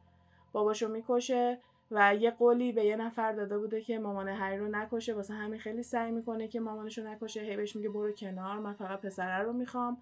باباشو 0.53 0.89
می‌کشه. 0.89 1.59
و 1.95 2.15
یه 2.15 2.31
قولی 2.31 2.73
به 2.73 2.85
یه 2.85 2.97
نفر 2.97 3.33
داده 3.33 3.59
بوده 3.59 3.81
که 3.81 3.99
مامان 3.99 4.29
هری 4.29 4.59
رو 4.59 4.69
نکشه. 4.69 5.15
واسه 5.15 5.35
همین 5.35 5.61
خیلی 5.61 5.83
سعی 5.83 6.11
می‌کنه 6.11 6.49
که 6.49 6.61
مامانشو 6.61 7.03
نکشه. 7.03 7.41
هی 7.41 7.57
بهش 7.57 7.77
میگه 7.77 7.89
برو 7.89 8.13
کنار 8.13 8.59
من 8.59 8.73
فقط 8.73 9.01
پسره 9.01 9.39
رو 9.39 9.53
می‌خوام. 9.53 9.97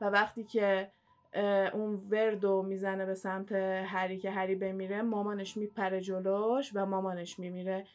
و 0.00 0.04
وقتی 0.04 0.44
که 0.44 0.90
اون 1.72 1.94
وردو 2.10 2.62
می‌زنه 2.62 3.06
به 3.06 3.14
سمت 3.14 3.52
هری 3.52 4.18
که 4.18 4.30
هری 4.30 4.54
بمیره 4.54 5.02
مامانش 5.02 5.56
میپره 5.56 6.00
جلوش 6.00 6.70
و 6.74 6.86
مامانش 6.86 7.38
میمیره. 7.38 7.86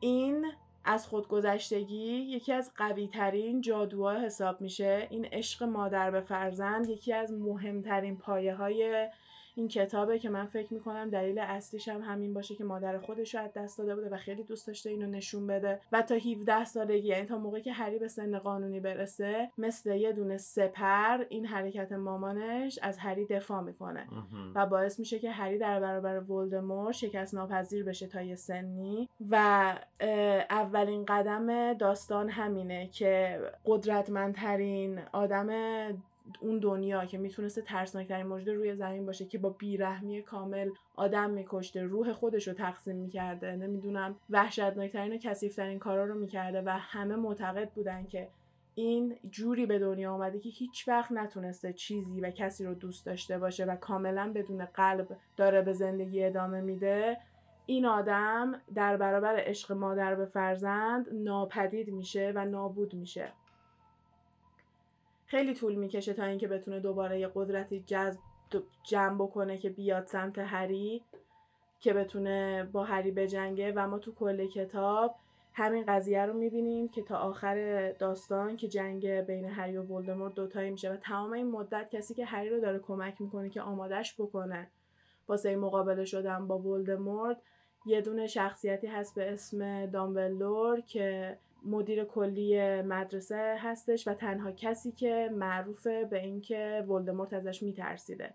این 0.00 0.46
از 0.84 1.06
خودگذشتگی 1.06 2.12
یکی 2.12 2.52
از 2.52 2.72
قوی 2.76 3.08
ترین 3.08 3.60
جادوها 3.60 4.20
حساب 4.20 4.60
میشه. 4.60 5.06
این 5.10 5.24
عشق 5.24 5.62
مادر 5.62 6.10
به 6.10 6.20
فرزند 6.20 6.88
یکی 6.88 7.12
از 7.12 7.32
مهمترین 7.32 8.16
پایه 8.16 8.54
های 8.54 9.08
این 9.60 9.68
کتابه 9.68 10.18
که 10.18 10.28
من 10.28 10.46
فکر 10.46 10.74
می‌کنم 10.74 11.10
دلیل 11.10 11.38
اصلیش 11.38 11.88
هم 11.88 12.00
همین 12.02 12.34
باشه 12.34 12.54
که 12.54 12.64
مادر 12.64 12.98
خودش 12.98 13.34
رو 13.34 13.40
از 13.40 13.52
دست 13.52 13.78
داده 13.78 13.94
بوده 13.94 14.08
و 14.08 14.16
خیلی 14.16 14.42
دوست 14.42 14.66
داشته 14.66 14.90
اینو 14.90 15.06
نشون 15.06 15.46
بده. 15.46 15.80
و 15.92 16.02
تا 16.02 16.14
17 16.14 16.64
سالگی 16.64 17.08
یعنی 17.08 17.26
تا 17.26 17.38
موقعی 17.38 17.62
که 17.62 17.72
هری 17.72 17.98
به 17.98 18.08
سن 18.08 18.38
قانونی 18.38 18.80
برسه 18.80 19.50
مثل 19.58 19.94
یه 19.94 20.12
دونه 20.12 20.36
سپر 20.36 21.24
این 21.28 21.46
حرکت 21.46 21.92
مامانش 21.92 22.78
از 22.82 22.98
هری 22.98 23.26
دفاع 23.26 23.60
می‌کنه. 23.60 24.06
و 24.54 24.66
باعث 24.66 24.98
میشه 24.98 25.18
که 25.18 25.30
هری 25.30 25.58
در 25.58 25.80
برابر 25.80 26.32
ولدمور 26.32 26.92
شکست 26.92 27.34
ناپذیر 27.34 27.84
بشه 27.84 28.06
تا 28.06 28.22
یه 28.22 28.34
سنی. 28.34 29.08
و 29.30 29.36
اولین 30.50 31.04
قدم 31.04 31.72
داستان 31.72 32.28
همینه 32.28 32.86
که 32.86 33.40
قدرتمندترین 33.66 35.00
آدم 35.12 35.48
اون 36.40 36.58
دنیا 36.58 37.04
که 37.04 37.18
می‌تونسته 37.18 37.62
ترسناکترین 37.62 38.26
موجود 38.26 38.48
روی 38.48 38.74
زمین 38.74 39.06
باشه 39.06 39.24
که 39.24 39.38
با 39.38 39.50
بیرحمی 39.50 40.22
کامل 40.22 40.70
آدم 40.96 41.30
میکشته 41.30 41.82
روح 41.82 42.12
خودش 42.12 42.48
رو 42.48 42.54
تقسیم 42.54 42.96
می‌کرده 42.96 43.56
نمی‌دونم 43.56 44.16
وحشتناکترین 44.30 45.12
و 45.12 45.16
کسیفترین 45.16 45.78
کارا 45.78 46.04
رو 46.04 46.14
می‌کرده 46.14 46.62
و 46.66 46.68
همه 46.68 47.16
معتقد 47.16 47.70
بودن 47.70 48.06
که 48.06 48.28
این 48.74 49.16
جوری 49.30 49.66
به 49.66 49.78
دنیا 49.78 50.12
آمده 50.12 50.38
که 50.38 50.48
هیچ 50.48 50.88
وقت 50.88 51.12
نتونسته 51.12 51.72
چیزی 51.72 52.20
و 52.20 52.30
کسی 52.30 52.64
رو 52.64 52.74
دوست 52.74 53.06
داشته 53.06 53.38
باشه 53.38 53.64
و 53.64 53.76
کاملا 53.76 54.32
بدون 54.34 54.64
قلب 54.64 55.16
داره 55.36 55.62
به 55.62 55.72
زندگی 55.72 56.24
ادامه 56.24 56.60
میده. 56.60 57.16
این 57.66 57.86
آدم 57.86 58.60
در 58.74 58.96
برابر 58.96 59.36
عشق 59.38 59.72
مادر 59.72 60.14
به 60.14 60.26
فرزند 60.26 61.08
ناپدید 61.12 61.88
میشه 61.88 62.32
و 62.34 62.44
نابود 62.44 62.94
میشه. 62.94 63.32
خیلی 65.30 65.54
طول 65.54 65.74
می‌کشه 65.74 66.12
تا 66.12 66.24
اینکه 66.24 66.48
بتونه 66.48 66.80
دوباره 66.80 67.20
یه 67.20 67.30
قدرتی 67.34 67.80
جذب 67.80 68.18
جمع 68.82 69.14
بکنه 69.14 69.58
که 69.58 69.70
بیاد 69.70 70.06
سمت 70.06 70.38
هری 70.38 71.04
که 71.80 71.92
بتونه 71.92 72.68
با 72.72 72.84
هری 72.84 73.10
بجنگه. 73.10 73.72
و 73.76 73.88
ما 73.88 73.98
تو 73.98 74.14
کل 74.14 74.46
کتاب 74.46 75.14
همین 75.52 75.84
قضیه 75.88 76.26
رو 76.26 76.32
می‌بینیم 76.32 76.88
که 76.88 77.02
تا 77.02 77.18
آخر 77.18 77.90
داستان 77.92 78.56
که 78.56 78.68
جنگ 78.68 79.06
بین 79.06 79.44
هری 79.44 79.76
و 79.76 79.82
ولدمورت 79.82 80.34
دوتایی 80.34 80.70
میشه 80.70 80.92
و 80.92 80.96
تمام 80.96 81.32
این 81.32 81.50
مدت 81.50 81.90
کسی 81.90 82.14
که 82.14 82.24
هری 82.24 82.48
رو 82.48 82.60
داره 82.60 82.78
کمک 82.78 83.20
می‌کنه 83.20 83.50
که 83.50 83.62
آمادش 83.62 84.20
بکنه. 84.20 84.70
واسه 85.28 85.56
مقابله 85.56 86.04
شدن 86.04 86.46
با 86.46 86.58
ولدمورت 86.58 87.36
یه 87.86 88.00
دونه 88.00 88.26
شخصیتی 88.26 88.86
هست 88.86 89.14
به 89.14 89.32
اسم 89.32 89.86
دامبلور 89.86 90.80
که 90.80 91.38
مدیر 91.64 92.04
کلی 92.04 92.82
مدرسه 92.82 93.56
هستش 93.58 94.08
و 94.08 94.14
تنها 94.14 94.52
کسی 94.52 94.92
که 94.92 95.30
معروفه 95.32 96.04
به 96.04 96.22
اینکه 96.22 96.84
ولدمورت 96.88 97.32
ازش 97.32 97.62
میترسیده. 97.62 98.34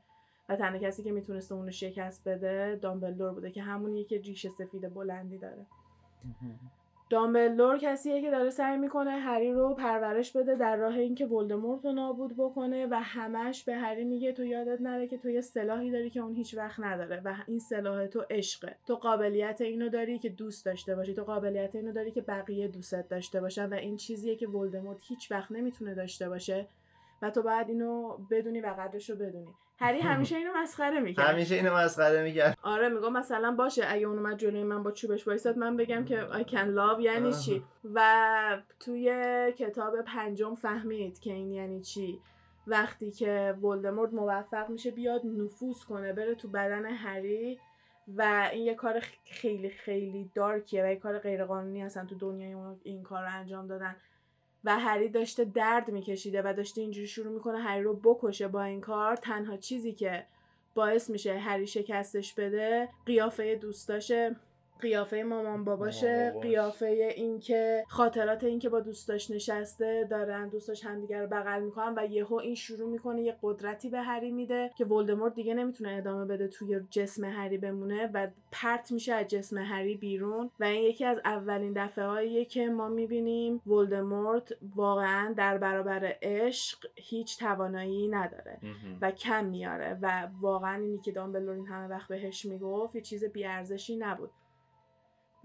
و 0.50 0.56
تنها 0.56 0.78
کسی 0.78 1.04
که 1.04 1.12
می‌تونسته 1.12 1.56
اونو 1.56 1.72
شکست 1.72 2.28
بده 2.28 2.80
دامبلدور 2.82 3.32
بوده 3.34 3.52
که 3.52 3.62
همونیه 3.62 4.04
که 4.04 4.18
ریش 4.18 4.48
سفید 4.48 4.94
بلندی 4.94 5.38
داره. 5.38 5.66
دامبلدور 7.10 7.78
کسیه 7.78 8.22
که 8.22 8.32
داره 8.32 8.50
سعی 8.50 8.78
می‌کنه 8.78 9.12
هری 9.12 9.54
رو 9.54 9.74
پرورش 9.74 10.32
بده 10.32 10.56
در 10.56 10.76
راه 10.76 10.98
اینکه 10.98 11.26
ولدمورت 11.26 11.86
رو 11.86 11.92
نابود 11.92 12.34
بکنه 12.38 12.88
و 12.92 12.96
همش 12.96 13.64
به 13.64 13.76
هری 13.76 14.04
میگه 14.04 14.32
تو 14.32 14.46
یادت 14.46 14.82
نره 14.82 15.08
که 15.08 15.18
تو 15.18 15.30
یه 15.30 15.42
سلاحی 15.42 15.92
داری 15.92 16.10
که 16.10 16.20
اون 16.20 16.34
هیچ 16.34 16.58
وقت 16.58 16.80
نداره 16.80 17.22
و 17.26 17.36
این 17.48 17.60
سلاح 17.60 18.08
تو 18.08 18.26
عشقه. 18.30 18.76
تو 18.88 18.96
قابلیت 18.96 19.62
اینو 19.62 19.90
داری 19.90 20.20
که 20.20 20.30
دوست 20.30 20.66
داشته 20.66 20.96
باشی. 20.96 21.14
تو 21.14 21.24
قابلیت 21.24 21.76
اینو 21.76 21.92
داری 21.92 22.12
که 22.12 22.22
بقیه 22.22 22.68
دوستت 22.68 23.10
داشته 23.10 23.42
باشن 23.42 23.70
و 23.70 23.74
این 23.74 23.98
چیزیه 23.98 24.36
که 24.36 24.48
ولدمورت 24.48 24.98
هیچ 25.02 25.32
وقت 25.32 25.52
نمی‌تونه 25.52 25.96
داشته 25.96 26.30
باشه. 26.30 26.68
و 27.26 27.30
تو 27.30 27.42
باید 27.42 27.70
اینو 27.70 28.18
بدونی 28.32 28.62
و 28.62 28.68
قدرش 28.68 29.10
رو 29.10 29.16
بدونی. 29.16 29.54
هری 29.80 30.00
همیشه 30.10 30.36
اینو 30.36 30.52
مسخره 30.56 31.00
می‌کرد. 31.00 31.26
همیشه 31.26 31.56
اینو 31.56 31.76
مسخره 31.76 32.24
می‌کرد. 32.24 32.58
آره 32.64 32.90
میگم 32.90 33.14
مثلا 33.14 33.52
باشه 33.52 33.84
اگه 33.88 34.08
اون 34.08 34.18
اومد 34.18 34.38
جلوی 34.38 34.64
من 34.64 34.84
با 34.84 34.92
چوبش 34.92 35.28
وایساد 35.28 35.58
من 35.58 35.78
بگم 35.78 36.06
که 36.06 36.28
I 36.32 36.44
can 36.44 36.76
love 36.78 37.00
یعنی 37.00 37.34
چی؟ 37.34 37.64
و 37.94 38.02
توی 38.80 39.12
کتاب 39.58 40.02
پنجم 40.02 40.56
فهمید 40.56 41.20
که 41.20 41.34
این 41.34 41.52
یعنی 41.52 41.82
چی. 41.82 42.20
وقتی 42.68 43.12
که 43.12 43.56
ولدمورت 43.64 44.14
موفق 44.14 44.70
میشه 44.70 44.92
بیاد 44.92 45.22
نفوذ 45.26 45.84
کنه 45.84 46.14
بره 46.14 46.36
تو 46.36 46.48
بدن 46.48 46.86
هری 46.86 47.60
و 48.08 48.50
این 48.52 48.66
یه 48.66 48.76
کار 48.76 49.00
خیلی 49.26 49.70
خیلی 49.70 50.32
دارکیه 50.36 50.84
و 50.84 50.88
یه 50.88 50.96
کار 50.96 51.20
غیرقانونی 51.20 51.82
هستن 51.82 52.08
تو 52.08 52.16
دنیای 52.16 52.54
اون 52.54 52.80
این 52.84 53.04
کار 53.04 53.24
رو 53.24 53.30
انجام 53.32 53.68
دادن. 53.68 53.96
و 54.66 54.80
هری 54.80 55.10
داشته 55.10 55.46
درد 55.46 55.92
میکشیده 55.92 56.42
و 56.46 56.54
داشته 56.58 56.82
اینجوری 56.82 57.08
شروع 57.08 57.34
می‌کنه 57.34 57.58
هری 57.58 57.84
رو 57.84 57.94
بکشه 57.94 58.48
با 58.48 58.64
این 58.64 58.82
کار 58.82 59.16
تنها 59.16 59.58
چیزی 59.58 59.94
که 59.94 60.26
باعث 60.76 61.10
میشه 61.10 61.38
هری 61.38 61.68
شکستش 61.68 62.34
بده 62.34 62.90
قیافه 63.06 63.56
دوستاشه 63.56 64.36
قیافه 64.80 65.24
مامان 65.24 65.64
باباشه 65.64 66.40
قیافه 66.42 66.86
اینکه 67.16 67.84
خاطرات 67.88 68.44
اینکه 68.44 68.70
با 68.70 68.80
دوستاش 68.80 69.32
نشسته 69.32 70.08
دارن 70.10 70.50
دوستاش 70.50 70.86
همدیگه 70.86 71.22
رو 71.22 71.28
بغل 71.28 71.62
می‌کنن 71.62 71.94
و 71.98 72.06
یهو 72.06 72.36
این 72.36 72.56
شروع 72.56 72.90
می‌کنه 72.90 73.22
یه 73.22 73.36
قدرتی 73.42 73.90
به 73.90 74.02
هری 74.02 74.32
میده 74.32 74.72
که 74.78 74.86
ولدمورت 74.86 75.36
دیگه 75.36 75.54
نمی‌تونه 75.54 75.92
ادامه 75.92 76.26
بده 76.26 76.48
توی 76.48 76.80
جسم 76.90 77.26
هری 77.26 77.58
بمونه 77.58 78.10
و 78.14 78.28
پرت 78.52 78.92
میشه 78.92 79.14
از 79.14 79.28
جسم 79.28 79.58
هری 79.58 79.96
بیرون 79.96 80.52
و 80.60 80.64
این 80.64 80.84
یکی 80.84 81.06
از 81.06 81.22
اولین 81.26 81.74
دفعه 81.76 82.06
هاییه 82.06 82.46
که 82.46 82.70
ما 82.70 82.90
می‌بینیم 82.90 83.62
ولدمورت 83.68 84.54
واقعا 84.76 85.34
در 85.38 85.58
برابر 85.58 86.16
عشق 86.22 86.88
هیچ 86.96 87.40
توانایی 87.40 88.08
نداره 88.08 88.60
و 89.02 89.12
کم 89.12 89.46
میاره 89.46 89.98
و 90.02 90.28
واقعا 90.42 90.82
اینی 90.82 90.98
که 90.98 91.12
دامبلور 91.12 91.56
این 91.56 91.68
همه 91.68 91.88
وقت 91.88 92.08
بهش 92.08 92.46
می‌گفت 92.46 92.96
یه 92.96 93.02
چیز 93.02 93.26
بیارزشی 93.26 93.96
نبود. 93.96 94.30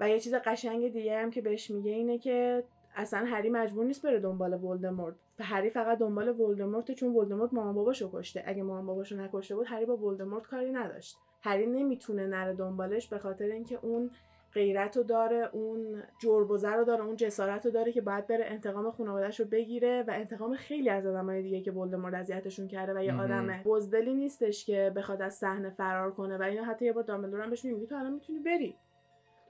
و 0.00 0.08
یه 0.08 0.20
چیز 0.20 0.34
قشنگ 0.34 0.92
دیگه 0.92 1.18
هم 1.18 1.30
که 1.30 1.40
بهش 1.40 1.70
میگه 1.70 1.90
اینه 1.90 2.18
که 2.18 2.64
اصلا 2.96 3.26
هری 3.26 3.50
مجبور 3.50 3.84
نیست 3.84 4.02
بره 4.02 4.20
دنبال 4.20 4.64
ولدمورت. 4.64 5.14
و 5.38 5.44
هری 5.44 5.70
فقط 5.70 5.98
دنبال 5.98 6.40
ولدمورت 6.40 6.92
چون 6.92 7.08
ولدمورت 7.08 7.52
مامان 7.52 7.74
باباشو 7.74 8.10
کشته. 8.12 8.42
اگه 8.46 8.62
مامان 8.62 8.86
باباشو 8.86 9.16
نکشته 9.16 9.56
بود 9.56 9.66
هری 9.66 9.86
با 9.86 9.96
ولدمورت 9.96 10.46
کاری 10.46 10.72
نداشت. 10.72 11.16
هری 11.42 11.66
نمی‌تونه 11.66 12.26
نره 12.26 12.54
دنبالش 12.54 13.08
به 13.08 13.18
خاطر 13.18 13.44
اینکه 13.44 13.78
اون 13.82 14.10
غیرت 14.54 14.96
رو 14.96 15.02
داره 15.02 15.50
اون 15.52 16.02
جربوزه 16.22 16.70
رو 16.70 16.84
داره 16.84 17.04
اون 17.04 17.16
جسارت 17.16 17.66
رو 17.66 17.72
داره 17.72 17.92
که 17.92 18.00
باید 18.00 18.26
بره 18.26 18.44
انتقام 18.44 18.90
خانوادهش 18.90 19.40
رو 19.40 19.46
بگیره 19.46 20.04
و 20.08 20.10
انتقام 20.10 20.54
خیلی 20.54 20.88
از 20.88 21.06
آدمای 21.06 21.42
دیگه 21.42 21.60
که 21.60 21.72
ولدمورت 21.72 22.14
اذیتشون 22.14 22.68
کرده 22.68 22.94
و 22.94 23.04
یه 23.04 23.14
آدم 23.14 23.62
بزدلی 23.64 24.14
نیستش 24.14 24.64
که 24.64 24.92
بخواد 24.96 25.22
از 25.22 25.34
صحنه 25.34 25.70
فرار 25.70 26.10
کنه 26.10 26.38
و 26.38 26.42
اینو 26.42 26.64
حتی 26.64 26.84
یه 26.84 26.92
بار 26.92 27.04
دامبلور 27.04 27.40
هم 27.40 27.50
بهش 27.50 27.64
میگه 27.64 27.86
تو 27.86 27.94
الان 27.94 28.12
می‌تونی 28.12 28.38
بری. 28.38 28.76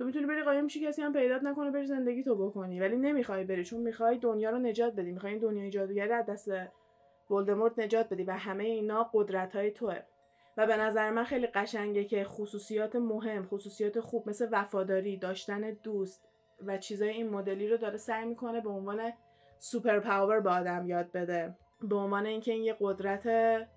تو 0.00 0.06
می‌تونی 0.06 0.26
بری 0.26 0.42
قایم 0.42 0.68
شی 0.68 0.80
کسی 0.80 1.02
هم 1.02 1.12
پیدات 1.12 1.42
نکنه 1.42 1.70
بری 1.70 1.86
زندگی 1.86 2.22
تو 2.22 2.48
بکنی. 2.48 2.80
ولی 2.80 2.96
نمی‌خوای 2.96 3.44
بری 3.44 3.64
چون 3.64 3.80
می‌خوای 3.80 4.18
دنیا 4.18 4.50
رو 4.50 4.58
نجات 4.58 4.92
بدی. 4.92 5.12
می‌خوای 5.12 5.32
این 5.32 5.42
دنیای 5.42 5.70
جادوگری 5.70 6.12
از 6.12 6.26
دست 6.26 6.50
ولدمورت 7.30 7.78
نجات 7.78 8.08
بدی 8.08 8.24
و 8.24 8.32
همه 8.32 8.64
اینا 8.64 9.10
قدرت 9.14 9.56
های 9.56 9.70
توه. 9.70 9.98
و 10.56 10.66
به 10.66 10.76
نظر 10.76 11.10
من 11.10 11.24
خیلی 11.24 11.46
قشنگه 11.46 12.04
که 12.04 12.24
خصوصیات 12.24 12.96
مهم 12.96 13.46
خصوصیات 13.46 14.00
خوب 14.00 14.28
مثل 14.28 14.48
وفاداری 14.52 15.16
داشتن 15.16 15.70
دوست 15.70 16.28
و 16.66 16.78
چیزای 16.78 17.10
این 17.10 17.30
مدلی 17.30 17.68
رو 17.68 17.76
داره 17.76 17.96
سعی 17.96 18.26
می‌کنه 18.26 18.60
به 18.60 18.70
عنوان 18.70 19.12
super 19.58 19.98
power 19.98 20.40
به 20.40 20.50
آدم 20.50 20.86
یاد 20.86 21.12
بده. 21.12 21.54
به 21.82 21.96
عنوان 21.96 22.26
اینکه 22.26 22.52
این 22.52 22.62
یه 22.62 22.76
قدرت 22.80 23.28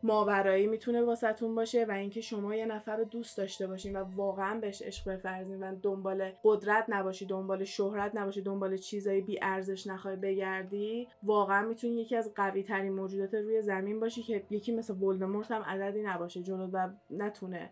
ماورایی 0.04 0.68
می‌تونه 0.68 1.02
واسهتون 1.02 1.56
باشه 1.56 1.86
و 1.86 1.92
اینکه 1.92 2.22
شما 2.22 2.56
یه 2.56 2.66
نفر 2.66 2.98
رو 2.98 3.04
دوست 3.04 3.38
داشته 3.38 3.68
باشین 3.68 3.96
و 3.96 4.04
واقعا 4.16 4.60
بهش 4.60 4.82
عشق 4.82 5.12
بورزین 5.12 5.63
و 5.63 5.76
دنبال 5.82 6.32
قدرت 6.44 6.86
نباشی 6.89 7.26
دنبال 7.26 7.63
شهرت 7.63 8.16
نباشی 8.16 8.42
دنبال 8.42 8.78
چیزایی 8.78 9.22
بی 9.22 9.39
ارزش 9.42 9.88
نخوای 9.88 10.16
بگردی 10.16 11.08
واقعا 11.23 11.67
می‌تونی 11.67 12.02
یکی 12.02 12.15
از 12.15 12.34
قوی 12.36 12.63
ترین 12.63 12.94
موجودات 12.94 13.34
روی 13.34 13.62
زمین 13.62 14.00
باشی 14.00 14.23
که 14.23 14.44
یکی 14.50 14.75
مثل 14.75 14.94
ولدمورت 14.94 15.52
هم 15.52 15.62
عددی 15.62 16.02
نباشه 16.04 16.44
جلو 16.44 16.69
و 16.73 16.90
نتونه 17.10 17.69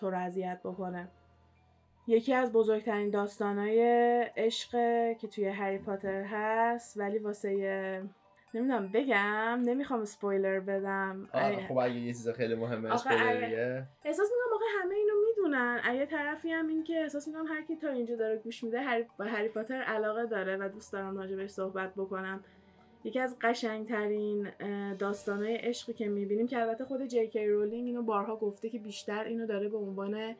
تو 0.00 0.10
رو 0.10 0.18
اذیت 0.18 0.60
بکنه. 0.64 1.08
یکی 2.06 2.34
از 2.34 2.52
بزرگترین 2.52 3.10
داستانهای 3.10 3.80
عشق 4.36 4.70
که 5.18 5.28
توی 5.28 5.44
هری 5.44 5.78
پاتر 5.78 6.22
هست 6.22 6.98
ولی 6.98 7.18
واسه 7.18 8.02
نمی‌دونم 8.54 8.90
بگم 8.94 9.62
نمی‌خوام 9.64 10.04
سپویلر 10.04 10.60
بدم. 10.60 11.28
خب 11.68 11.78
اگه 11.78 11.94
یه 11.94 12.12
چیز 12.12 12.28
خیلی 12.28 12.54
مهمه 12.54 12.94
اسپویلریه 12.94 13.86
احساس 14.04 14.28
می‌کنم 14.30 14.52
واقعا 14.52 14.68
همه 14.82 14.94
اینو 14.94 15.12
می‌دونن. 15.28 15.80
اگه 15.84 16.06
طرفی 16.06 16.50
هم 16.50 16.68
این 16.68 16.84
که 16.84 17.00
احساس 17.00 17.28
می‌کنم 17.28 17.46
هر 17.46 17.62
کی 17.62 17.76
تا 17.76 17.88
اینجا 17.88 18.16
داره 18.16 18.36
گوش 18.36 18.64
میده 18.64 18.80
هری 18.80 19.06
با 19.18 19.24
هری 19.24 19.48
پاتر 19.48 19.74
علاقه 19.82 20.26
داره 20.26 20.56
و 20.56 20.68
دوست 20.68 20.92
دارم 20.92 21.18
راجبش 21.18 21.50
صحبت 21.50 21.94
بکنم. 21.94 22.44
یکی 23.04 23.20
از 23.20 23.36
قشنگترین 23.40 24.48
داستانهای 24.98 25.56
عشقی 25.56 25.92
که 25.92 26.08
می‌بینیم 26.08 26.46
که 26.46 26.60
البته 26.60 26.84
خود 26.84 27.06
جی 27.06 27.22
کی 27.22 27.46
رولینگ 27.46 27.86
اینو 27.86 28.02
بارها 28.02 28.36
گفته 28.36 28.70
که 28.70 28.78
بیشتر 28.78 29.24
اینو 29.24 29.46
داره 29.46 29.68
به 29.68 29.76
عنوان 29.76 30.36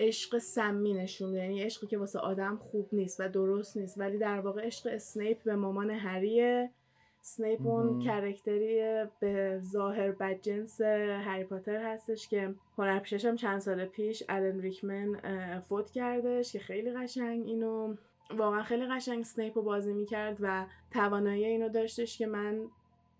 عشق 0.00 0.38
سمی 0.38 0.94
نشون 0.94 1.34
یعنی 1.34 1.62
عشقی 1.62 1.86
که 1.86 1.98
واسه 1.98 2.18
آدم 2.18 2.56
خوب 2.56 2.88
نیست 2.92 3.20
و 3.20 3.28
درست 3.28 3.76
نیست. 3.76 3.98
ولی 3.98 4.18
در 4.18 4.40
واقع 4.40 4.66
عشق 4.66 4.90
اسنیپ 4.92 5.42
به 5.42 5.54
مامان 5.56 5.90
هریه. 5.90 6.70
سنیپ 7.28 7.66
اون 7.66 7.98
character 7.98 8.93
ی 8.93 9.04
به 9.20 9.60
ظاهر 9.64 10.12
بدجنس 10.12 10.80
هری 10.80 11.44
پاتر 11.44 11.76
هستش 11.76 12.28
که 12.28 12.54
هنرپیشش 12.78 13.24
هم 13.24 13.36
چند 13.36 13.58
سال 13.60 13.84
پیش 13.84 14.22
الن 14.28 14.60
ریکمن 14.60 15.20
فوت 15.60 15.90
کردش 15.90 16.52
که 16.52 16.58
خیلی 16.58 16.92
قشنگ 16.92 17.46
اینو 17.46 17.94
واقعا 18.36 18.62
خیلی 18.62 18.86
قشنگ 18.86 19.24
سنیپ 19.24 19.58
رو 19.58 19.62
بازی 19.62 19.92
می‌کرد 19.92 20.36
و 20.40 20.66
توانایی 20.90 21.44
اینو 21.44 21.68
داشتش 21.68 22.18
که 22.18 22.26
من 22.26 22.68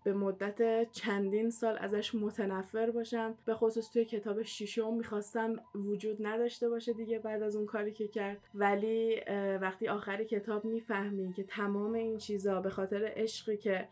به 0.03 0.13
مدت 0.13 0.91
چندین 0.91 1.49
سال 1.49 1.77
ازش 1.77 2.15
متنفر 2.15 2.91
باشم. 2.91 3.35
به 3.45 3.53
خصوص 3.53 3.91
توی 3.91 4.05
کتاب 4.05 4.41
شیشم 4.41 4.93
می‌خواستم 4.93 5.53
وجود 5.75 6.27
نداشته 6.27 6.69
باشه 6.69 6.93
دیگه 6.93 7.19
بعد 7.19 7.43
از 7.43 7.55
اون 7.55 7.65
کاری 7.65 7.91
که 7.91 8.07
کرد. 8.07 8.37
ولی 8.55 9.21
وقتی 9.61 9.87
آخری 9.87 10.25
کتاب 10.25 10.65
می‌فهمی 10.65 11.33
که 11.33 11.43
تمام 11.43 11.93
این 11.93 12.17
چیزا 12.17 12.61
به 12.61 12.69
خاطر 12.69 13.11
عشقی 13.15 13.57
که 13.57 13.87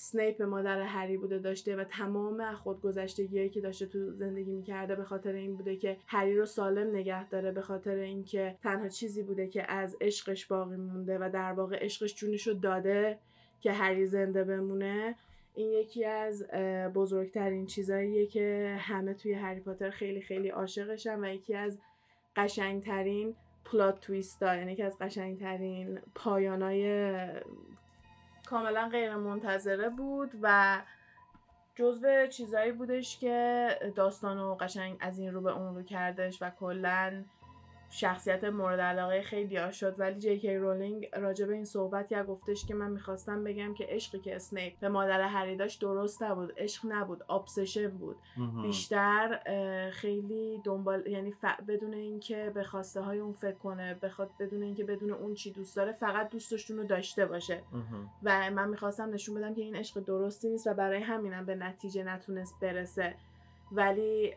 سنیپ 0.00 0.42
مادر 0.42 0.80
هری 0.80 1.16
بوده 1.16 1.38
داشته 1.38 1.76
و 1.76 1.84
تمام 1.84 2.54
خودگذشتگیایی 2.54 3.48
که 3.48 3.60
داشته 3.60 3.86
تو 3.86 4.12
زندگی 4.12 4.52
می‌کرده 4.52 4.96
به 4.96 5.04
خاطر 5.04 5.32
این 5.32 5.56
بوده 5.56 5.76
که 5.76 5.96
هری 6.06 6.36
رو 6.36 6.46
سالم 6.46 6.96
نگه 6.96 7.28
داره 7.28 7.52
به 7.52 7.60
خاطر 7.60 7.94
اینکه 7.94 8.56
تنها 8.62 8.88
چیزی 8.88 9.22
بوده 9.22 9.48
که 9.48 9.72
از 9.72 9.96
عشقش 10.00 10.46
باقی 10.46 10.76
مونده 10.76 11.18
و 11.18 11.30
در 11.32 11.52
واقع 11.52 11.84
عشقش 11.84 12.14
جونش 12.14 12.46
رو 12.46 12.54
داده 12.54 13.18
که 13.60 13.72
هری 13.72 14.06
زنده 14.06 14.44
بمونه 14.44 15.14
این 15.54 15.72
یکی 15.72 16.04
از 16.04 16.46
بزرگترین 16.94 17.66
چیزاییه 17.66 18.26
که 18.26 18.76
همه 18.80 19.14
توی 19.14 19.32
هری 19.32 19.60
پاتر 19.60 19.90
خیلی 19.90 20.20
خیلی 20.20 20.48
عاشقشن 20.48 21.24
و 21.24 21.34
یکی 21.34 21.54
از 21.54 21.78
قشنگترین 22.36 23.34
plot 23.64 24.00
twist 24.00 24.42
ها 24.42 24.56
یعنی 24.56 24.72
یکی 24.72 24.82
از 24.82 24.98
قشنگترین 24.98 25.98
پایانای 26.14 27.12
کاملا 28.50 28.88
غیر 28.88 29.16
منتظره 29.16 29.88
بود 29.88 30.30
و 30.42 30.78
جزو 31.74 32.26
چیزایی 32.26 32.72
بودش 32.72 33.18
که 33.18 33.68
داستان 33.94 34.38
و 34.38 34.54
قشنگ 34.54 34.96
از 35.00 35.18
این 35.18 35.32
رو 35.32 35.40
به 35.40 35.50
اون 35.52 35.74
رو 35.74 35.82
کردش 35.82 36.42
و 36.42 36.50
کلا 36.50 37.24
شخصیت 37.90 38.44
مورد 38.44 38.80
علاقه 38.80 39.22
خیلی 39.22 39.56
ها 39.56 39.70
شد. 39.70 39.94
ولی 39.98 40.18
جی 40.18 40.38
کی 40.38 40.56
رولینگ 40.56 41.08
راجع 41.12 41.46
به 41.46 41.54
این 41.54 41.64
صحبت 41.64 42.08
کرد 42.08 42.26
گفتش 42.26 42.66
که 42.66 42.74
من 42.74 42.90
می‌خواستم 42.90 43.44
بگم 43.44 43.74
که 43.74 43.86
عشقی 43.88 44.18
که 44.18 44.36
اسنیپ 44.36 44.78
به 44.80 44.88
مادر 44.88 45.20
هری 45.20 45.56
داشت 45.56 45.80
درست 45.80 46.22
نبود 46.22 46.52
عشق 46.56 46.86
نبود 46.88 47.30
obsession 47.30 47.88
بود. 47.88 48.16
بیشتر 48.62 49.40
خیلی 49.92 50.60
دنبال 50.64 51.06
یعنی 51.06 51.32
ف... 51.32 51.44
بدون 51.68 51.94
اینکه 51.94 52.52
به 52.54 52.62
خواسته 52.62 53.00
های 53.00 53.18
اون 53.18 53.32
فکر 53.32 53.56
کنه 53.56 53.94
بخواد 53.94 54.30
بدون 54.40 54.62
اینکه 54.62 54.84
بدون 54.84 55.10
اون 55.10 55.34
چی 55.34 55.52
دوست 55.52 55.76
داره 55.76 55.92
فقط 55.92 56.30
دوستشون 56.30 56.76
رو 56.76 56.84
داشته 56.84 57.26
باشه. 57.26 57.62
و 58.22 58.50
من 58.50 58.68
می‌خواستم 58.68 59.10
نشون 59.10 59.34
بدم 59.34 59.54
که 59.54 59.62
این 59.62 59.76
عشق 59.76 60.00
درستی 60.00 60.48
نیست 60.48 60.66
و 60.66 60.74
برای 60.74 61.02
همینم 61.02 61.46
به 61.46 61.54
نتیجه 61.54 62.02
نتونست 62.02 62.60
برسه. 62.60 63.14
ولی 63.72 64.34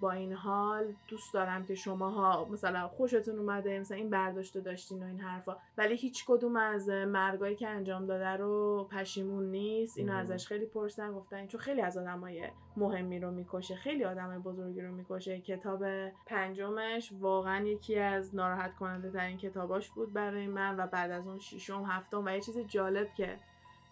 با 0.00 0.12
این 0.12 0.32
حال 0.32 0.84
دوست 1.08 1.34
دارم 1.34 1.66
که 1.66 1.74
شماها 1.74 2.44
مثلا 2.44 2.88
خوشتون 2.88 3.38
اومده 3.38 3.80
مثلا 3.80 3.96
این 3.96 4.10
برداشت 4.10 4.58
داشتین 4.58 5.02
و 5.02 5.06
این 5.06 5.20
حرفا. 5.20 5.56
ولی 5.78 5.96
هیچ 5.96 6.24
کدوم 6.26 6.56
از 6.56 6.88
مرگایی 6.88 7.56
که 7.56 7.68
انجام 7.68 8.06
داده 8.06 8.28
رو 8.28 8.88
پشیمون 8.90 9.50
نیست. 9.50 9.98
اینو 9.98 10.16
ازش 10.16 10.46
خیلی 10.46 10.66
پرسن 10.66 11.12
گفتن 11.12 11.46
چون 11.46 11.60
خیلی 11.60 11.80
از 11.80 11.96
آدمای 11.96 12.48
مهمی 12.76 13.18
رو 13.20 13.30
می‌کشه 13.30 13.74
خیلی 13.74 14.04
آدم 14.04 14.42
بزرگی 14.42 14.80
رو 14.80 14.92
می‌کشه. 14.92 15.40
کتاب 15.40 15.84
پنجمش 16.26 17.12
واقعا 17.20 17.66
یکی 17.66 17.98
از 17.98 18.34
ناراحت 18.34 18.76
کننده 18.76 19.10
ترین 19.10 19.36
کتاباش 19.36 19.90
بود 19.90 20.12
برای 20.12 20.46
من 20.46 20.80
و 20.80 20.86
بعد 20.86 21.10
از 21.10 21.26
اون 21.26 21.38
ششم 21.38 21.84
هفتم 21.84 22.24
و 22.24 22.30
یه 22.30 22.40
چیز 22.40 22.58
جالب 22.58 23.14
که 23.14 23.36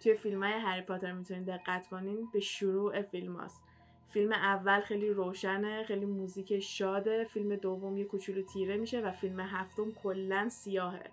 توی 0.01 0.15
فیلم 0.15 0.43
های 0.43 0.53
هری 0.53 0.83
پاتر 0.83 1.13
می‌تونید 1.13 1.47
دقت 1.47 1.89
کنین 1.89 2.29
به 2.33 2.41
شروع 2.41 3.03
فیلم 3.03 3.37
هاست. 3.37 3.66
فیلم 4.09 4.33
اول 4.33 4.81
خیلی 4.81 5.11
روشنه 5.11 5.85
خیلی 5.85 6.07
موزیک 6.07 6.59
شاده 6.61 7.25
فیلم 7.25 7.57
دوم 7.57 7.97
یه 7.97 8.05
کوچولو 8.05 8.43
تیره 8.43 8.77
میشه 8.77 9.01
و 9.01 9.11
فیلم 9.11 9.41
هفتم 9.41 9.93
کلا 9.93 10.49
سیاهه. 10.49 11.11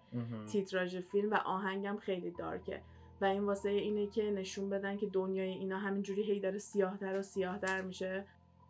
تیتراژ 0.51 0.95
فیلم 0.95 1.31
و 1.31 1.35
آهنگم 1.35 1.97
خیلی 1.97 2.31
دارکه. 2.31 2.81
و 3.21 3.25
این 3.25 3.43
واسه 3.43 3.69
اینه 3.69 4.07
که 4.07 4.31
نشون 4.31 4.69
بدن 4.69 4.97
که 4.97 5.07
دنیای 5.07 5.49
اینا 5.49 5.77
همینجوری 5.77 6.23
هی 6.23 6.39
داره 6.39 6.57
سیاهتر 6.57 7.19
و 7.19 7.21
سیاهتر 7.21 7.81
میشه. 7.81 8.25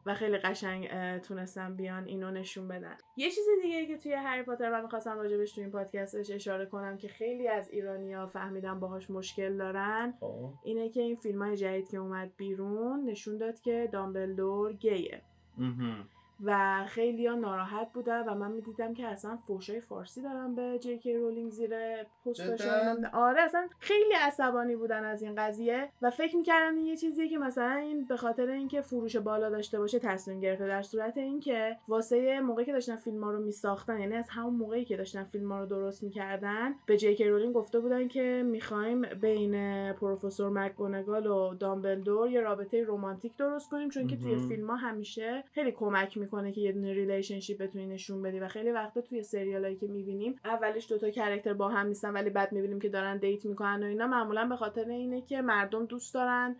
و 0.05 0.13
خیلی 0.13 0.37
قشنگ 0.37 0.89
تونستم 1.19 1.75
بیان 1.75 2.05
اینو 2.05 2.31
نشون 2.31 2.67
بدن. 2.67 2.97
یه 3.17 3.29
چیز 3.29 3.45
دیگه 3.63 3.85
که 3.85 3.97
توی 3.97 4.13
هری 4.13 4.43
پاتر 4.43 4.71
من 4.71 4.81
می‌خواستم 4.81 5.17
راجبش 5.17 5.51
توی 5.51 5.63
این 5.63 5.71
پادکستش 5.71 6.31
اشاره 6.31 6.65
کنم 6.65 6.97
که 6.97 7.07
خیلی 7.07 7.47
از 7.47 7.69
ایرانیا 7.69 8.27
فهمیدن 8.27 8.79
باهاش 8.79 9.09
مشکل 9.09 9.57
دارن 9.57 10.13
خب. 10.19 10.49
اینه 10.63 10.89
که 10.89 11.01
این 11.01 11.15
فیلم 11.15 11.43
های 11.43 11.57
جدید 11.57 11.89
که 11.89 11.97
اومد 11.97 12.31
بیرون 12.37 13.05
نشون 13.05 13.37
داد 13.37 13.59
که 13.59 13.89
دامبلدور 13.91 14.73
گیه. 14.73 15.21
و 16.43 16.81
خیلی 16.87 17.27
ها 17.27 17.35
ناراحت 17.35 17.93
بودن 17.93 18.29
و 18.29 18.35
من 18.35 18.51
می‌دیدم 18.51 18.93
که 18.93 19.07
اصلا 19.07 19.37
فوشای 19.47 19.81
فارسی 19.81 20.21
دارم 20.21 20.55
به 20.55 20.79
جی 20.79 20.97
کی 20.97 21.13
رولینگ 21.13 21.51
زیر 21.51 21.75
پستاشون 22.25 23.05
آره 23.05 23.41
اصلا 23.41 23.67
خیلی 23.79 24.13
عصبانی 24.13 24.75
بودن 24.75 25.03
از 25.03 25.21
این 25.21 25.35
قضیه 25.35 25.89
و 26.01 26.09
فکر 26.09 26.35
می‌کردن 26.35 26.77
یه 26.77 26.97
چیزیه 26.97 27.29
که 27.29 27.37
مثلا 27.37 27.71
این 27.75 28.05
به 28.05 28.17
خاطر 28.17 28.49
اینکه 28.49 28.81
فروش 28.81 29.15
بالا 29.15 29.49
داشته 29.49 29.79
باشه 29.79 29.99
تصمیم 29.99 30.39
گرفته 30.39 30.67
در 30.67 30.81
صورت 30.81 31.17
اینکه 31.17 31.77
واسه 31.87 32.39
موقعی 32.39 32.65
که 32.65 32.73
داشتن 32.73 32.95
فیلم 32.95 33.23
ها 33.23 33.31
رو 33.31 33.39
میساختن 33.39 33.99
یعنی 33.99 34.15
از 34.15 34.29
همون 34.29 34.53
موقعی 34.53 34.85
که 34.85 34.97
داشتن 34.97 35.23
فیلم 35.23 35.51
ها 35.51 35.59
رو 35.59 35.65
درست 35.65 36.03
می‌کردن 36.03 36.75
به 36.85 36.97
جی 36.97 37.15
کی 37.15 37.27
رولینگ 37.27 37.53
گفته 37.53 37.79
بودن 37.79 38.07
که 38.07 38.43
می‌خوایم 38.45 39.01
بین 39.01 39.93
پروفسور 39.93 40.49
مکگونگال 40.49 41.27
و 41.27 41.53
دامبلدور 41.53 42.29
یه 42.29 42.41
رابطه 42.41 42.85
رمانتیک 42.87 43.37
درست 43.37 43.69
کنیم 43.69 43.89
چون 43.89 44.07
که 44.07 44.17
توی 44.17 44.35
فیلم 44.35 44.67
ها 44.69 44.75
همیشه 44.75 45.43
خیلی 45.51 45.71
کمک 45.71 46.17
می‌کنه 46.23 46.51
که 46.51 46.61
یه 46.61 46.71
دونه 46.71 46.93
relationship 46.93 47.61
بتونی 47.61 47.85
نشون 47.85 48.21
بدی. 48.21 48.39
و 48.39 48.47
خیلی 48.47 48.71
وقتا 48.71 49.01
توی 49.01 49.23
سریالایی 49.23 49.75
که 49.75 49.87
می‌بینیم 49.87 50.35
اولش 50.45 50.91
دوتا 50.91 51.09
character 51.09 51.53
با 51.53 51.69
هم 51.69 51.87
نیستن 51.87 52.13
ولی 52.13 52.29
بعد 52.29 52.51
می‌بینیم 52.51 52.79
که 52.79 52.89
دارن 52.89 53.17
date 53.17 53.45
می‌کنن 53.45 53.83
و 53.83 53.85
اینا. 53.85 54.07
معمولا 54.07 54.47
به 54.47 54.55
خاطر 54.55 54.89
اینه 54.89 55.21
که 55.21 55.41
مردم 55.41 55.85
دوست 55.85 56.13
دارن 56.13 56.55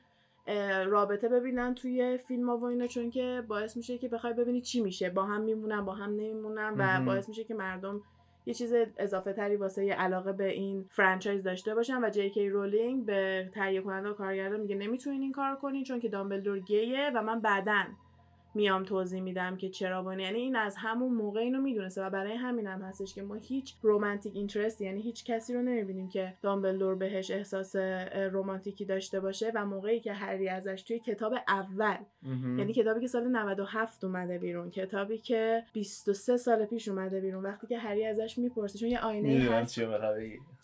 رابطه 0.85 1.29
ببینن 1.29 1.75
توی 1.75 2.17
فیلم 2.17 2.49
ها 2.49 2.57
و 2.57 2.63
اینا. 2.63 2.87
چون 2.87 3.09
که 3.09 3.43
باعث 3.47 3.77
میشه 3.77 3.97
که 3.97 4.07
بخوای 4.07 4.33
ببینی 4.33 4.61
چی 4.61 4.81
میشه. 4.81 5.09
با 5.09 5.23
هم 5.23 5.41
میمونن 5.41 5.85
با 5.85 5.93
هم 5.93 6.09
نمیمونن 6.09 6.75
و 6.77 7.05
باعث 7.05 7.29
میشه 7.29 7.43
که 7.43 7.53
مردم 7.53 8.01
یه 8.45 8.53
چیز 8.53 8.73
اضافه 8.97 9.33
تری 9.33 9.55
واسه 9.55 9.85
یه 9.85 9.93
علاقه 9.93 10.31
به 10.31 10.49
این 10.49 10.85
franchise 10.89 11.43
داشته 11.43 11.75
باشن. 11.75 12.03
و 12.03 12.09
جی 12.09 12.29
کی 12.29 12.49
رولینگ 12.49 13.05
به 13.05 13.49
تهیه 13.53 13.81
کننده 13.81 14.09
و 14.09 14.13
کارگردان 14.13 14.59
میگه 14.59 14.75
نمی‌تونین 14.75 15.21
این 15.21 15.31
کار 15.31 15.55
کنین 15.55 15.83
چون 15.83 15.99
که 15.99 16.09
دامبلدور 16.09 16.59
گیه 16.59 17.11
و 17.15 17.23
من 17.23 17.39
بعدن 17.39 17.87
میام 18.55 18.83
توضیح 18.83 19.21
میدم 19.21 19.57
که 19.57 19.69
چرا 19.69 20.03
بانی 20.03 20.23
یعنی 20.23 20.39
این 20.39 20.55
از 20.55 20.75
همون 20.77 21.13
موقع 21.13 21.39
اینو 21.39 21.61
می‌دونسته 21.61 22.05
و 22.05 22.09
برای 22.09 22.33
همین 22.33 22.67
هم 22.67 22.81
هستش 22.81 23.13
که 23.15 23.21
ما 23.21 23.35
هیچ 23.35 23.75
romantic 23.81 24.35
interest 24.35 24.81
یعنی 24.81 25.01
هیچ 25.01 25.25
کسی 25.25 25.53
رو 25.53 25.61
نمی‌بینیم 25.61 26.09
که 26.09 26.33
دامبلدور 26.41 26.95
بهش 26.95 27.31
احساس 27.31 27.75
رومانتیکی 28.31 28.85
داشته 28.85 29.19
باشه 29.19 29.51
و 29.55 29.65
موقعی 29.65 29.99
که 29.99 30.13
هری 30.13 30.49
ازش 30.49 30.81
توی 30.87 30.99
کتاب 30.99 31.33
اول 31.47 31.97
یعنی 32.57 32.73
کتابی 32.73 33.01
که 33.01 33.07
سال 33.07 33.27
97 33.27 34.03
اومده 34.03 34.37
بیرون 34.37 34.69
کتابی 34.69 35.17
که 35.17 35.63
23 35.73 36.37
سال 36.37 36.65
پیش 36.65 36.87
اومده 36.87 37.19
بیرون 37.21 37.43
وقتی 37.43 37.67
که 37.67 37.77
هری 37.77 38.05
ازش 38.05 38.37
می‌پرسه 38.37 38.79
چون 38.79 38.89
یه 38.89 38.99
آینه 38.99 39.29
هست. 39.51 39.75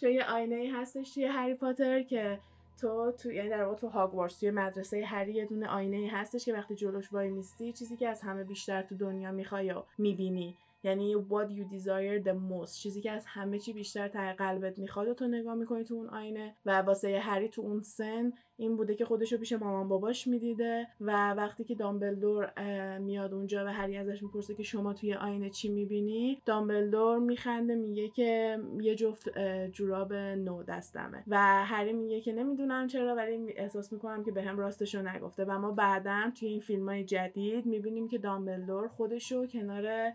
چون 0.02 0.12
یه 0.12 0.24
آینه 0.24 0.72
هستش 0.74 1.14
توی 1.14 1.26
هری 1.26 1.54
پاتر 1.54 2.04
که 2.04 2.40
تو 2.82 3.12
تو 3.12 3.32
یعنی 3.32 3.50
در 3.50 3.64
واقع 3.64 3.76
تو 3.76 3.88
هاگوارتس 3.88 4.40
توی 4.40 4.52
مدرسه 4.52 5.06
هری 5.06 5.34
یه 5.34 5.46
دونه 5.46 5.68
آینه 5.68 6.10
هستش 6.12 6.46
که 6.46 6.54
وقتی 6.54 6.76
جلوش 6.76 7.14
وای 7.14 7.30
میستی 7.30 7.74
چیزی 7.74 7.98
که 7.98 8.08
از 8.10 8.22
همه 8.22 8.44
بیشتر 8.44 8.82
تو 8.82 8.96
دنیا 8.96 9.32
می‌خوای 9.32 9.66
یا 9.66 9.86
می‌بینی. 9.98 10.58
یعنی 10.84 11.16
what 11.16 11.50
you 11.50 11.74
desire 11.74 12.26
the 12.26 12.34
most. 12.34 12.74
چیزی 12.74 13.02
که 13.02 13.12
از 13.12 13.26
همه 13.28 13.60
چی 13.60 13.74
بیشتر 13.74 14.08
ته 14.08 14.34
قلبت 14.34 14.80
می‌خواد 14.80 15.08
و 15.08 15.14
تو 15.14 15.28
نگاه 15.28 15.56
می‌کنی 15.56 15.84
تو 15.84 15.96
اون 15.96 16.08
آینه 16.08 16.56
و 16.66 16.82
واسه 16.82 17.20
هری 17.20 17.50
تو 17.50 17.62
اون 17.62 17.82
سن 17.82 18.34
این 18.58 18.78
بوده 18.78 18.96
که 18.96 19.06
خودشو 19.06 19.38
پیش 19.38 19.54
مامان 19.54 19.88
باباش 19.88 20.28
می‌دیده 20.28 20.88
و 21.02 21.34
وقتی 21.34 21.64
که 21.64 21.76
دامبلدور 21.76 22.52
میاد 23.00 23.34
اونجا 23.34 23.66
و 23.66 23.68
هری 23.68 23.98
ازش 23.98 24.24
می‌پرسه 24.24 24.56
که 24.56 24.64
شما 24.64 24.94
توی 24.94 25.14
آینه 25.14 25.50
چی 25.50 25.70
می‌بینی؟ 25.70 26.42
دامبلدور 26.46 27.20
میخنده 27.20 27.76
میگه 27.76 28.10
که 28.10 28.60
یه 28.82 28.96
جفت 28.96 29.40
جوراب 29.68 30.14
نو 30.14 30.64
دستمه 30.64 31.24
و 31.28 31.66
هری 31.66 31.94
میگه 31.94 32.22
که 32.22 32.34
نمی‌دونم 32.34 32.88
چرا 32.88 33.16
ولی 33.16 33.54
احساس 33.56 33.94
می‌کنم 33.94 34.24
که 34.24 34.32
به 34.32 34.52
راستشو 34.52 35.02
نگفته 35.02 35.46
و 35.46 35.60
ما 35.60 35.72
بعدا 35.72 36.32
توی 36.40 36.48
این 36.48 36.60
فیلم 36.60 36.90
های 36.90 37.04
جدید 37.04 37.66
می‌بینیم 37.66 38.08
که 38.08 38.18
دامبلدور 38.18 38.88
خودشو 38.88 39.48
کنار 39.48 40.14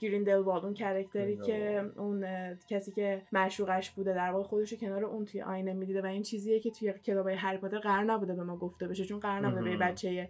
گریندلوالد 0.00 0.64
اون 0.64 0.74
کرکتری 0.74 1.36
که 1.36 1.90
اون 1.96 2.24
کسی 2.68 2.92
که 2.92 3.22
معشوقش 3.32 3.90
بوده 3.90 4.14
در 4.14 4.30
واقع 4.30 4.48
خودشو 4.48 4.76
کنار 4.76 5.04
اون 5.04 5.24
توی 5.24 5.42
آینه 5.42 5.72
می‌دیده 5.72 6.02
و 6.02 6.06
این 6.06 6.22
چیزیه 6.22 6.60
که 6.60 6.70
توی 6.70 6.92
کتابای 6.92 7.34
هری 7.34 7.58
پاتر 7.58 7.78
قرار 7.78 8.04
نبوده 8.04 8.34
به 8.34 8.42
ما 8.42 8.56
گفته 8.56 8.88
بشه 8.88 9.04
چون 9.04 9.20
قرار 9.20 9.46
نبوده 9.46 9.70
به 9.70 9.76
بچه 9.76 10.28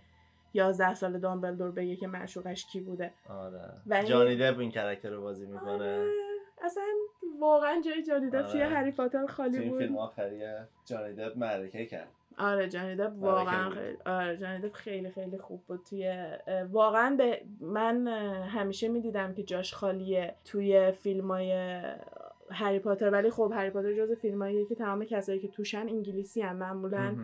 11 0.54 0.94
سال 0.94 1.18
دامبلدور 1.18 1.70
بگه 1.70 1.96
که 1.96 2.06
معشوقش 2.06 2.66
کی 2.72 2.80
بوده. 2.80 3.12
آره. 3.28 3.60
و 3.86 4.02
جانی 4.02 4.36
دپ 4.36 4.58
این 4.58 4.70
کرکتر 4.70 5.10
رو 5.10 5.22
بازی 5.22 5.46
می‌کنه. 5.46 5.70
آره. 5.70 6.06
اصلا 6.62 6.84
واقعا 7.40 7.80
جای 7.84 8.02
جانی 8.02 8.30
دپ 8.30 8.46
توی 8.46 8.60
هری 8.60 8.92
پاتر 8.92 9.26
خالی 9.26 9.68
بود. 9.68 9.78
فیلم 9.78 9.98
آخری 9.98 10.42
جانی 10.86 11.14
دپ 11.14 11.38
معرکه 11.38 11.86
کرد. 11.86 12.08
آره 12.40 12.68
جانیدب 12.68 13.22
واقعا 13.22 13.70
خیلی 13.70 13.96
آره 14.06 14.36
جانیدب 14.36 14.72
خیلی 14.72 15.10
خیلی 15.10 15.38
خوب 15.38 15.62
بود. 15.66 15.80
توی 15.90 16.26
واقعا 16.70 17.16
به 17.16 17.42
من 17.60 18.08
همیشه 18.46 18.88
می‌دیدم 18.88 19.34
که 19.34 19.42
جاش 19.42 19.74
خالیه. 19.74 20.34
توی 20.44 20.92
فیلم 20.92 21.30
های 21.30 21.80
هری 22.50 22.78
پاتر. 22.78 23.10
ولی 23.10 23.30
خب 23.30 23.52
هری 23.54 23.70
پاتر 23.70 23.92
جز 23.92 24.12
فیلمایی 24.12 24.66
که 24.66 24.74
تمام 24.74 25.04
کسایی 25.04 25.38
که 25.38 25.48
توشن 25.48 25.78
انگلیسی 25.88 26.42
هم 26.42 26.56
معمولا 26.56 27.16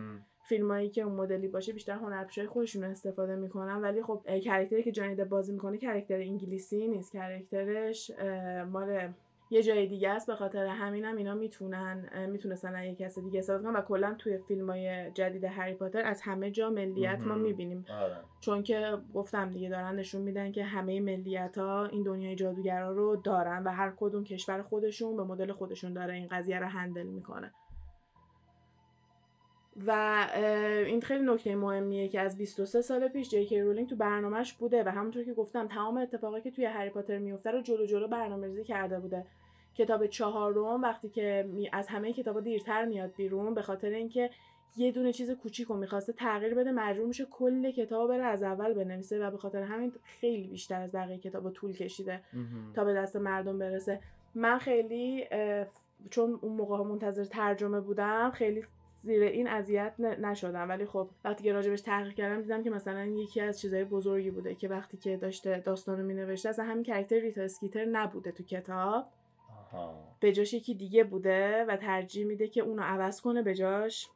فیلمایی 0.43 0.89
که 0.89 1.01
اون 1.01 1.15
مدلی 1.15 1.47
باشه 1.47 1.73
بیشتر 1.73 1.93
هنرپیشای 1.93 2.47
خودشون 2.47 2.83
استفاده 2.83 3.35
می‌کنن. 3.35 3.81
ولی 3.81 4.03
خب 4.03 4.21
character 4.43 4.79
ی 4.79 4.83
که 4.83 4.91
جانی 4.91 5.11
دپ 5.11 5.25
بازی 5.25 5.53
می‌کنه 5.53 5.77
character 5.77 6.17
انگلیسی 6.19 6.87
نیست. 6.87 7.11
character 7.11 7.93
ش 7.93 8.11
مال 8.71 9.09
یه 9.49 9.63
جای 9.63 9.87
دیگه 9.87 10.09
است 10.09 10.27
به 10.27 10.35
خاطر 10.35 10.65
همینم 10.65 11.15
اینا 11.15 11.33
می‌تونن 11.33 12.09
می‌تونستن 12.31 12.83
یه 12.83 12.95
کس 12.95 13.19
دیگه 13.19 13.39
استفاده 13.39 13.63
کنن 13.63 13.75
و 13.75 13.81
کلا 13.81 14.15
توی 14.19 14.37
فیلم 14.37 14.69
های 14.69 15.11
جدید 15.11 15.43
هری 15.43 15.73
پاتر 15.73 16.05
از 16.05 16.21
همه 16.21 16.51
جا 16.51 16.69
ملیت 16.69 17.21
ما 17.21 17.35
می‌بینیم. 17.35 17.85
آره. 17.89 18.15
چون 18.39 18.63
که 18.63 18.97
گفتم 19.13 19.49
دیگه 19.49 19.69
دارن 19.69 19.95
نشون 19.95 20.21
میدن 20.21 20.51
که 20.51 20.63
همه 20.63 20.99
ملیت 20.99 21.57
ها 21.57 21.85
این 21.85 22.03
دنیای 22.03 22.35
جادوگرا 22.35 22.91
رو 22.91 23.15
دارن 23.15 23.63
و 23.63 23.69
هر 23.69 23.93
کدوم 23.97 24.23
کشور 24.23 24.61
خودشون 24.61 25.17
به 25.17 25.23
مدل 25.23 25.51
خودشون 25.51 25.93
داره 25.93 26.13
این 26.13 26.27
قضیه 26.27 26.59
رو 26.59 26.67
handle 26.67 27.07
می‌کنه. 27.07 27.53
و 29.85 30.25
این 30.85 31.01
خیلی 31.01 31.23
نکته 31.23 31.55
مهمیه 31.55 32.07
که 32.07 32.19
از 32.19 32.37
23 32.37 32.81
سال 32.81 33.07
پیش 33.07 33.29
جی 33.29 33.61
رولینگ 33.61 33.89
تو 33.89 33.95
برنامهش 33.95 34.53
بوده 34.53 34.83
و 34.83 34.89
همونطور 34.89 35.23
که 35.23 35.33
گفتم 35.33 35.67
تمام 35.67 35.97
اتفاقی 35.97 36.41
که 36.41 36.51
توی 36.51 36.65
هری 36.65 36.89
پاتر 36.89 37.17
میفته 37.17 37.51
رو 37.51 37.61
جلو 37.61 37.85
جلو 37.85 38.07
برنامه‌ریزی 38.07 38.63
کرده 38.63 38.99
بوده. 38.99 39.25
کتاب 39.75 40.07
چهارم 40.07 40.81
وقتی 40.81 41.09
که 41.09 41.49
از 41.71 41.87
همه 41.87 42.13
کتابا 42.13 42.39
دیرتر 42.39 42.85
میاد 42.85 43.13
بیرون 43.17 43.53
به 43.53 43.61
خاطر 43.61 43.89
اینکه 43.89 44.29
یه 44.77 44.91
دونه 44.91 45.13
چیز 45.13 45.31
کوچیک 45.31 45.67
رو 45.67 45.75
می‌خواسته 45.75 46.13
تغییر 46.13 46.53
بده 46.53 46.71
مجبور 46.71 47.07
میشه 47.07 47.25
کل 47.25 47.71
کتاب 47.71 48.09
بره 48.09 48.23
از 48.23 48.43
اول 48.43 48.73
بنویسه 48.73 49.27
و 49.27 49.31
به 49.31 49.37
خاطر 49.37 49.61
همین 49.61 49.93
خیلی 50.03 50.47
بیشتر 50.47 50.81
از 50.81 50.95
بقیه 50.95 51.17
کتاب 51.17 51.51
طول 51.51 51.73
کشیده 51.73 52.21
تا 52.73 52.83
به 52.83 52.93
دست 52.93 53.15
مردم 53.15 53.59
برسه. 53.59 53.99
من 54.35 54.57
خیلی 54.57 55.27
چون 56.09 56.39
اون 56.41 56.53
موقع 56.53 56.83
منتظر 56.83 57.23
ترجمه 57.23 57.79
بودم 57.79 58.31
خیلی 58.31 58.63
زیر 59.07 59.23
این 59.23 59.47
اذیت 59.47 59.99
نشدم. 59.99 60.69
ولی 60.69 60.85
خب 60.85 61.09
وقتی 61.25 61.43
که 61.43 61.53
راجبش 61.53 61.81
تحقیق 61.81 62.13
کردم 62.13 62.41
دیدم 62.41 62.63
که 62.63 62.69
مثلا 62.69 63.05
یکی 63.05 63.41
از 63.41 63.61
چیزهای 63.61 63.83
بزرگی 63.83 64.31
بوده 64.31 64.55
که 64.55 64.67
وقتی 64.67 64.97
که 64.97 65.17
داشته 65.17 65.59
داستانو 65.59 66.03
می 66.03 66.13
نوشته 66.13 66.49
اصلا 66.49 66.65
همین 66.65 66.83
character 66.83 67.19
ریتا 67.19 67.41
اسکیتر 67.41 67.85
نبوده 67.85 68.31
تو 68.31 68.43
کتاب. 68.43 69.05
به 70.19 70.31
جاش 70.31 70.53
یکی 70.53 70.75
دیگه 70.75 71.03
بوده 71.03 71.65
و 71.65 71.77
ترجیح 71.77 72.25
میده 72.25 72.47
که 72.47 72.61
اونو 72.61 72.81
عوض 72.81 73.21
کنه 73.21 73.41
به 73.41 73.55
جاش. 73.55 74.09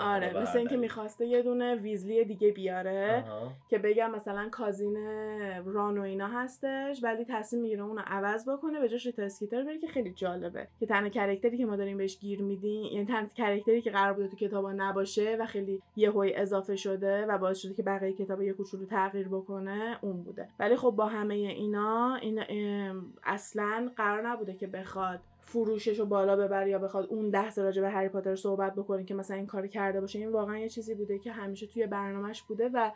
آره 0.00 0.42
مثل 0.42 0.58
اینکه 0.58 0.76
می‌خواسته 0.76 1.26
یه 1.26 1.42
دونه 1.42 1.74
ویزلی 1.74 2.24
دیگه 2.24 2.50
بیاره 2.52 3.24
که 3.68 3.78
بگم 3.78 4.10
مثلا 4.10 4.48
cousin 4.48 4.96
ران 5.64 5.98
و 5.98 6.02
اینا 6.02 6.28
هستش 6.28 7.04
ولی 7.04 7.24
تصمیم 7.28 7.62
می‌گیره 7.62 7.82
اونو 7.82 8.02
عوض 8.06 8.48
بکنه 8.48 8.80
به 8.80 8.88
جاش 8.88 9.06
ریتا 9.06 9.22
اسکیتر 9.22 9.64
بره 9.64 9.78
که 9.78 9.86
خیلی 9.86 10.12
جالبه. 10.12 10.68
که 10.80 10.86
تنها 10.86 11.08
character 11.08 11.53
ی 11.53 11.58
که 11.58 11.66
ما 11.66 11.76
داریم 11.76 11.96
بهش 11.98 12.18
گیر 12.18 12.42
میدیم 12.42 12.84
یعنی 12.92 13.06
تنها 13.06 13.28
character 13.28 13.77
ی 13.77 13.82
که 13.82 13.90
قرار 13.90 14.12
بوده 14.12 14.28
تو 14.28 14.36
کتابا 14.36 14.72
نباشه 14.72 15.36
و 15.40 15.46
خیلی 15.46 15.82
یهوی 15.96 16.34
اضافه 16.34 16.76
شده 16.76 17.26
و 17.26 17.38
باعث 17.38 17.58
شده 17.58 17.74
که 17.74 17.82
بقیه 17.82 18.12
کتاب 18.12 18.42
یه 18.42 18.52
کوچولو 18.52 18.86
تغییر 18.86 19.28
بکنه 19.28 19.98
اون 20.02 20.22
بوده. 20.22 20.48
ولی 20.58 20.76
خب 20.76 20.90
با 20.90 21.06
همه 21.06 21.34
اینا 21.34 22.14
این 22.14 22.40
اصلا 23.24 23.90
قرار 23.96 24.28
نبوده 24.28 24.54
که 24.54 24.66
بخواد 24.66 25.20
فروشش 25.54 25.98
رو 25.98 26.06
بالا 26.06 26.36
ببره 26.36 26.70
یا 26.70 26.78
بخواد 26.78 27.06
اون 27.06 27.30
ده 27.30 27.54
راجع 27.56 27.82
به 27.82 27.90
هری 27.90 28.08
پاتر 28.08 28.36
صحبت 28.36 28.74
بکنه 28.74 29.04
که 29.04 29.14
مثلا 29.14 29.36
این 29.36 29.46
کار 29.46 29.66
کرده 29.66 30.00
باشه 30.00 30.18
این 30.18 30.28
واقعا 30.28 30.58
یه 30.58 30.68
چیزی 30.68 30.94
بوده 30.94 31.18
که 31.18 31.32
همیشه 31.32 31.66
توی 31.66 31.86
برنامهش 31.86 32.42
بوده 32.42 32.70
و 32.74 32.90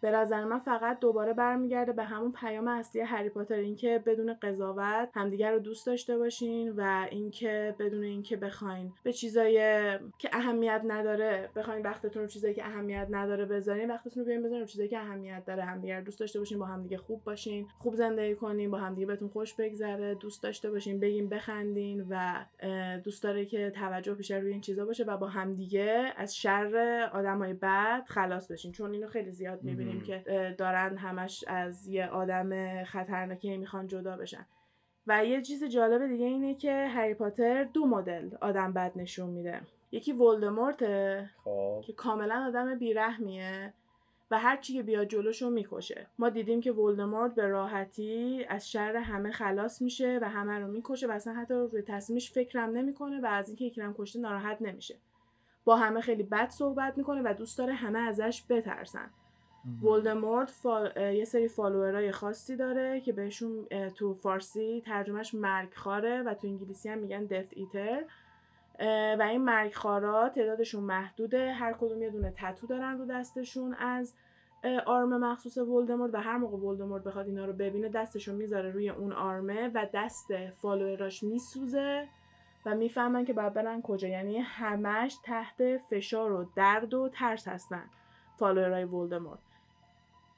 به 0.00 0.10
نظر 0.10 0.44
من 0.44 0.58
فقط 0.58 1.00
دوباره 1.00 1.32
برمیگرده 1.32 1.92
به 1.92 2.04
همون 2.04 2.32
پیام 2.32 2.68
اصلی 2.68 3.00
هری 3.00 3.28
پاتر 3.28 3.54
اینکه 3.54 4.02
بدون 4.06 4.34
قضاوت 4.34 5.08
همدیگر 5.14 5.52
رو 5.52 5.58
دوست 5.58 5.86
داشته 5.86 6.18
باشین 6.18 6.70
و 6.76 7.06
اینکه 7.10 7.74
بدون 7.78 8.04
اینکه 8.04 8.36
بخواین 8.36 8.92
به 9.02 9.12
چیزای 9.12 9.54
که 10.18 10.28
اهمیت 10.32 10.82
نداره 10.86 11.50
بخواین 11.56 11.82
وقتتون 11.82 12.22
رو 12.22 12.28
چیزایی 12.28 12.54
که 12.54 12.64
اهمیت 12.64 13.06
نداره 13.10 13.44
بذارین 13.44 13.90
وقتتون 13.90 14.20
رو 14.20 14.26
بیاین 14.26 14.42
بذارین 14.42 14.66
چیزایی 14.66 14.88
که 14.88 14.98
اهمیت 14.98 15.44
داره. 15.44 15.62
همدیگر 15.64 16.00
دوست 16.00 16.20
داشته 16.20 16.38
باشین 16.38 16.58
با 16.58 16.66
همدیگه 16.66 16.96
خوب 16.96 17.24
باشین 17.24 17.68
خوب 17.78 17.94
زندگی 17.94 18.34
کنین 18.34 18.70
با 18.70 18.78
همدیگه 18.78 19.06
بهتون 19.06 19.28
خوش 19.28 19.54
بگذره 19.54 20.14
دوست 20.14 20.42
داشته 20.42 20.70
باشین 20.70 21.00
بگین 21.00 21.28
بخندین 21.28 22.06
و 22.10 22.44
دوست 23.04 23.22
داره 23.22 23.44
که 23.44 23.70
توجه 23.70 24.14
بیشتر 24.14 24.40
روی 24.40 24.52
این 24.52 24.60
چیزا 24.60 24.84
باشه 24.84 25.04
و 25.04 25.16
با 25.16 25.26
همدیگه 25.26 26.12
از 26.16 26.36
شر 26.36 27.08
آدمای 27.12 27.54
بد 27.54 28.04
خلاص 28.06 28.50
بشین. 28.50 28.72
چون 28.72 28.92
اینو 28.92 29.06
خیلی 29.06 29.30
زیاد 29.30 29.62
می‌بینیم. 29.62 29.85
که 30.06 30.54
دارن 30.58 30.96
همش 30.96 31.44
از 31.48 31.86
یه 31.86 32.06
آدم 32.06 32.84
خطرناکی 32.84 33.56
می‌خوان 33.56 33.86
جدا 33.86 34.16
بشن. 34.16 34.46
و 35.06 35.24
یه 35.24 35.42
چیز 35.42 35.64
جالب 35.64 36.06
دیگه 36.06 36.24
اینه 36.24 36.54
که 36.54 36.86
هری 36.86 37.14
پاتر 37.14 37.64
دو 37.64 37.86
مدل 37.86 38.30
آدم 38.40 38.72
بد 38.72 38.92
نشون 38.96 39.30
میده. 39.30 39.60
یکی 39.92 40.12
ولدمورته 40.12 41.30
خب. 41.44 41.80
که 41.84 41.92
کاملا 41.92 42.44
آدم 42.48 42.78
بیرحمیه 42.78 43.72
و 44.30 44.38
هر 44.38 44.56
چی 44.56 44.74
که 44.74 44.82
بیاد 44.82 45.06
جلوشو 45.06 45.50
می‌کشه. 45.50 46.06
ما 46.18 46.28
دیدیم 46.28 46.60
که 46.60 46.72
ولدمورت 46.72 47.34
به 47.34 47.46
راحتی 47.46 48.46
از 48.48 48.70
شر 48.70 48.96
همه 48.96 49.30
خلاص 49.30 49.82
میشه 49.82 50.18
و 50.22 50.28
همه 50.28 50.58
رو 50.58 50.66
می‌کشه 50.66 51.06
و 51.06 51.10
اصلا 51.10 51.34
حتی 51.34 51.54
روی 51.54 51.82
تصمیمش 51.82 52.32
فکرم 52.32 52.70
نمی‌کنه 52.70 53.20
و 53.20 53.26
از 53.26 53.48
اینکه 53.48 53.64
یکی 53.64 53.82
کشته 53.98 54.18
ناراحت 54.18 54.62
نمیشه. 54.62 54.94
با 55.64 55.76
همه 55.76 56.00
خیلی 56.00 56.22
بد 56.22 56.48
صحبت 56.48 56.98
می‌کنه 56.98 57.22
و 57.24 57.34
دوست 57.34 57.58
داره 57.58 57.72
همه 57.74 57.98
ازش 57.98 58.44
بترسن. 58.48 59.10
ولدمورت 59.82 60.52
یه 60.96 61.24
سری 61.24 61.48
فالوورای 61.48 62.12
خاصی 62.12 62.56
داره 62.56 63.00
که 63.00 63.12
بهشون 63.12 63.66
تو 63.94 64.14
فارسی 64.14 64.82
ترجمهش 64.86 65.34
مرگخواره 65.34 66.22
و 66.22 66.34
تو 66.34 66.46
انگلیسی 66.46 66.88
هم 66.88 66.98
میگن 66.98 67.24
دث 67.24 67.48
ایتر 67.50 68.04
و 69.18 69.26
این 69.30 69.44
مرگخوارا 69.44 70.28
تعدادشون 70.28 70.84
محدوده. 70.84 71.52
هر 71.52 71.72
کدوم 71.72 72.02
یه 72.02 72.10
دونه 72.10 72.32
تتو 72.36 72.66
دارن 72.66 72.98
رو 72.98 73.06
دستشون 73.06 73.74
از 73.74 74.14
آرم 74.86 75.16
مخصوص 75.16 75.58
ولدمورت 75.58 76.14
و 76.14 76.20
هر 76.20 76.36
موقع 76.36 76.56
ولدمورت 76.56 77.04
بخواد 77.04 77.26
اینا 77.26 77.44
رو 77.44 77.52
ببینه 77.52 77.88
دستشون 77.88 78.34
می‌ذاره 78.34 78.70
روی 78.70 78.88
اون 78.88 79.12
آرمه 79.12 79.70
و 79.74 79.86
دست 79.94 80.46
فالووراش 80.50 81.22
میسوزه 81.22 82.08
و 82.66 82.74
می‌فهمن 82.74 83.24
که 83.24 83.32
باید 83.32 83.54
برن 83.54 83.82
کجا. 83.82 84.08
یعنی 84.08 84.38
همش 84.38 85.16
تحت 85.24 85.76
فشار 85.76 86.32
و 86.32 86.46
درد 86.56 86.94
و 86.94 87.08
ترس 87.08 87.48
هستن 87.48 87.84
فالوورای 88.38 88.84
ولدمورت. 88.84 89.38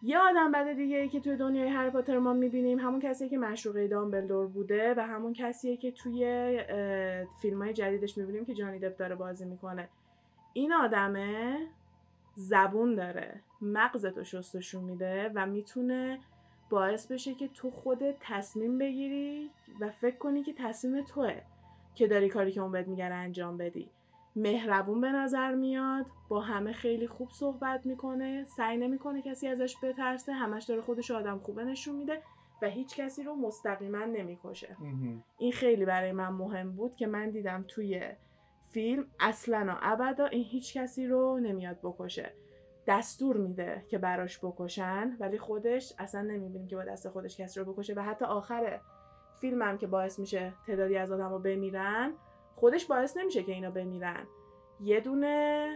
یه 0.02 0.18
آدم 0.18 0.52
بده 0.52 0.74
دیگه 0.74 0.96
ای 0.96 1.08
که 1.08 1.20
توی 1.20 1.36
دنیای 1.36 1.68
هری 1.68 1.90
پاتر 1.90 2.18
ما 2.18 2.32
می‌بینیم 2.32 2.78
همون 2.78 3.00
کسیه 3.00 3.28
که 3.28 3.38
مشروقه 3.38 3.88
دامبلدور 3.88 4.46
بوده 4.46 4.94
و 4.94 5.00
همون 5.00 5.32
کسیه 5.32 5.76
که 5.76 5.92
توی 5.92 6.24
فیلم 7.42 7.62
های 7.62 7.72
جدیدش 7.72 8.18
می‌بینیم 8.18 8.44
که 8.44 8.54
جانی 8.54 8.78
دپ 8.78 8.96
داره 8.96 9.14
بازی 9.14 9.44
می‌کنه. 9.44 9.88
این 10.52 10.72
آدمه 10.72 11.58
زبون 12.34 12.94
داره 12.94 13.40
مغزتو 13.62 14.24
شستشون 14.24 14.84
میده 14.84 15.30
و 15.34 15.46
می‌تونه 15.46 16.18
باعث 16.70 17.12
بشه 17.12 17.34
که 17.34 17.48
تو 17.48 17.70
خودت 17.70 18.14
تصمیم 18.20 18.78
بگیری 18.78 19.50
و 19.80 19.90
فکر 19.90 20.16
کنی 20.16 20.42
که 20.42 20.52
تصمیم 20.58 21.04
توه 21.04 21.40
که 21.94 22.06
داری 22.06 22.28
کاری 22.28 22.52
که 22.52 22.60
اون 22.60 22.72
بهت 22.72 22.88
میگن 22.88 23.12
انجام 23.12 23.56
بدی. 23.56 23.90
مهربون 24.38 25.00
به 25.00 25.12
نظر 25.12 25.54
میاد 25.54 26.06
با 26.28 26.40
همه 26.40 26.72
خیلی 26.72 27.06
خوب 27.06 27.28
صحبت 27.30 27.86
می‌کنه 27.86 28.44
سعی 28.44 28.76
نمی‌کنه 28.76 29.22
کسی 29.22 29.48
ازش 29.48 29.76
بترسه 29.82 30.32
همش 30.32 30.64
داره 30.64 30.80
خودش 30.80 31.10
آدم 31.10 31.38
خوبه 31.38 31.64
نشون 31.64 31.96
میده 31.96 32.22
و 32.62 32.66
هیچ 32.66 32.96
کسی 32.96 33.22
رو 33.22 33.34
مستقیما 33.34 34.04
نمی‌کشه. 34.04 34.76
این 35.38 35.52
خیلی 35.52 35.84
برای 35.84 36.12
من 36.12 36.28
مهم 36.28 36.72
بود 36.72 36.96
که 36.96 37.06
من 37.06 37.30
دیدم 37.30 37.64
توی 37.68 38.02
فیلم 38.70 39.04
اصلا 39.20 39.66
و 39.68 39.78
ابدا 39.82 40.26
این 40.26 40.44
هیچ 40.44 40.76
کسی 40.76 41.06
رو 41.06 41.38
نمیاد 41.38 41.78
بکشه. 41.82 42.32
دستور 42.86 43.36
میده 43.36 43.84
که 43.88 43.98
براش 43.98 44.38
بکشن 44.38 45.16
ولی 45.20 45.38
خودش 45.38 45.92
اصلا 45.98 46.22
نمی‌بینیم 46.22 46.68
که 46.68 46.76
با 46.76 46.84
دست 46.84 47.08
خودش 47.08 47.40
کسی 47.40 47.60
رو 47.60 47.72
بکشه 47.72 47.94
و 47.94 48.00
حتی 48.00 48.24
آخر 48.24 48.80
فیلمم 49.40 49.78
که 49.78 49.86
باعث 49.86 50.18
میشه 50.18 50.52
تعدادی 50.66 50.96
از 50.96 51.12
آدم 51.12 51.30
رو 51.30 51.38
بمیرن 51.38 52.12
خودش 52.60 52.86
باعث 52.86 53.16
نمیشه 53.16 53.42
که 53.42 53.52
اینا 53.52 53.70
بمیرن. 53.70 54.26
یه 54.80 55.00
دونه 55.00 55.68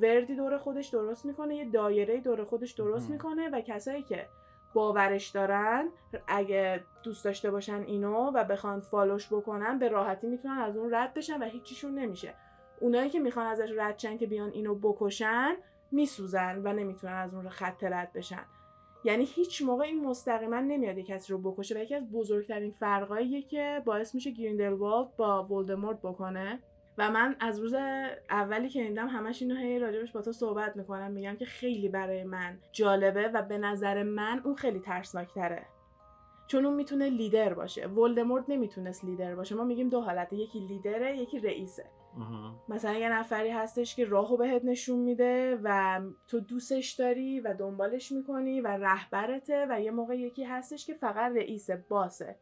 وردی 0.00 0.34
دور 0.34 0.58
خودش 0.58 0.88
درست 0.88 1.24
می‌کنه 1.26 1.56
یه 1.56 1.70
دایره 1.70 2.20
دور 2.20 2.44
خودش 2.44 2.72
درست 2.72 3.10
می‌کنه 3.10 3.48
و 3.48 3.60
کسایی 3.60 4.02
که 4.02 4.28
باورش 4.74 5.28
دارن 5.28 5.88
اگه 6.26 6.84
دوست 7.02 7.24
داشته 7.24 7.50
باشن 7.50 7.82
اینو 7.82 8.30
و 8.34 8.44
بخوان 8.44 8.80
فالوش 8.80 9.32
بکنن 9.32 9.78
به 9.78 9.88
راحتی 9.88 10.26
می‌تونن 10.26 10.58
از 10.58 10.76
اون 10.76 10.94
رد 10.94 11.14
بشن 11.14 11.42
و 11.42 11.44
هیچیشون 11.44 11.94
نمیشه. 11.94 12.34
اونایی 12.80 13.10
که 13.10 13.20
می‌خوان 13.20 13.46
ازش 13.46 13.70
رد 13.76 13.98
شن 13.98 14.16
که 14.16 14.26
بیان 14.26 14.50
اینو 14.50 14.74
بکشن 14.74 15.56
میسوزن 15.90 16.62
و 16.64 16.72
نمی‌تونن 16.72 17.12
از 17.12 17.34
اون 17.34 17.48
خط 17.48 17.84
رد 17.84 18.12
بشن. 18.12 18.44
یعنی 19.04 19.24
هیچ 19.24 19.62
موقع 19.62 19.84
این 19.84 20.04
مستقیما 20.04 20.60
نمیاد 20.60 20.98
یه 20.98 21.04
کسی 21.04 21.32
رو 21.32 21.38
بکشه 21.38 21.74
و 21.74 21.78
یکی 21.78 21.94
از 21.94 22.10
بزرگترین 22.10 22.70
فرقاییه 22.70 23.42
که 23.42 23.82
باعث 23.84 24.14
میشه 24.14 24.30
گریندلوالد 24.30 25.16
با 25.16 25.44
ولدمورت 25.44 25.98
بکنه. 25.98 26.62
و 26.98 27.10
من 27.10 27.36
از 27.40 27.60
روز 27.60 27.74
اولی 28.30 28.68
که 28.68 28.82
دیدم 28.82 29.08
همش 29.08 29.42
اینو 29.42 29.54
هی 29.54 29.78
راجبش 29.78 30.12
با 30.12 30.22
تو 30.22 30.32
صحبت 30.32 30.76
می‌کنم 30.76 31.10
میگم 31.12 31.36
که 31.36 31.44
خیلی 31.44 31.88
برای 31.88 32.24
من 32.24 32.58
جالبه 32.72 33.28
و 33.28 33.42
به 33.42 33.58
نظر 33.58 34.02
من 34.02 34.40
اون 34.44 34.54
خیلی 34.54 34.80
ترسناکتره. 34.80 35.66
چون 36.46 36.66
اون 36.66 36.74
می‌تونه 36.74 37.10
لیدر 37.10 37.54
باشه. 37.54 37.86
ولدمورت 37.86 38.44
نمی‌تونست 38.48 39.04
لیدر 39.04 39.34
باشه. 39.34 39.54
ما 39.54 39.64
میگیم 39.64 39.88
دو 39.88 40.00
حالته 40.00 40.36
یکی 40.36 40.58
لیدره 40.58 41.16
یکی 41.16 41.38
رئیسه. 41.38 41.84
مثلا 42.68 42.94
یه 42.94 43.12
نفری 43.12 43.50
هستش 43.50 43.96
که 43.96 44.04
راهو 44.04 44.36
بهت 44.36 44.64
نشون 44.64 44.98
میده 44.98 45.58
و 45.62 46.00
تو 46.28 46.40
دوستش 46.40 46.90
داری 46.90 47.40
و 47.40 47.54
دنبالش 47.54 48.12
می‌کنی 48.12 48.60
و 48.60 48.66
رهبرته 48.66 49.66
و 49.70 49.80
یه 49.80 49.90
موقع 49.90 50.18
یکی 50.18 50.44
هستش 50.44 50.86
که 50.86 50.94
فقط 50.94 51.32
رئیس 51.32 51.70
باسه. 51.70 52.36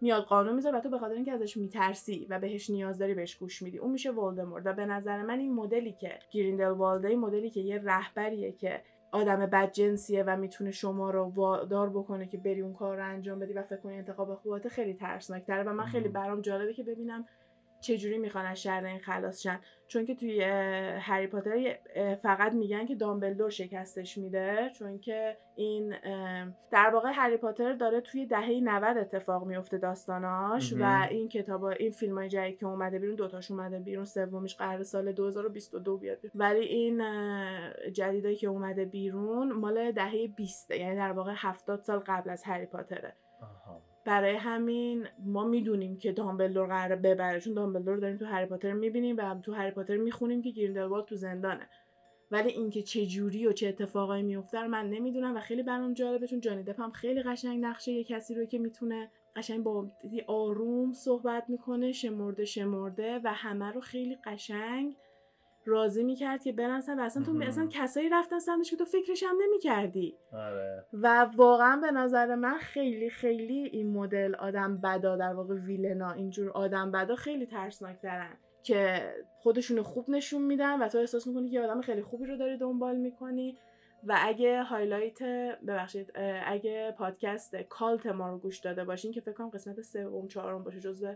میاد 0.00 0.22
قانون 0.22 0.54
می‌ذاره 0.54 0.78
و 0.78 0.80
تو 0.80 0.90
به 0.90 0.98
خاطر 0.98 1.14
اینکه 1.14 1.32
ازش 1.32 1.56
میترسی 1.56 2.26
و 2.30 2.38
بهش 2.38 2.70
نیاز 2.70 2.98
داری 2.98 3.14
بهش 3.14 3.36
گوش 3.36 3.62
میدی. 3.62 3.78
اون 3.78 3.90
میشه 3.90 4.10
ولدمورت 4.10 4.66
و 4.66 4.72
به 4.72 4.86
نظر 4.86 5.22
من 5.22 5.38
این 5.38 5.54
مدلی 5.54 5.92
که 5.92 6.18
گریندل 6.30 6.68
والده 6.68 7.16
مدلی 7.16 7.50
که 7.50 7.60
یه 7.60 7.82
رهبریه 7.84 8.52
که 8.52 8.82
آدم 9.12 9.46
بدجنسیه 9.46 10.22
و 10.22 10.36
می‌تونه 10.36 10.70
شما 10.70 11.10
رو 11.10 11.22
وادار 11.22 11.90
بکنه 11.90 12.26
که 12.26 12.38
بری 12.38 12.60
اون 12.60 12.74
کار 12.74 12.96
رو 12.96 13.04
انجام 13.04 13.38
بدی 13.38 13.52
و 13.52 13.62
فکر 13.62 13.80
کنی 13.80 13.96
انتخاب 13.96 14.34
خوبت 14.34 14.68
خیلی 14.68 14.94
ترسناکتره 14.94 15.62
و 15.62 15.72
من 15.72 15.84
خیلی 15.84 16.08
برام 16.08 16.40
جالبه 16.40 16.74
که 16.74 16.82
ببینم 16.82 17.26
چجوری 17.80 18.18
می‌خوان 18.18 18.46
از 18.46 18.62
شر 18.62 18.84
این 18.84 18.98
خلاص 18.98 19.42
شن؟ 19.42 19.60
چون 19.88 20.04
که 20.04 20.14
توی 20.14 20.42
هری 20.98 21.26
پاتر 21.26 21.78
فقط 22.22 22.52
میگن 22.52 22.86
که 22.86 22.94
دامبلدور 22.94 23.50
شکستش 23.50 24.18
میده 24.18 24.70
چون 24.78 24.98
که 24.98 25.36
این 25.56 25.94
در 26.70 26.90
واقع 26.94 27.10
هری 27.14 27.36
پاتر 27.36 27.72
داره 27.72 28.00
توی 28.00 28.26
دهه 28.26 28.60
90 28.62 28.96
اتفاق 28.96 29.46
میفته 29.46 29.78
داستاناش 29.78 30.74
و 30.80 31.06
این 31.10 31.28
کتاب 31.28 31.64
این 31.64 31.90
فیلم 31.90 32.18
های 32.18 32.28
جدید 32.28 32.58
که 32.58 32.66
اومده 32.66 32.98
بیرون 32.98 33.14
دوتاش 33.16 33.50
اومده 33.50 33.78
بیرون 33.78 34.04
سومیش 34.04 34.56
قرار 34.56 34.82
سال 34.82 35.12
2022 35.12 35.98
بیاد 35.98 36.18
ولی 36.34 36.60
این 36.60 37.02
جدیدایی 37.92 38.36
که 38.36 38.46
اومده 38.46 38.84
بیرون 38.84 39.52
مال 39.52 39.92
دهه 39.92 40.26
20 40.26 40.70
یعنی 40.70 40.96
در 40.96 41.12
واقع 41.12 41.32
70 41.36 41.82
سال 41.82 41.98
قبل 41.98 42.30
از 42.30 42.42
هری 42.44 42.66
پاتره. 42.66 43.16
برای 44.04 44.36
همین 44.36 45.06
ما 45.24 45.44
می‌دونیم 45.44 45.98
که 45.98 46.12
دامبلدور 46.12 46.66
قراره 46.66 46.96
ببره 46.96 47.40
چون 47.40 47.54
دامبلدور 47.54 47.96
داریم 47.96 48.16
تو 48.16 48.24
هری 48.24 48.46
پاتر 48.46 48.72
می‌بینیم 48.72 49.16
و 49.16 49.40
تو 49.40 49.52
هری 49.52 49.70
پاتر 49.70 49.96
می‌خونیم 49.96 50.42
که 50.42 50.50
گریندلوالد 50.50 51.04
تو 51.04 51.16
زندانه. 51.16 51.68
ولی 52.30 52.48
اینکه 52.50 52.82
چه 52.82 53.06
جوری 53.06 53.46
و 53.46 53.52
چه 53.52 53.68
اتفاقایی 53.68 54.22
میفته 54.22 54.66
من 54.66 54.90
نمی‌دونم 54.90 55.36
و 55.36 55.40
خیلی 55.40 55.62
برام 55.62 55.94
جالبه 55.94 56.26
چون 56.26 56.40
جانی 56.40 56.62
دپ 56.62 56.80
هم 56.80 56.90
خیلی 56.90 57.22
قشنگ 57.22 57.64
نقشه 57.64 57.92
یه 57.92 58.04
کسی 58.04 58.34
رو 58.34 58.44
که 58.44 58.58
می‌تونه 58.58 59.10
قشنگ 59.36 59.62
با 59.62 59.90
آروم 60.26 60.92
صحبت 60.92 61.44
می‌کنه 61.48 61.92
شمرده 61.92 62.44
شمرده 62.44 63.20
و 63.24 63.32
همه 63.32 63.72
رو 63.72 63.80
خیلی 63.80 64.18
قشنگ 64.24 64.96
راضی 65.64 66.04
می‌کرد 66.04 66.42
که 66.42 66.52
برن 66.52 66.82
و 66.98 67.00
اصلا 67.00 67.24
تو 67.24 67.42
اصلا 67.42 67.66
کسایی 67.70 68.08
رفتن 68.08 68.38
سمتش 68.38 68.70
که 68.70 68.76
تو 68.76 68.84
فکرش 68.84 69.22
هم 69.22 69.36
نمی‌کردی. 69.42 70.16
آره. 70.32 70.84
و 70.92 71.30
واقعا 71.36 71.76
به 71.76 71.90
نظر 71.90 72.34
من 72.34 72.58
خیلی 72.58 73.10
خیلی 73.10 73.68
این 73.72 73.92
مدل 73.92 74.34
آدم 74.34 74.76
بدا 74.76 75.16
در 75.16 75.34
واقع 75.34 75.54
ویلنا 75.54 76.12
اینجور 76.12 76.50
آدم 76.50 76.90
بدا 76.90 77.14
خیلی 77.14 77.46
ترسناک 77.46 78.02
دارن 78.02 78.36
که 78.62 79.12
خودشون 79.38 79.82
خوب 79.82 80.10
نشون 80.10 80.42
میدن 80.42 80.82
و 80.82 80.88
تو 80.88 80.98
احساس 80.98 81.26
می‌کنی 81.26 81.50
که 81.50 81.60
آدم 81.60 81.80
خیلی 81.80 82.02
خوبی 82.02 82.26
رو 82.26 82.36
داری 82.36 82.56
دنبال 82.56 82.96
می‌کنی. 82.96 83.58
و 84.04 84.18
اگه 84.20 84.62
highlight 84.62 85.22
ببخشید 85.66 86.12
اگه 86.46 86.94
پادکست 86.98 87.56
cult 87.56 88.06
ما 88.06 88.30
رو 88.30 88.38
گوش 88.38 88.58
داده 88.58 88.84
باشین 88.84 89.12
که 89.12 89.20
فکر 89.20 89.32
کنم 89.32 89.50
قسمت 89.50 89.80
سوم 89.80 90.28
چهارم 90.28 90.64
باشه 90.64 90.80
جزو 90.80 91.14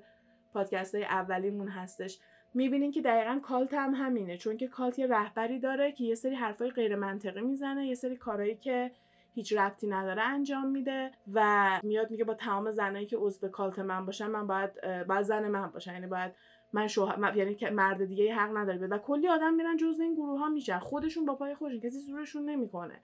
پادکست 0.52 0.94
های 0.94 1.04
اولیمون 1.04 1.68
هستش. 1.68 2.18
می‌بینین 2.54 2.90
که 2.90 3.02
دقیقا 3.02 3.40
cult 3.42 3.74
هم 3.74 3.94
همینه 3.94 4.36
چون 4.36 4.56
که 4.56 4.68
cult 4.68 4.98
یه 4.98 5.06
رهبری 5.06 5.58
داره 5.58 5.92
که 5.92 6.04
یه 6.04 6.14
سری 6.14 6.34
حرفای 6.34 6.70
غیر 6.70 6.96
منطقی 6.96 7.40
می‌زنه 7.40 7.86
یه 7.86 7.94
سری 7.94 8.16
کارهایی 8.16 8.54
که 8.54 8.90
هیچ 9.34 9.52
ربطی 9.52 9.86
نداره 9.86 10.22
انجام 10.22 10.70
میده 10.70 11.10
و 11.32 11.80
میاد 11.82 12.10
میگه 12.10 12.24
با 12.24 12.34
تمام 12.34 12.70
زنایی 12.70 13.06
که 13.06 13.16
عضو 13.16 13.48
cult 13.48 13.78
من 13.78 14.06
باشن 14.06 14.26
من 14.26 14.46
باید 14.46 14.70
باید 15.06 15.22
زن 15.22 15.48
من 15.48 15.66
باشن 15.66 15.92
یعنی 15.92 16.06
باید 16.06 16.32
من 16.72 16.86
شوهر 16.86 17.36
یعنی 17.36 17.54
که 17.54 17.70
مرد 17.70 18.04
دیگه 18.04 18.34
حق 18.34 18.56
نداره. 18.56 18.86
و 18.86 18.98
کلی 18.98 19.28
آدم 19.28 19.54
میرن 19.54 19.76
جزء 19.76 20.02
این 20.02 20.14
گروه 20.14 20.38
ها 20.40 20.48
میشن. 20.48 20.78
خودشون 20.78 21.24
با 21.24 21.34
پای 21.34 21.54
خودشون 21.54 21.80
کسی 21.80 21.98
زورشون 21.98 22.50
نمی‌کنه. 22.50 22.94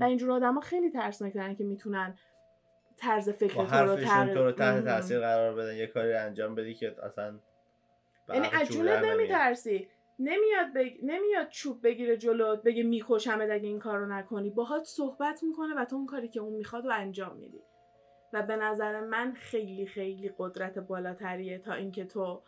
و 0.00 0.04
اینجور 0.04 0.32
آدما 0.32 0.60
خیلی 0.60 0.90
ترسناکن 0.90 1.54
که 1.54 1.64
می‌تونن 1.64 2.14
طرز 2.96 3.30
فکر 3.30 3.54
تو 3.54 3.76
رو 3.86 3.96
تحت 4.52 4.84
تاثیر 4.84 5.20
قرار 5.20 5.54
بدن 5.54 5.76
یه 5.76 5.86
کاری 5.86 6.12
انجام 6.12 6.54
بدی 6.54 6.74
که 6.74 6.96
اصلا 7.02 7.38
یعنی 8.34 8.48
از 8.60 8.68
جونت 8.68 9.04
نمیترسی. 9.04 9.88
نمیاد 10.18 10.72
بگ... 10.74 10.98
نمیاد 11.02 11.48
چوب 11.48 11.82
بگیره 11.82 12.16
جلوت 12.16 12.62
بگه 12.62 12.82
میکشمت 12.82 13.50
اگه 13.50 13.68
این 13.68 13.78
کارو 13.78 14.06
نکنی. 14.06 14.50
باهات 14.50 14.84
صحبت 14.84 15.42
می‌کنه 15.42 15.74
و 15.74 15.84
تو 15.84 15.96
اون 15.96 16.06
کاری 16.06 16.28
که 16.28 16.40
اون 16.40 16.52
می‌خواد 16.52 16.86
و 16.86 16.90
انجام 16.92 17.36
میدی. 17.36 17.62
و 18.32 18.42
به 18.42 18.56
نظر 18.56 19.00
من 19.00 19.32
خیلی 19.32 19.86
خیلی 19.86 20.32
قدرت 20.38 20.78
بالاتریه 20.78 21.58
تا 21.58 21.72
اینکه 21.72 22.04
تو 22.04 22.42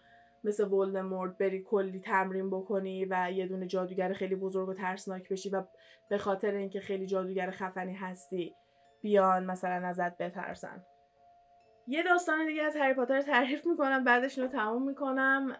مثل 0.44 0.68
ولدمورت 0.68 1.38
بری 1.38 1.62
کلی 1.62 2.00
تمرین 2.00 2.50
بکنی 2.50 3.04
و 3.04 3.30
یه 3.32 3.46
دونه 3.46 3.66
جادوگر 3.66 4.12
خیلی 4.12 4.34
بزرگ 4.34 4.68
و 4.68 4.74
ترسناک 4.74 5.28
بشی 5.28 5.50
و 5.50 5.62
به 6.08 6.18
خاطر 6.18 6.54
اینکه 6.54 6.80
خیلی 6.80 7.06
جادوگر 7.06 7.50
خفنی 7.50 7.94
هستی 7.94 8.54
بیان 9.00 9.44
مثلا 9.44 9.86
ازت 9.86 10.18
بترسن. 10.18 10.84
یه 11.86 12.02
داستان 12.02 12.46
دیگه 12.46 12.62
از 12.62 12.76
هری 12.76 12.94
پاتر 12.94 13.20
تعریف 13.20 13.66
می‌کنم 13.66 14.04
بعدش 14.04 14.38
رو 14.38 14.46
تموم 14.46 14.86
می‌کنم 14.86 15.56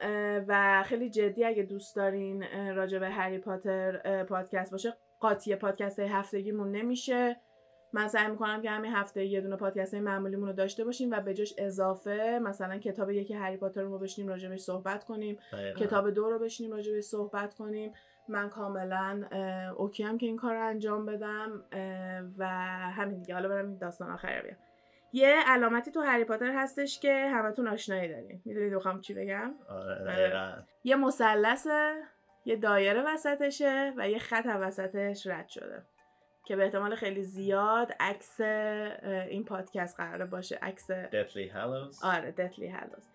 و 0.48 0.82
خیلی 0.86 1.10
جدی 1.10 1.44
اگه 1.44 1.62
دوست 1.62 1.96
دارین 1.96 2.44
راجع 2.74 2.98
به 2.98 3.08
هری 3.08 3.38
پاتر 3.38 4.22
پادکست 4.24 4.70
باشه 4.70 4.96
قاطی 5.20 5.56
پادکست 5.56 6.00
های 6.00 6.08
هفتگیمون 6.08 6.72
نمیشه. 6.72 7.36
من 7.92 8.08
سعی 8.08 8.30
می‌کنم 8.30 8.62
که 8.62 8.70
همین 8.70 8.92
هفته 8.92 9.24
یه 9.24 9.40
دونه 9.40 9.56
پادکست 9.56 9.94
معمولیمون 9.94 10.48
رو 10.48 10.52
داشته 10.52 10.84
باشیم 10.84 11.10
و 11.10 11.20
به 11.20 11.34
جاش 11.34 11.54
اضافه 11.58 12.40
مثلا 12.42 12.78
کتاب 12.78 13.10
یکی 13.10 13.34
هری 13.34 13.56
پاتر 13.56 13.82
رو 13.82 13.98
بشینیم 13.98 14.30
راجع 14.30 14.56
صحبت 14.56 15.04
کنیم 15.04 15.38
کتاب 15.78 16.10
دو 16.10 16.30
رو 16.30 16.38
بشینیم 16.38 16.72
راجع 16.72 17.00
صحبت 17.00 17.54
کنیم. 17.54 17.92
من 18.28 18.48
کاملا 18.48 19.22
اوکی 19.76 20.02
هم 20.02 20.18
که 20.18 20.26
این 20.26 20.36
کار 20.36 20.54
رو 20.54 20.66
انجام 20.66 21.06
بدم 21.06 21.64
و 22.38 22.48
همین 22.90 23.18
دیگه. 23.18 23.34
حالا 23.34 23.48
برم 23.48 23.68
این 23.68 23.78
داستان 23.78 24.10
آخر 24.10 24.42
بیام 24.42 24.56
یه 25.12 25.36
علامتی 25.46 25.90
تو 25.90 26.00
هری 26.00 26.24
پاتر 26.24 26.52
هستش 26.54 27.00
که 27.00 27.26
همتون 27.26 27.68
آشنایی 27.68 28.08
دارین. 28.08 28.42
می‌دونید 28.44 28.74
بخوام 28.74 29.00
چی 29.00 29.14
بگم؟ 29.14 29.54
آره 29.68 30.64
یه 30.84 30.96
مثلث 30.96 31.66
یه 32.44 32.56
دایره 32.56 33.02
وسطشه 33.06 33.92
و 33.96 34.08
یه 34.08 34.18
خط 34.18 34.46
وسطش 34.46 35.26
رد 35.26 35.48
شده 35.48 35.82
که 36.44 36.56
به 36.56 36.64
احتمال 36.64 36.94
خیلی 36.94 37.22
زیاد 37.22 37.92
عکس 38.00 38.40
این 38.40 39.44
پادکست 39.44 39.96
قراره 39.96 40.24
باشه 40.24 40.58
عکس 40.62 40.90
Deathly 40.90 41.48
Hallows 41.48 42.04
آره 42.04 42.30
Deathly 42.30 42.68
Hallows 42.68 43.08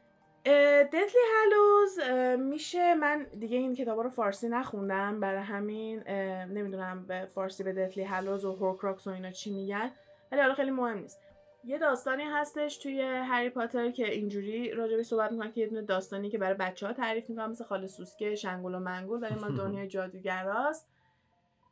Deathly 0.85 1.21
Hallows 1.35 1.99
میشه 2.39 2.95
من 2.95 3.23
دیگه 3.39 3.57
این 3.57 3.75
کتاب 3.75 3.99
رو 3.99 4.09
فارسی 4.09 4.49
نخوندم. 4.49 5.19
برای 5.19 5.43
همین 5.43 6.03
نمی‌دونم 6.47 7.05
به 7.05 7.27
فارسی 7.35 7.63
به 7.63 7.73
Deathly 7.73 8.03
Hallows 8.03 8.45
و 8.45 8.55
Horcrux 8.55 9.07
و 9.07 9.09
اینا 9.09 9.31
چی 9.31 9.51
میگن. 9.51 9.91
ولی 10.31 10.41
حالا 10.41 10.53
خیلی 10.53 10.71
مهم 10.71 10.97
نیست. 10.97 11.26
یه 11.67 11.77
داستانی 11.77 12.23
هستش 12.23 12.77
توی 12.77 13.01
هری 13.01 13.49
پاتر 13.49 13.91
که 13.91 14.11
اینجوری 14.11 14.71
راجبش 14.71 15.03
صحبت 15.03 15.31
می‌کنن 15.31 15.51
که 15.51 15.61
یه 15.61 15.67
دونه 15.67 15.81
داستانی 15.81 16.29
که 16.29 16.37
برای 16.37 16.53
بچه 16.53 16.87
ها 16.87 16.93
تعریف 16.93 17.29
می‌کنن 17.29 17.45
مثل 17.45 17.63
خاله 17.63 17.87
سوسکه 17.87 18.35
شنگول 18.35 18.75
و 18.75 18.79
منگول 18.79 19.23
ولی 19.23 19.35
مال 19.35 19.49
دنیای 19.49 19.87
جادوگراست. 19.97 20.87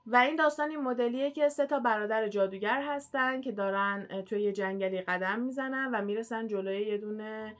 و 0.08 0.16
این 0.16 0.36
داستان 0.36 0.70
این 0.70 0.82
مدلیه 0.82 1.32
که 1.32 1.50
سه 1.50 1.66
تا 1.66 1.80
برادر 1.80 2.28
جادوگر 2.28 2.82
هستن 2.82 3.42
که 3.42 3.52
دارن 3.52 4.22
توی 4.26 4.42
یه 4.42 4.52
جنگلی 4.52 5.02
قدم 5.02 5.40
می‌زنن 5.40 5.90
و 5.94 6.02
می‌رسن 6.02 6.48
جلوی 6.48 6.82
یه 6.82 6.98
دونه 6.98 7.56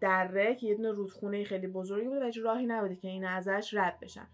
دره 0.00 0.54
که 0.54 0.66
یه 0.66 0.74
دونه 0.74 0.90
رودخونه 0.90 1.44
خیلی 1.44 1.66
بزرگی 1.66 2.08
بوده 2.08 2.20
و 2.20 2.24
هیچ 2.24 2.38
راهی 2.38 2.66
نبوده 2.66 2.96
که 2.96 3.08
این 3.08 3.24
ازش 3.24 3.74
رد 3.74 4.00
بشن. 4.00 4.26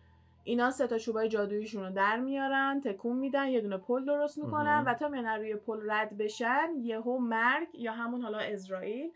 اینا 0.49 0.71
سه 0.71 0.87
تا 0.87 0.99
چوبای 0.99 1.29
جادوییشون 1.29 1.85
رو 1.85 1.91
در 1.91 2.17
میارن 2.17 2.81
تکون 2.81 3.17
میدن 3.17 3.49
یه 3.49 3.61
دونه 3.61 3.77
پل 3.77 4.05
درست 4.05 4.39
می‌کنن 4.39 4.85
و 4.87 4.95
تا 4.95 5.09
میان 5.09 5.27
روی 5.27 5.57
پل 5.57 5.91
رد 5.91 6.17
بشن 6.17 6.69
یهو 6.79 7.19
مرگ 7.19 7.69
یا 7.75 7.93
همون 7.93 8.23
حالا 8.23 8.39
اسرائیل 8.39 9.11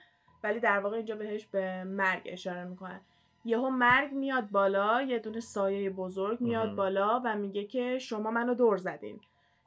ولی 0.44 0.60
در 0.60 0.78
واقع 0.78 0.96
اینجا 0.96 1.16
بهش 1.16 1.46
به 1.46 1.84
مرگ 1.84 2.22
اشاره 2.24 2.64
می‌کنن. 2.64 3.00
یهو 3.44 3.70
مرگ 3.70 4.12
میاد 4.12 4.50
بالا 4.50 5.02
یه 5.02 5.18
دونه 5.18 5.40
سایه 5.40 5.90
بزرگ 5.90 6.40
میاد 6.40 6.74
بالا 6.74 7.22
و 7.24 7.36
میگه 7.36 7.64
که 7.64 7.98
شما 7.98 8.30
منو 8.30 8.54
دور 8.54 8.76
زدین. 8.76 9.20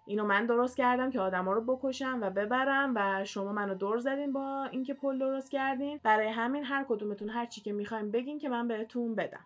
اینو 0.06 0.26
من 0.26 0.46
درست 0.46 0.78
کردم 0.78 1.10
که 1.10 1.20
آدما 1.20 1.54
رو 1.54 1.62
بکشم 1.62 2.20
و 2.22 2.30
ببرم 2.30 2.94
و 2.96 3.26
شما 3.26 3.52
منو 3.52 3.76
دور 3.76 3.98
زدین 3.98 4.34
با 4.34 4.68
اینکه 4.72 4.94
پل 4.94 5.20
درست 5.20 5.52
کردین. 5.52 6.00
برای 6.04 6.28
همین 6.28 6.64
هر 6.64 6.86
کدومتون 6.90 7.30
هر 7.30 7.46
چی 7.46 7.62
که 7.62 7.74
می‌خوایم 7.74 8.12
بگین 8.12 8.40
که 8.40 8.50
من 8.50 8.68
بهتون 8.68 9.16
بدم. 9.16 9.46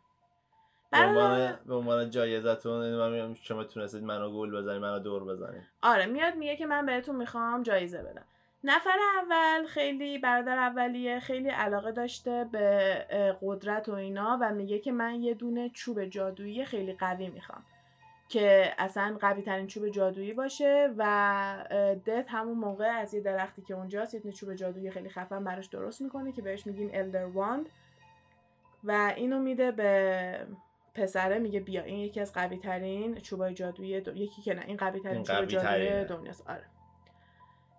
به 0.91 0.97
عنوان 0.97 1.59
به 1.65 1.75
عنوان 1.75 2.09
جایزتون 2.09 3.33
شما 3.33 3.63
تونستید 3.63 4.03
منو 4.03 4.31
گل 4.31 4.51
بزنید 4.51 4.81
منو 4.81 4.99
دور 4.99 5.23
بزنید. 5.23 5.61
آره 5.81 6.05
میاد 6.05 6.35
میگه 6.35 6.55
که 6.55 6.65
من 6.65 6.85
بهتون 6.85 7.15
می‌خوام 7.15 7.63
جایزه 7.63 7.97
بدم. 7.97 8.25
نفر 8.63 8.97
اول 9.21 9.65
خیلی 9.65 10.17
برادر 10.17 10.57
اولیه 10.57 11.19
خیلی 11.19 11.49
علاقه 11.49 11.91
داشته 11.91 12.45
به 12.51 13.37
قدرت 13.41 13.89
و 13.89 13.93
اینا 13.93 14.37
و 14.41 14.53
میگه 14.53 14.79
که 14.79 14.91
من 14.91 15.15
یه 15.15 15.33
دونه 15.33 15.69
چوب 15.69 16.05
جادویی 16.05 16.65
خیلی 16.65 16.93
قوی 16.93 17.29
می‌خوام. 17.29 17.65
که 18.29 18.73
اصلا 18.77 19.17
قوی 19.21 19.41
ترین 19.41 19.67
چوب 19.67 19.89
جادویی 19.89 20.33
باشه 20.33 20.93
و 20.97 21.65
دت 22.05 22.25
همون 22.29 22.57
موقع 22.57 22.87
از 22.87 23.13
یه 23.13 23.21
درختی 23.21 23.61
که 23.61 23.73
اونجاست 23.73 24.25
یه 24.25 24.31
چوب 24.31 24.53
جادویی 24.53 24.91
خیلی 24.91 25.09
خفن 25.09 25.43
براش 25.43 25.67
درست 25.67 26.01
می‌کنه 26.01 26.31
که 26.31 26.41
بهش 26.41 26.67
میگیم 26.67 26.89
الدر 26.93 27.25
واند 27.25 27.69
و 28.83 29.13
اینو 29.15 29.39
میده 29.39 29.71
به 29.71 30.47
پسره 31.01 31.39
میگه 31.39 31.59
بیا 31.59 31.83
این 31.83 31.99
یکی 31.99 32.21
از 32.21 32.33
قوی 32.33 32.57
ترین 32.57 33.15
چوبای 33.15 33.53
جادویی 33.53 34.01
دو... 34.01 34.15
یکی 34.15 34.41
که 34.41 34.53
نه 34.53 34.63
این 34.67 34.77
قوی 34.77 34.99
ترین 34.99 35.23
چوب 35.23 35.45
جادویی 35.45 36.05
دنیاست. 36.05 36.49
آره. 36.49 36.65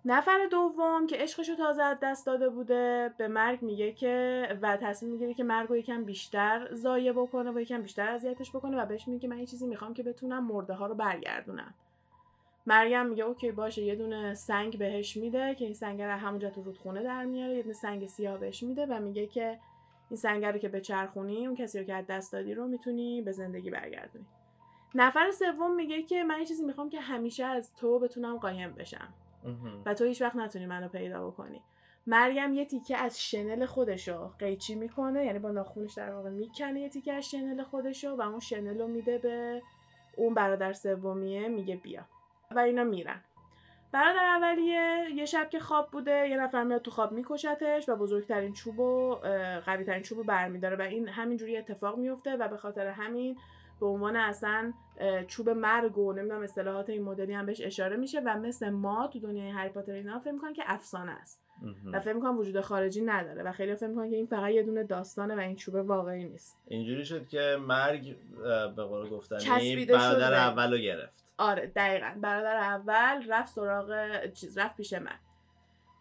نفر 0.05 0.47
دوم 0.51 1.07
که 1.07 1.15
عشقشو 1.17 1.55
تازه 1.55 1.83
از 1.83 1.97
دست 2.03 2.25
داده 2.25 2.49
بوده 2.49 3.13
به 3.17 3.27
مرگ 3.27 3.61
میگه 3.61 3.91
که 3.91 4.47
و 4.61 4.77
تصمیم 4.77 5.11
می‌گیره 5.11 5.33
که 5.33 5.43
مرگ 5.43 5.69
رو 5.69 5.77
یکم 5.77 6.03
بیشتر 6.03 6.69
ضایع 6.73 7.11
بکنه 7.11 7.51
و 7.51 7.59
یکم 7.59 7.81
بیشتر 7.81 8.07
اذیتش 8.07 8.49
بکنه 8.49 8.77
و 8.77 8.85
بهش 8.85 9.07
میگه 9.07 9.29
من 9.29 9.39
یه 9.39 9.45
چیزی 9.45 9.67
می‌خوام 9.67 9.93
که 9.93 10.03
بتونم 10.03 10.47
مرده 10.47 10.73
ها 10.73 10.87
رو 10.87 10.95
برگردونم. 10.95 11.73
مریم 12.65 13.05
میگه 13.05 13.23
اوکی 13.23 13.51
باشه 13.51 13.81
یه 13.81 13.95
دونه 13.95 14.33
سنگ 14.33 14.77
بهش 14.77 15.17
میده 15.17 15.55
که 15.55 15.65
این 15.65 15.73
سنگ 15.73 16.01
رو 16.01 16.11
همونجا 16.11 16.49
تو 16.49 16.63
رودخونه 16.63 17.03
در 17.03 17.25
میاره 17.25 17.55
یه 17.55 17.61
دونه 17.61 17.73
سنگ 17.73 18.05
سیاه 18.05 18.37
بهش 18.37 18.63
میده 18.63 18.85
و 18.85 18.99
میگه 18.99 19.27
که 19.27 19.59
این 20.11 20.17
سنگ 20.17 20.45
رو 20.45 20.57
که 20.57 20.69
به 20.69 20.81
چرخونی 20.81 21.47
اون 21.47 21.55
کسی 21.55 21.79
رو 21.79 21.85
که 21.85 21.93
از 21.93 22.07
دست 22.07 22.33
دادی 22.33 22.53
رو 22.53 22.67
می‌تونی 22.67 23.21
به 23.21 23.31
زندگی 23.31 23.69
برگردونی. 23.69 24.25
نفر 24.95 25.31
سوم 25.31 25.75
میگه 25.75 26.03
که 26.03 26.23
من 26.23 26.39
یه 26.39 26.45
چیزی 26.45 26.65
می‌خوام 26.65 26.89
که 26.89 27.01
همیشه 27.01 27.45
از 27.45 27.75
تو 27.75 27.99
بتونم 27.99 28.37
قایم 28.37 28.71
بشم. 28.71 29.13
و 29.85 29.93
تو 29.93 30.05
هیچ 30.05 30.21
وقت 30.21 30.35
نتونی 30.35 30.65
منو 30.65 30.87
پیدا 30.87 31.27
بکنی. 31.27 31.61
مریم 32.07 32.53
یه 32.53 32.65
تیکه 32.65 32.97
از 32.97 33.21
شنل 33.21 33.65
خودشو 33.65 34.27
قیچی 34.39 34.75
می‌کنه 34.75 35.25
یعنی 35.25 35.39
با 35.39 35.51
ناخونش 35.51 35.93
در 35.93 36.11
واقع 36.11 36.29
می‌کنه 36.29 36.81
یه 36.81 36.89
تیکه 36.89 37.13
از 37.13 37.29
شنل 37.29 37.63
خودشو 37.63 38.15
و 38.15 38.21
اون 38.21 38.39
شنل 38.39 38.79
رو 38.79 38.87
میده 38.87 39.17
به 39.17 39.61
اون 40.17 40.33
برادر 40.33 40.73
سومیه 40.73 41.47
میگه 41.47 41.75
بیا. 41.75 42.05
و 42.55 42.59
اینا 42.59 42.83
میرن. 42.83 43.21
برادر 43.93 44.25
اولیه 44.25 45.05
یه 45.15 45.25
شب 45.25 45.49
که 45.49 45.59
خواب 45.59 45.91
بوده 45.91 46.27
یه 46.29 46.37
نفر 46.37 46.63
میاد 46.63 46.81
تو 46.81 46.91
خواب 46.91 47.11
میکشتش 47.11 47.89
و 47.89 47.95
بزرگترین 47.95 48.53
چوب 48.53 48.79
و 48.79 49.15
قوی 49.65 49.83
ترین 49.83 50.01
چوب 50.01 50.17
رو 50.17 50.23
برمیداره 50.23 50.75
و 50.75 50.81
این 50.81 51.07
همینجوری 51.07 51.57
اتفاق 51.57 51.97
میفته 51.97 52.35
و 52.35 52.47
به 52.47 52.57
خاطر 52.57 52.87
همین 52.87 53.37
به 53.79 53.85
عنوان 53.85 54.15
اصلا 54.15 54.73
چوب 55.27 55.49
مرگ 55.49 55.97
و 55.97 56.13
نمی‌دونم 56.13 56.41
اصطلاحات 56.41 56.89
این 56.89 57.03
مدلی 57.03 57.33
هم 57.33 57.45
بهش 57.45 57.61
اشاره 57.61 57.97
میشه 57.97 58.19
و 58.19 58.37
مثل 58.37 58.69
ما 58.69 59.07
تو 59.07 59.19
دنیای 59.19 59.49
هری 59.49 59.69
پاتر 59.69 59.91
اینا 59.91 60.19
فکر 60.19 60.31
می‌کنن 60.31 60.53
که 60.53 60.63
افسانه 60.65 61.11
است. 61.11 61.41
و 61.93 61.99
فکر 61.99 62.13
می‌کنن 62.13 62.37
وجود 62.37 62.61
خارجی 62.61 63.01
نداره 63.01 63.43
و 63.43 63.51
خیلی 63.51 63.75
فکر 63.75 63.87
می‌کنن 63.87 64.09
که 64.09 64.15
این 64.15 64.25
فقط 64.25 64.51
یه 64.51 64.63
دونه 64.63 64.83
داستانه 64.83 65.35
و 65.35 65.39
این 65.39 65.55
چوب 65.55 65.75
واقعی 65.75 66.23
نیست. 66.23 66.57
اینجوری 66.67 67.05
شد 67.05 67.27
که 67.27 67.57
مرگ 67.67 68.15
به 68.75 68.83
قول 68.83 69.09
گفتن 69.09 69.37
برادر 69.87 70.33
اولو 70.33 70.77
گرفت. 70.77 71.30
آره 71.41 71.67
دقیقا. 71.67 72.11
برادر 72.21 72.55
اول 72.57 73.25
رفت 73.29 73.53
سراغ 73.53 74.17
چیز 74.33 74.57
رفت 74.57 74.77
پیش 74.77 74.93
من. 74.93 75.19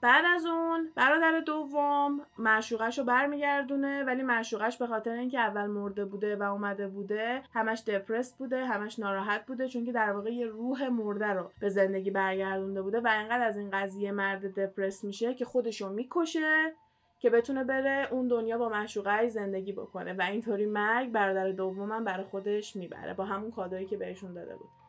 بعد 0.02 0.24
از 0.34 0.46
اون 0.46 0.92
برادر 0.94 1.40
دوم 1.40 2.20
معشوقش 2.38 2.98
رو 2.98 3.04
برمیگردونه 3.04 4.04
ولی 4.04 4.22
معشوقش 4.22 4.76
به 4.78 4.86
خاطر 4.86 5.10
اینکه 5.10 5.38
اول 5.38 5.66
مرده 5.66 6.04
بوده 6.04 6.36
و 6.36 6.42
اومده 6.42 6.88
بوده 6.88 7.42
همش 7.54 7.82
دپرس 7.86 8.34
بوده 8.34 8.66
همش 8.66 8.98
ناراحت 8.98 9.46
بوده 9.46 9.68
چون 9.68 9.84
که 9.84 9.92
در 9.92 10.12
واقع 10.12 10.30
یه 10.32 10.46
روح 10.46 10.88
مرده 10.88 11.26
رو 11.26 11.50
به 11.60 11.68
زندگی 11.68 12.10
برگردونده 12.10 12.82
بوده 12.82 13.00
و 13.00 13.08
انقدر 13.10 13.42
از 13.42 13.56
این 13.56 13.70
قضیه 13.70 14.12
مرد 14.12 14.60
دپرس 14.60 15.04
میشه 15.04 15.34
که 15.34 15.44
خودشو 15.44 15.88
می‌کشه 15.88 16.74
که 17.18 17.30
بتونه 17.30 17.64
بره 17.64 18.08
اون 18.10 18.28
دنیا 18.28 18.58
با 18.58 18.68
معشوقه 18.68 19.28
زندگی 19.28 19.72
بکنه. 19.72 20.12
و 20.12 20.22
اینطوری 20.22 20.66
مرگ 20.66 21.12
برادر 21.12 21.50
دومم 21.50 22.04
برای 22.04 22.24
خودش 22.24 22.76
می‌بره 22.76 23.14
با 23.14 23.24
همون 23.24 23.50
کادایی 23.50 23.86
که 23.86 23.96
بهشون 23.96 24.34
داده 24.34 24.56
بود. 24.56 24.79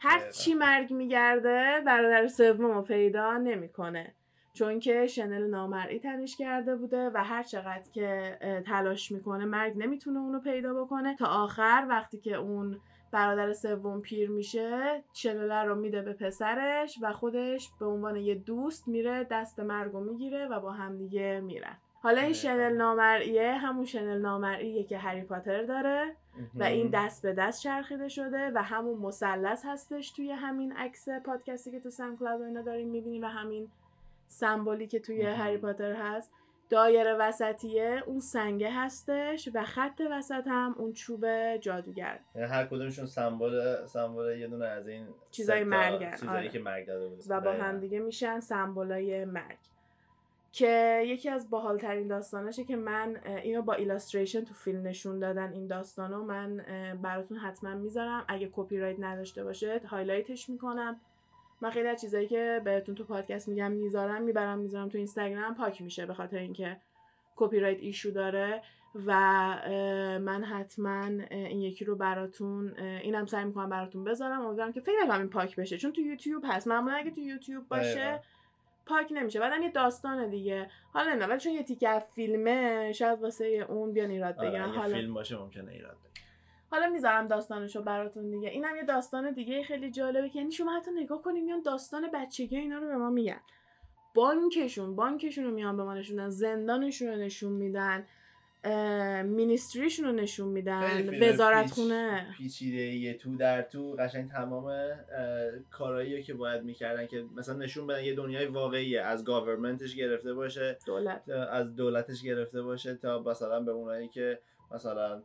هر 0.00 0.30
چی 0.30 0.54
مرگ 0.54 0.92
میگرده 0.92 1.82
برادر 1.86 2.26
سوم 2.26 2.66
رو 2.66 2.82
پیدا 2.82 3.36
نمی‌کنه. 3.36 4.14
چون 4.52 4.80
که 4.80 5.06
شنل 5.06 5.46
نامرئی 5.50 5.98
تنش 5.98 6.36
کرده 6.36 6.76
بوده 6.76 7.10
و 7.14 7.24
هر 7.24 7.42
چقدر 7.42 7.90
که 7.92 8.38
تلاش 8.66 9.12
می‌کنه 9.12 9.44
مرگ 9.44 9.72
نمی‌تونه 9.76 10.18
اونو 10.18 10.40
پیدا 10.40 10.84
بکنه. 10.84 11.16
تا 11.16 11.26
آخر 11.26 11.86
وقتی 11.88 12.18
که 12.18 12.34
اون 12.34 12.80
برادر 13.12 13.52
سوم 13.52 14.00
پیر 14.00 14.30
میشه 14.30 15.02
شنل 15.12 15.66
رو 15.66 15.74
میده 15.74 16.02
به 16.02 16.12
پسرش 16.12 16.98
و 17.02 17.12
خودش 17.12 17.70
به 17.80 17.86
عنوان 17.86 18.16
یه 18.16 18.34
دوست 18.34 18.88
میره 18.88 19.26
دست 19.30 19.60
مرگ 19.60 19.92
رو 19.92 20.00
می‌گیره 20.00 20.46
و 20.46 20.60
با 20.60 20.70
همدیگه 20.70 21.40
میرن. 21.40 21.76
حالا 22.02 22.20
این 22.20 22.32
شنل 22.32 22.76
نامرئیه 22.76 23.52
همون 23.52 23.84
شنل 23.84 24.20
نامرئیه 24.20 24.84
که 24.84 24.98
هری 24.98 25.22
پاتر 25.22 25.62
داره. 25.62 26.16
و 26.54 26.62
این 26.62 26.90
دست 26.92 27.22
به 27.22 27.32
دست 27.32 27.62
چرخیده 27.62 28.08
شده 28.08 28.50
و 28.54 28.62
همون 28.62 28.98
مثلث 28.98 29.62
هستش 29.64 30.10
توی 30.10 30.30
همین 30.30 30.72
عکس 30.72 31.08
پادکستی 31.08 31.70
که 31.70 31.80
تو 31.80 31.90
سم 31.90 32.16
کلاود 32.16 32.42
اینا 32.42 32.62
داریم 32.62 32.88
می‌بینیم 32.88 33.22
و 33.22 33.26
همین 33.26 33.68
سمبولی 34.28 34.86
که 34.86 35.00
توی 35.00 35.22
هری 35.22 35.58
پاتر 35.58 35.92
هست. 35.92 36.32
دایره 36.70 37.14
وسطیه 37.14 38.02
اون 38.06 38.20
سنگه 38.20 38.70
هستش 38.72 39.48
و 39.54 39.64
خط 39.64 40.02
وسط 40.10 40.46
هم 40.46 40.74
اون 40.78 40.92
چوب 40.92 41.56
جادوگر. 41.56 42.20
یعنی 42.34 42.48
هر 42.48 42.66
کدومشون 42.66 43.06
سمبل 43.06 43.86
سمبل 43.86 44.38
یه 44.38 44.46
دونه 44.46 44.66
از 44.66 44.88
این 44.88 45.06
چیزای 45.30 45.64
مرگ 45.64 46.10
چیزایی 46.10 46.38
آره. 46.38 46.48
که 46.48 46.58
مرگ 46.58 46.86
داده 46.86 47.08
بود. 47.08 47.22
و 47.28 47.40
با 47.40 47.52
هم 47.52 47.80
دیگه 47.80 47.98
میشن 47.98 48.40
symbol 48.40 49.12
ای 49.12 49.24
مرگ. 49.24 49.58
که 50.52 51.02
یکی 51.06 51.28
از 51.28 51.50
باحالترین 51.50 52.08
داستاناشه 52.08 52.64
که 52.64 52.76
من 52.76 53.20
اینو 53.26 53.62
با 53.62 53.72
illustration 53.72 54.44
تو 54.44 54.54
فیلم 54.54 54.82
نشون 54.82 55.18
دادن 55.18 55.52
این 55.52 55.66
داستانو 55.66 56.24
من 56.24 56.64
براتون 57.02 57.36
حتما 57.36 57.74
می‌ذارم. 57.74 58.24
اگه 58.28 58.50
کپی 58.52 58.78
رایت 58.78 58.96
نداشته 59.00 59.44
باشه 59.44 59.80
highlight 59.86 60.38
ش 60.38 60.50
می‌کنم. 60.50 61.00
من 61.60 61.70
خیلی 61.70 61.88
از 61.88 62.00
چیزایی 62.00 62.26
که 62.26 62.60
بهتون 62.64 62.94
تو 62.94 63.04
پادکست 63.04 63.48
میگم 63.48 63.72
می‌ذارم 63.72 64.22
می‌برم 64.22 64.58
می‌ذارم 64.58 64.88
تو 64.88 64.98
اینستاگرام 64.98 65.54
پاک 65.54 65.82
میشه 65.82 66.06
به 66.06 66.14
خاطر 66.14 66.38
اینکه 66.38 66.76
copyright 67.36 67.78
issue 67.80 68.10
داره. 68.10 68.62
و 69.06 69.12
من 70.18 70.44
حتما 70.44 71.04
این 71.30 71.60
یکی 71.60 71.84
رو 71.84 71.96
براتون 71.96 72.78
اینم 72.78 73.26
سعی 73.26 73.44
می‌کنم 73.44 73.68
براتون 73.68 74.04
بذارم. 74.04 74.40
امیدوارم 74.40 74.72
که 74.72 74.80
فکر 74.80 74.96
نکنم 75.02 75.18
این 75.18 75.28
پاک 75.28 75.56
بشه. 75.56 75.78
چون 75.78 75.92
تو 75.92 76.00
یوتیوب 76.00 76.42
هست. 76.46 76.68
معمولا 76.68 76.94
اگه 76.94 77.10
تو 77.10 77.20
یوتیوب 77.20 77.68
باشه 77.68 78.20
پاک 78.90 79.08
نمیشه 79.10 79.40
بعدم 79.40 79.62
یه 79.62 79.70
داستان 79.70 80.30
دیگه. 80.30 80.70
حالا 80.92 81.14
نه 81.14 81.26
ولی 81.26 81.40
چون 81.40 81.52
یه 81.52 81.62
تیکه 81.62 81.98
فیلمه 82.14 82.92
شاید 82.92 83.22
واسه 83.22 83.66
اون 83.68 83.92
بیان 83.92 84.10
ایراد 84.10 84.38
آره، 84.38 84.48
بگیرن. 84.48 84.68
حالا 84.68 84.94
فیلم 84.94 85.14
باشه 85.14 85.36
ممکنه 85.36 85.72
ایراد 85.72 85.96
حالا 86.70 86.88
می‌ذارم 86.88 87.26
داستانشو 87.26 87.82
براتون 87.82 88.30
دیگه. 88.30 88.48
اینم 88.48 88.76
یه 88.76 88.82
داستان 88.84 89.30
دیگه 89.30 89.62
خیلی 89.62 89.90
جالبه 89.90 90.28
که 90.28 90.38
یعنی 90.38 90.52
شما 90.52 90.76
حتی 90.76 90.90
نگاه 90.90 91.22
کنیم 91.22 91.44
میان 91.44 91.62
داستان 91.62 92.10
بچگی 92.14 92.56
اینا 92.56 92.78
رو 92.78 92.86
به 92.86 92.96
ما 92.96 93.10
میگن. 93.10 93.40
بانکشون 94.14 94.96
بانکشون 94.96 95.44
رو 95.44 95.50
میان 95.50 95.76
به 95.76 95.84
ما 95.84 95.94
نشون 95.94 96.16
میدن 96.16 96.28
زندانشون 96.30 97.08
رو 97.08 97.16
نشون 97.16 97.52
میدن. 97.52 98.06
مینیستریشون 99.24 100.06
رو 100.06 100.12
نشون 100.12 100.48
میدن 100.48 101.22
وزارت 101.22 101.70
خونه 101.70 102.34
پیچیده 102.36 102.82
یه 102.82 103.14
تو 103.14 103.36
در 103.36 103.62
تو 103.62 103.92
قشنگ 103.92 104.30
تمام 104.30 104.72
کارهایی 105.70 106.22
که 106.22 106.34
باید 106.34 106.62
می‌کردن 106.62 107.06
که 107.06 107.24
مثلا 107.36 107.56
نشون 107.56 107.86
بدن 107.86 108.04
یه 108.04 108.14
دنیای 108.14 108.46
واقعیه 108.46 109.00
از 109.00 109.24
گاورمنتش 109.24 109.94
گرفته 109.94 110.34
باشه 110.34 110.78
دولت. 110.86 111.28
از 111.28 111.76
دولتش 111.76 112.22
گرفته 112.22 112.62
باشه 112.62 112.94
تا 112.94 113.22
مثلا 113.22 113.60
به 113.60 113.72
اونایی 113.72 114.08
که 114.08 114.40
مثلا 114.74 115.22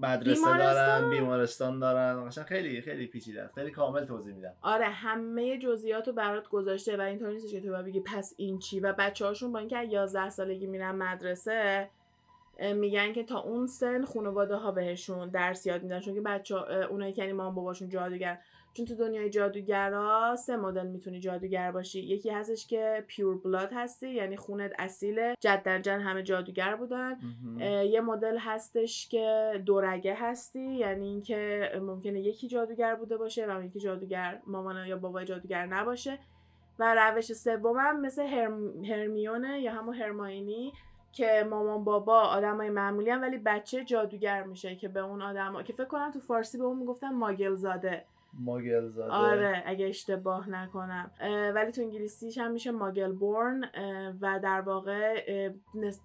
مدرسه 0.00 0.40
بیمارستان. 0.40 1.00
دارن 1.00 1.10
بیمارستان 1.10 1.78
دارن 1.78 2.28
قشنگ 2.28 2.44
خیلی 2.44 2.80
خیلی 2.80 3.06
پیچیده 3.06 3.42
است. 3.42 3.54
خیلی 3.54 3.70
کامل 3.70 4.04
توضیح 4.04 4.34
میدن 4.34 4.52
آره 4.62 4.86
همه 4.86 5.58
جزئیات 5.58 6.08
رو 6.08 6.14
برات 6.14 6.48
گذاشته 6.48 6.96
و 6.96 7.00
اینطوری 7.00 7.32
نیستش 7.32 7.52
که 7.52 7.60
تو 7.60 7.82
بگی 7.82 8.00
پس 8.00 8.34
این 8.36 8.58
چی؟ 8.58 8.80
و 8.80 8.94
بچه 8.98 9.26
هاشون 9.26 9.52
با 9.52 9.58
اینکه 9.58 9.78
از 9.78 9.88
11 9.92 10.30
سالگی 10.30 10.66
میرن 10.66 10.94
مدرسه 10.94 11.90
میگن 12.74 13.12
که 13.12 13.24
تا 13.24 13.40
اون 13.40 13.66
سن 13.66 14.04
خانواده 14.04 14.56
ها 14.56 14.70
بهشون 14.70 15.28
درس 15.28 15.66
یاد 15.66 15.82
میدن 15.82 16.00
چون 16.00 16.14
که 16.14 16.20
بچه 16.20 16.56
اونایی 16.90 17.12
که 17.12 17.22
یعنی 17.22 17.32
مام 17.32 17.54
باباشون 17.54 17.88
جادوگر 17.88 18.38
چون 18.74 18.86
تو 18.86 18.94
دنیای 18.94 19.30
جادوگرا 19.30 20.36
سه 20.36 20.56
مدل 20.56 20.86
می‌تونی 20.86 21.20
جادوگر 21.20 21.72
باشی. 21.72 22.00
یکی 22.00 22.30
هستش 22.30 22.66
که 22.66 23.04
پیور 23.06 23.38
بلاد 23.38 23.70
هستی 23.72 24.10
یعنی 24.10 24.36
خونت 24.36 24.72
اصیله 24.78 25.34
جد 25.40 25.62
در 25.62 25.80
جن 25.80 26.00
همه 26.00 26.22
جادوگر 26.22 26.76
بودن. 26.76 27.18
یه 27.90 28.00
مدل 28.00 28.38
هستش 28.38 29.08
که 29.08 29.52
دورگه 29.66 30.14
هستی 30.14 30.74
یعنی 30.74 31.08
اینکه 31.08 31.70
ممکنه 31.80 32.20
یکی 32.20 32.48
جادوگر 32.48 32.94
بوده 32.94 33.16
باشه 33.16 33.46
و 33.46 33.64
یکی 33.64 33.80
جادوگر 33.80 34.40
مامان 34.46 34.86
یا 34.86 34.96
بابای 34.96 35.24
جادوگر 35.24 35.66
نباشه. 35.66 36.18
و 36.78 36.94
روش 36.94 37.32
سومم 37.32 38.00
مثل 38.00 38.22
هرم... 38.22 38.84
هرمیونه 38.84 39.60
یا 39.60 39.72
همون 39.72 39.94
هرماینی. 39.94 40.72
که 41.14 41.46
مامان 41.50 41.84
بابا 41.84 42.20
آدمای 42.20 42.70
معمولی 42.70 43.10
هم 43.10 43.22
ولی 43.22 43.38
بچه 43.38 43.84
جادوگر 43.84 44.42
میشه 44.42 44.76
که 44.76 44.88
به 44.88 45.00
اون 45.00 45.22
آدم 45.22 45.62
که 45.62 45.72
فکر 45.72 45.84
کنم 45.84 46.10
تو 46.10 46.20
فارسی 46.20 46.58
به 46.58 46.64
اون 46.64 46.78
می‌گفتن 46.78 47.14
ماگل 47.14 47.54
زاده 47.54 48.04
ماگل 48.38 48.88
زاده 48.88 49.12
آره 49.12 49.62
اگه 49.66 49.86
اشتباه 49.86 50.50
نکنم. 50.50 51.10
ولی 51.54 51.72
تو 51.72 51.80
انگلیسیش 51.80 52.38
هم 52.38 52.50
میشه 52.50 52.70
ماگل 52.70 53.12
بورن 53.12 53.64
و 54.20 54.40
در 54.42 54.60
واقع 54.60 55.22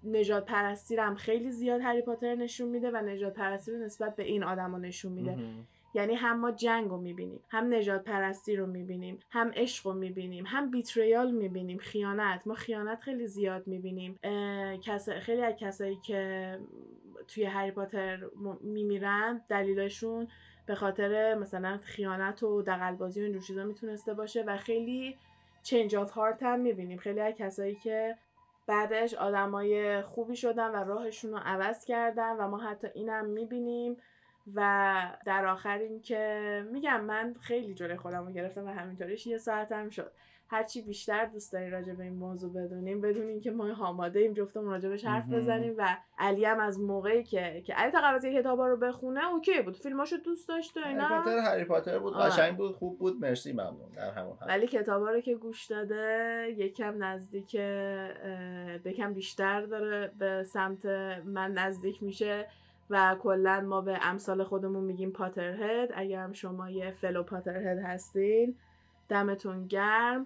نژاد 0.04 0.46
پرستی 0.46 0.96
هم 0.96 1.16
خیلی 1.16 1.52
زیاد 1.52 1.82
هری 1.82 2.02
پاتر 2.02 2.36
نشون 2.36 2.70
میده 2.70 2.92
و 2.92 2.98
نژاد 2.98 3.34
پرستی 3.34 3.72
رو 3.72 3.78
نسبت 3.78 4.16
به 4.16 4.24
این 4.24 4.44
آدما 4.44 4.78
نشون 4.78 5.12
میده. 5.12 5.38
یعنی 5.94 6.16
هم 6.16 6.40
ما 6.40 6.52
جنگ 6.52 6.90
رو 6.90 6.98
می‌بینیم 6.98 7.40
هم 7.50 7.74
نجات 7.74 8.04
پرستی 8.04 8.56
رو 8.56 8.66
می‌بینیم 8.66 9.20
هم 9.30 9.52
عشق 9.56 9.88
رو 9.88 9.94
می‌بینیم 9.94 10.46
هم 10.48 10.72
بیتریال 10.72 11.32
می‌بینیم. 11.32 11.78
خیانت 11.78 12.48
ما 12.48 12.54
خیانت 12.54 13.02
خیلی 13.02 13.28
زیاد 13.28 13.68
می‌بینیم. 13.68 14.20
خیلی 15.22 15.42
از 15.42 15.56
کسایی 15.60 15.96
که 15.96 16.60
توی 17.28 17.44
هری 17.44 17.72
پاتر 17.72 18.30
میمیرن 18.62 19.42
دلیلشون 19.50 20.28
به 20.66 20.76
خاطر 20.76 21.36
مثلا 21.36 21.78
خیانت 21.84 22.44
و 22.44 22.62
دغل‌بازی 22.62 23.22
و 23.22 23.24
اینجور 23.24 23.42
چیزا 23.42 23.64
می‌تونسته 23.64 24.14
باشه 24.14 24.44
و 24.44 24.58
خیلی 24.58 25.18
change 25.64 25.96
of 25.96 26.12
heart 26.12 26.44
هم 26.44 26.60
می‌بینیم. 26.60 26.98
خیلی 26.98 27.20
از 27.20 27.34
کسایی 27.34 27.76
که 27.76 28.18
بعدش 28.68 29.14
آدمای 29.14 30.02
خوبی 30.02 30.36
شدن 30.36 30.70
و 30.70 30.76
راهشون 30.76 31.32
رو 31.32 31.40
عوض 31.46 31.86
کردن 31.86 32.36
و 32.36 32.48
ما 32.48 32.58
حتی 32.58 32.88
اینم 32.94 33.26
می‌بینیم. 33.26 33.98
و 34.56 35.12
در 35.26 35.46
آخر 35.46 35.78
این 35.78 36.02
که 36.02 36.64
میگم 36.72 37.02
من 37.02 37.36
خیلی 37.42 37.74
جلوی 37.74 37.98
خودم 37.98 38.26
رو 38.26 38.32
گرفتم 38.32 38.66
و 38.66 38.70
همینطوریش 38.70 39.28
یه 39.28 39.38
ساعتم 39.38 39.90
شد. 39.90 40.12
هرچی 40.52 40.82
بیشتر 40.82 41.26
دوست 41.26 41.54
داری 41.54 41.70
راجع 41.70 41.94
به 41.94 42.04
این 42.04 42.14
موضوع 42.14 42.54
بدونیم 42.54 43.02
بدونیم 43.02 43.42
که 43.42 43.52
ما 43.52 43.76
آماده 43.86 44.20
ایم 44.20 44.34
جفتمون 44.34 44.70
راجبش 44.70 45.06
حرف 45.06 45.26
مهم. 45.26 45.40
بزنیم 45.40 45.76
و 45.78 45.98
علی 46.18 46.46
هم 46.46 46.60
از 46.60 46.80
موقعی 46.80 47.24
که 47.24 47.64
که 47.66 47.74
علی 47.74 47.92
تا 47.92 48.00
قبل 48.00 48.16
از 48.16 48.24
اینکه 48.24 48.40
کتابا 48.40 48.68
رو 48.68 48.78
بخونه 48.78 49.34
okay 49.34 49.62
بود. 49.62 49.78
فیلماشو 49.78 50.16
دوست 50.16 50.50
داشت 50.50 50.78
و 50.78 50.80
هری 50.80 50.90
اینا 50.90 51.08
پاتر 51.08 51.38
هری 51.38 51.64
پاتر 51.64 52.00
بود. 52.00 52.14
آره. 52.14 52.32
قشنگ 52.32 52.58
بود. 52.58 52.76
خوب 52.76 53.00
بود. 53.00 53.22
مرسی. 53.22 53.54
ممنون. 53.54 53.92
در 53.96 54.12
همون 54.12 54.38
حد. 54.42 54.48
ولی 54.48 54.68
کتابا 54.68 55.12
رو 55.12 55.22
که 55.22 55.36
گوش 55.36 55.66
داده 55.66 56.46
یکم 56.58 57.04
نزدیک 57.04 57.56
بکم 58.86 59.14
بیشتر 59.14 59.62
داره 59.62 60.12
به 60.20 60.44
سمت 60.44 60.86
من 61.26 61.52
نزدیک 61.52 62.04
میشه. 62.04 62.48
و 62.90 63.16
کلا 63.20 63.62
ما 63.62 63.82
به 63.82 64.00
امثال 64.02 64.44
خودمون 64.44 64.84
میگیم 64.84 65.12
پاترهد. 65.12 65.90
اگر 65.96 66.24
هم 66.24 66.34
شما 66.34 66.70
یه 66.70 66.92
فلو 66.92 67.24
پاترهد 67.24 67.78
هستین 67.78 68.56
دمتون 69.10 69.68
گرم. 69.68 70.26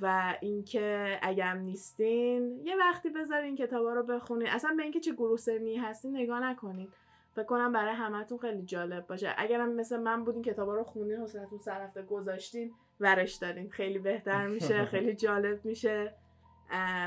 و 0.00 0.34
اینکه 0.40 1.18
اگرم 1.22 1.58
نیستین 1.58 2.60
یه 2.64 2.76
وقتی 2.76 3.10
بذارین 3.10 3.56
کتابا 3.56 3.92
رو 3.92 4.02
بخونین. 4.02 4.48
اصلا 4.48 4.74
به 4.76 4.82
اینکه 4.82 5.00
چه 5.00 5.12
گروه 5.12 5.36
سنی 5.36 5.76
هستین 5.76 6.16
نگاه 6.16 6.40
نکنین. 6.40 6.88
فکر 7.34 7.44
کنم 7.44 7.72
برای 7.72 7.94
همتون 7.94 8.38
خیلی 8.38 8.62
جالب 8.62 9.06
باشه. 9.06 9.34
اگرم 9.36 9.72
مثل 9.72 10.00
من 10.00 10.24
بودین 10.24 10.42
کتابا 10.42 10.74
رو 10.74 10.84
خوندین 10.84 11.16
حوصلتون 11.16 11.58
سر 11.58 11.78
رفته 11.78 12.02
گذاشتین 12.02 12.72
ورش 13.00 13.34
دارین. 13.34 13.70
خیلی 13.70 13.98
بهتر 13.98 14.46
میشه 14.46 14.84
خیلی 14.92 15.14
جالب 15.14 15.64
میشه. 15.64 16.14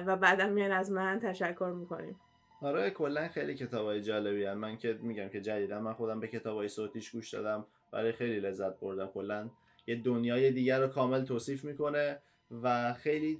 و 0.05 0.15
بعدم 0.15 0.49
میان 0.49 0.71
از 0.71 0.91
من 0.91 1.19
تشکر 1.19 1.73
می‌کنیم. 1.75 2.19
آره 2.61 2.89
کلا 2.89 3.27
خیلی 3.27 3.55
کتابای 3.55 4.01
جالبی 4.01 4.45
هم. 4.45 4.57
من 4.57 4.77
که 4.77 4.99
میگم 5.01 5.29
که 5.29 5.41
جدیدا 5.41 5.79
من 5.79 5.93
خودم 5.93 6.19
به 6.19 6.27
کتابای 6.27 6.67
صوتیش 6.67 7.11
گوش 7.11 7.33
دادم 7.33 7.65
برای 7.91 8.11
خیلی 8.11 8.39
لذت 8.39 8.79
بردم 8.79 9.07
کلا 9.07 9.49
یه 9.87 9.95
دنیای 9.95 10.51
دیگر 10.51 10.79
رو 10.79 10.87
کامل 10.87 11.25
توصیف 11.25 11.63
می‌کنه 11.63 12.19
و 12.63 12.93
خیلی 12.93 13.39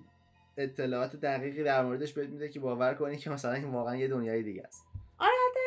اطلاعات 0.58 1.16
دقیقی 1.16 1.64
در 1.64 1.84
موردش 1.84 2.14
بهت 2.14 2.30
میده 2.30 2.50
که 2.50 2.60
باور 2.60 2.94
کنی 2.94 3.18
که 3.18 3.30
مثلا 3.30 3.54
این 3.54 3.72
واقعا 3.72 3.96
یه 3.96 4.08
دنیای 4.08 4.44
دیگه 4.44 4.64
است 4.64 4.88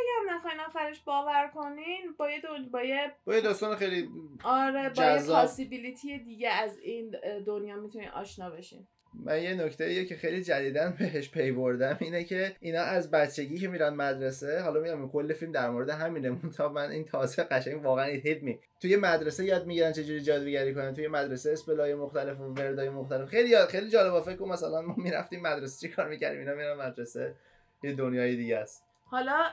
اگرم 0.00 0.36
نخواین 0.36 0.60
آخرش 0.60 1.00
باور 1.00 1.50
کنین 1.54 2.14
با 2.18 2.30
یه 2.30 2.40
دون... 2.40 2.68
با 2.70 2.82
یه 2.82 3.12
با 3.24 3.34
یه 3.34 3.40
داستان 3.40 3.76
خیلی 3.76 4.08
آره 4.44 4.90
با 4.90 5.02
یه. 5.02 5.26
پاسیبیلیتی 5.26 6.18
دیگه 6.18 6.50
از 6.50 6.78
این 6.78 7.16
دنیا 7.46 7.76
می‌تونین 7.76 8.08
آشنا 8.08 8.50
بشین 8.50 8.86
من 9.14 9.42
یه 9.42 9.54
نکته 9.54 10.04
که 10.04 10.16
خیلی 10.16 10.44
جدیدن 10.44 10.96
بهش 10.98 11.30
پی 11.30 11.52
بردم 11.52 11.96
اینه 12.00 12.24
که 12.24 12.56
اینا 12.60 12.80
از 12.80 13.10
بچگی 13.10 13.58
که 13.58 13.68
میرن 13.68 13.94
مدرسه 13.94 14.60
حالا 14.60 14.80
میگم 14.80 15.08
کل 15.08 15.32
فیلم 15.32 15.52
در 15.52 15.70
مورد 15.70 15.90
همینه 15.90 16.36
تا 16.56 16.68
من 16.68 16.90
این 16.90 17.04
تازه 17.04 17.42
قشنگ 17.42 17.84
واقعا 17.84 18.04
هیت 18.04 18.42
می 18.42 18.58
توی 18.80 18.96
مدرسه 18.96 19.44
یاد 19.44 19.66
می‌گیرن 19.66 19.92
چجوری 19.92 20.20
جادوگری 20.20 20.74
کنن 20.74 20.94
توی 20.94 21.08
مدرسه 21.08 21.52
اسپلای 21.52 21.94
مختلف 21.94 22.40
و 22.40 22.44
وردای 22.44 22.88
مختلف. 22.88 23.28
خیلی 23.28 23.48
یاد 23.48 23.68
خیلی 23.68 23.90
جالبه. 23.90 24.20
فکر 24.20 24.42
مثلا 24.42 24.82
ما 24.82 24.94
می‌رفتیم 24.98 25.42
مدرسه 25.42 25.88
چی 25.88 25.94
کار 25.94 26.08
می‌کردیم؟ 26.08 26.40
اینا 26.40 26.54
میرن 26.54 26.76
مدرسه. 26.76 27.34
یه 27.82 27.92
دنیای 27.92 28.36
دیگه 28.36 28.58
است. 28.58 28.84
حالا 29.04 29.44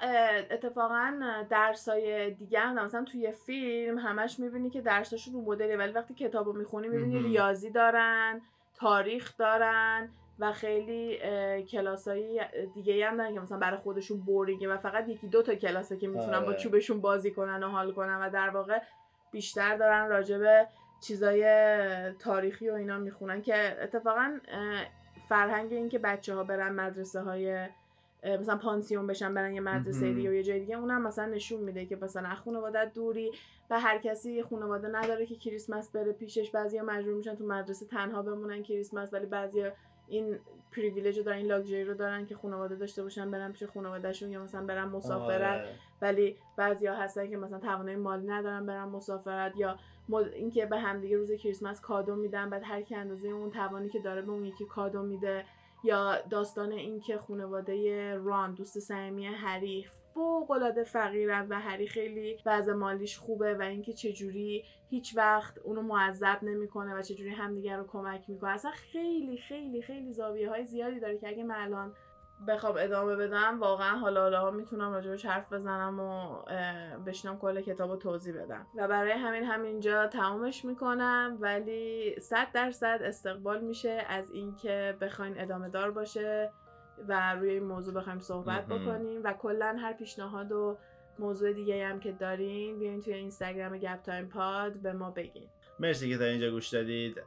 اتفاقا 0.51 1.13
درسای 1.49 2.31
دیگه 2.31 2.59
هم 2.59 2.85
مثلا 2.85 3.03
توی 3.03 3.31
فیلم 3.45 3.97
همش 3.97 4.39
می‌بینی 4.39 4.69
که 4.69 4.81
درساشون 4.81 5.33
رو 5.33 5.41
مدله 5.41 5.77
ولی 5.77 5.91
وقتی 5.91 6.13
کتابو 6.13 6.53
می‌خونی 6.53 6.87
می‌بینی. 6.87 7.19
ریاضی 7.19 7.69
دارن. 7.69 8.41
تاریخ 8.79 9.37
دارن 9.37 10.09
و 10.39 10.51
خیلی 10.51 11.19
کلاسایی 11.63 12.41
دیگه 12.73 13.07
هم 13.07 13.17
دارن 13.17 13.33
که 13.33 13.39
مثلا 13.39 13.57
برای 13.57 13.77
خودشون 13.77 14.19
بورینگه 14.19 14.73
و 14.73 14.77
فقط 14.77 15.09
یکی 15.09 15.27
دو 15.27 15.41
تا 15.41 15.55
کلاسه 15.55 15.97
که 15.97 16.07
می‌تونن 16.07 16.39
با 16.39 16.47
آره. 16.47 16.57
چوبشون 16.57 17.01
بازی 17.01 17.31
کنن 17.31 17.63
و 17.63 17.67
حال 17.67 17.91
کنن 17.91 18.21
و 18.21 18.29
در 18.29 18.49
واقع 18.49 18.79
بیشتر 19.31 19.77
دارن 19.77 20.09
راجع 20.09 20.37
به 20.37 20.67
چیزای 21.01 21.43
تاریخی 22.19 22.69
و 22.69 22.73
اینا 22.73 22.97
می‌خونن 22.97 23.41
که 23.41 23.83
اتفاقا 23.83 24.39
فرهنگ 25.29 25.73
این 25.73 25.89
که 25.89 25.99
بچه 25.99 26.35
ها 26.35 26.43
برن 26.43 26.73
مدرسه 26.73 27.21
های 27.21 27.67
مثلا 28.23 28.57
پانسیون 28.57 29.07
بشن 29.07 29.33
برن 29.33 29.53
یه 29.53 29.61
مدرسه. 29.61 30.13
دیگه 30.13 30.29
و 30.29 30.33
یه 30.33 30.43
جای 30.43 30.59
دیگه 30.59 30.77
اونم 30.77 31.01
مثلا 31.01 31.25
نشون 31.25 31.61
میده 31.61 31.85
که 31.85 31.95
مثلا 31.95 32.35
خانواده 32.35 32.85
دوری 32.85 33.31
و 33.69 33.79
هر 33.79 33.97
کسی 33.97 34.43
خانواده 34.43 34.87
نداره 34.87 35.25
که 35.25 35.35
کریسمس 35.35 35.91
بره 35.91 36.11
پیشش 36.11 36.51
بعضیا 36.51 36.83
مجبور 36.83 37.13
میشن 37.13 37.35
تو 37.35 37.45
مدرسه 37.45 37.85
تنها 37.85 38.21
بمونن 38.21 38.63
کریسمس 38.63 39.13
ولی 39.13 39.25
بعضیا 39.25 39.71
این 40.07 40.39
پریویلیج 40.71 41.17
رو 41.17 41.23
دارن 41.23 41.37
این 41.37 41.47
لاکچری 41.47 41.83
رو 41.83 41.93
دارن 41.93 42.25
که 42.25 42.35
خانواده 42.35 42.75
داشته 42.75 43.03
باشن 43.03 43.31
برن 43.31 43.51
پیش 43.51 43.63
خانوادهشون 43.63 44.31
یا 44.31 44.43
مثلا 44.43 44.65
برن 44.65 44.85
مسافرت 44.85 45.59
آره. 45.59 45.75
ولی 46.01 46.35
بعضیا 46.57 46.95
هستن 46.95 47.29
که 47.29 47.37
مثلا 47.37 47.59
توانای 47.59 47.95
مالی 47.95 48.27
ندارن 48.27 48.65
برن 48.65 48.83
مسافرت 48.83 49.57
یا. 49.57 49.77
اینکه 50.33 50.65
به 50.65 50.79
همدیگه 50.79 51.17
روز 51.17 51.31
کریسمس 51.31 51.81
کادو 51.81 52.15
میدن 52.15 52.49
بعد 52.49 52.61
هر 52.65 52.81
کی 52.81 52.95
اندازه 52.95 53.27
اون 53.27 53.51
توانی 53.51 53.89
که 53.89 53.99
داره 53.99 54.21
به 54.21 54.31
اون 54.31 54.45
یکی 54.45 54.65
کادو 54.65 55.03
میده 55.03 55.45
یا 55.87 56.21
داستان 56.29 56.71
اینکه 56.71 57.17
خانواده 57.17 58.15
ران 58.15 58.53
دوست 58.53 58.79
صمیمی 58.79 59.25
هری 59.25 59.85
فوق 60.13 60.51
العاده 60.51 60.83
فقیرن 60.83 61.47
و 61.49 61.59
هری 61.59 61.87
خیلی 61.87 62.37
وضع 62.45 62.73
مالیش 62.73 63.17
خوبه 63.17 63.53
و 63.53 63.61
اینکه 63.61 63.93
چجوری 63.93 64.63
هیچ 64.89 65.17
وقت 65.17 65.57
اونو 65.57 65.81
معذب 65.81 66.39
نمی‌کنه 66.41 66.95
و 66.95 67.01
چجوری 67.01 67.29
همدیگه 67.29 67.75
رو 67.75 67.87
کمک 67.87 68.29
می‌کنه. 68.29 68.49
اصلا 68.49 68.71
خیلی 68.71 69.37
خیلی 69.37 69.81
خیلی 69.81 70.13
زاویه 70.13 70.49
های 70.49 70.65
زیادی 70.65 70.99
داره 70.99 71.17
که 71.17 71.27
اگه 71.27 71.43
من 71.43 71.55
الان 71.55 71.93
بخوام 72.47 72.75
ادامه 72.79 73.15
بدم 73.15 73.59
واقعا 73.59 73.97
حالا 73.97 74.21
حالا 74.21 74.51
می‌تونم 74.51 74.93
راجبش 74.93 75.25
حرف 75.25 75.53
بزنم 75.53 75.99
و 75.99 76.41
بشینم 77.05 77.37
کل 77.37 77.61
کتاب 77.61 77.89
رو 77.89 77.95
توضیح 77.95 78.43
بدم. 78.43 78.67
و 78.75 78.87
برای 78.87 79.11
همین 79.11 79.43
همینجا 79.43 80.07
تمامش 80.07 80.65
می‌کنم 80.65 81.37
ولی 81.39 82.15
صد 82.21 82.47
درصد 82.53 82.99
استقبال 83.03 83.61
میشه 83.61 84.05
از 84.09 84.31
اینکه 84.31 84.97
بخواین 85.01 85.41
ادامه 85.41 85.69
دار 85.69 85.91
باشه 85.91 86.51
و 87.07 87.35
روی 87.35 87.49
این 87.49 87.63
موضوع 87.63 87.93
بخوایم 87.93 88.19
صحبت. 88.19 88.65
بکنیم. 88.65 89.21
و 89.23 89.33
کلا 89.33 89.77
هر 89.81 89.93
پیشنهاد 89.93 90.51
و 90.51 90.77
موضوع 91.19 91.53
دیگه 91.53 91.87
هم 91.87 91.99
که 91.99 92.11
دارین 92.11 92.79
بیاین 92.79 93.01
توی 93.01 93.13
اینستاگرام 93.13 93.77
گپ 93.77 94.01
تایم 94.01 94.29
پاد 94.29 94.73
به 94.73 94.93
ما 94.93 95.11
بگین. 95.11 95.49
مرسی 95.79 96.09
که 96.09 96.17
تا 96.17 96.23
اینجا 96.23 96.51
گوش 96.51 96.67
دادید 96.67 97.17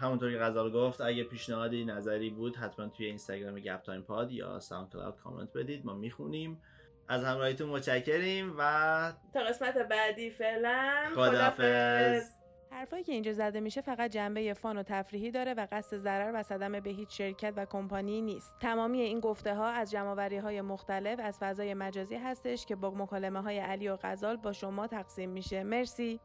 همونطور 0.00 0.32
که 0.32 0.38
غزال 0.38 0.72
گفت 0.72 1.00
اگه 1.00 1.24
پیشنهادی 1.24 1.84
نظری 1.84 2.30
بود 2.30 2.56
حتما 2.56 2.88
توی 2.88 3.06
اینستاگرام 3.06 3.58
گپ 3.60 3.82
تایم 3.82 4.02
پاد 4.02 4.32
یا 4.32 4.60
SoundCloud 4.60 5.16
comment 5.16 5.52
بدید 5.52 5.86
ما 5.86 5.94
می‌خونیم 5.94 6.62
از 7.08 7.24
همراهیتون 7.24 7.68
متشکریم 7.68 8.54
و 8.58 9.12
تا 9.34 9.40
قسمت 9.40 9.78
بعدی 9.78 10.30
فعلا 10.30 11.10
خدافظ 11.14 12.40
حرفایی 12.72 13.04
که 13.04 13.12
اینجا 13.12 13.32
زده 13.32 13.60
میشه 13.60 13.80
فقط 13.80 14.10
جنبه 14.10 14.54
فان 14.54 14.78
و 14.78 14.82
تفریحی 14.82 15.30
داره 15.30 15.54
و 15.54 15.66
قصد 15.72 15.96
ضرر 15.96 16.30
و 16.34 16.42
صدمه 16.42 16.80
به 16.80 16.90
هیچ 16.90 17.18
شرکت 17.18 17.52
و 17.56 17.66
کمپانی 17.66 18.22
نیست. 18.22 18.56
تمامی 18.60 19.00
این 19.00 19.20
گفته 19.20 19.54
ها 19.54 19.66
از 19.68 19.90
جمعوری 19.90 20.36
های 20.36 20.60
مختلف 20.60 21.20
از 21.22 21.38
فضای 21.38 21.74
مجازی 21.74 22.16
هستش 22.16 22.66
که 22.66 22.76
با 22.76 22.90
مکالمه 22.90 23.42
های 23.42 23.58
علی 23.58 23.88
و 23.88 23.98
غزال 24.02 24.36
با 24.36 24.52
شما 24.52 24.86
تقسیم 24.86 25.30
میشه. 25.30 25.64
مرسی. 25.64 26.20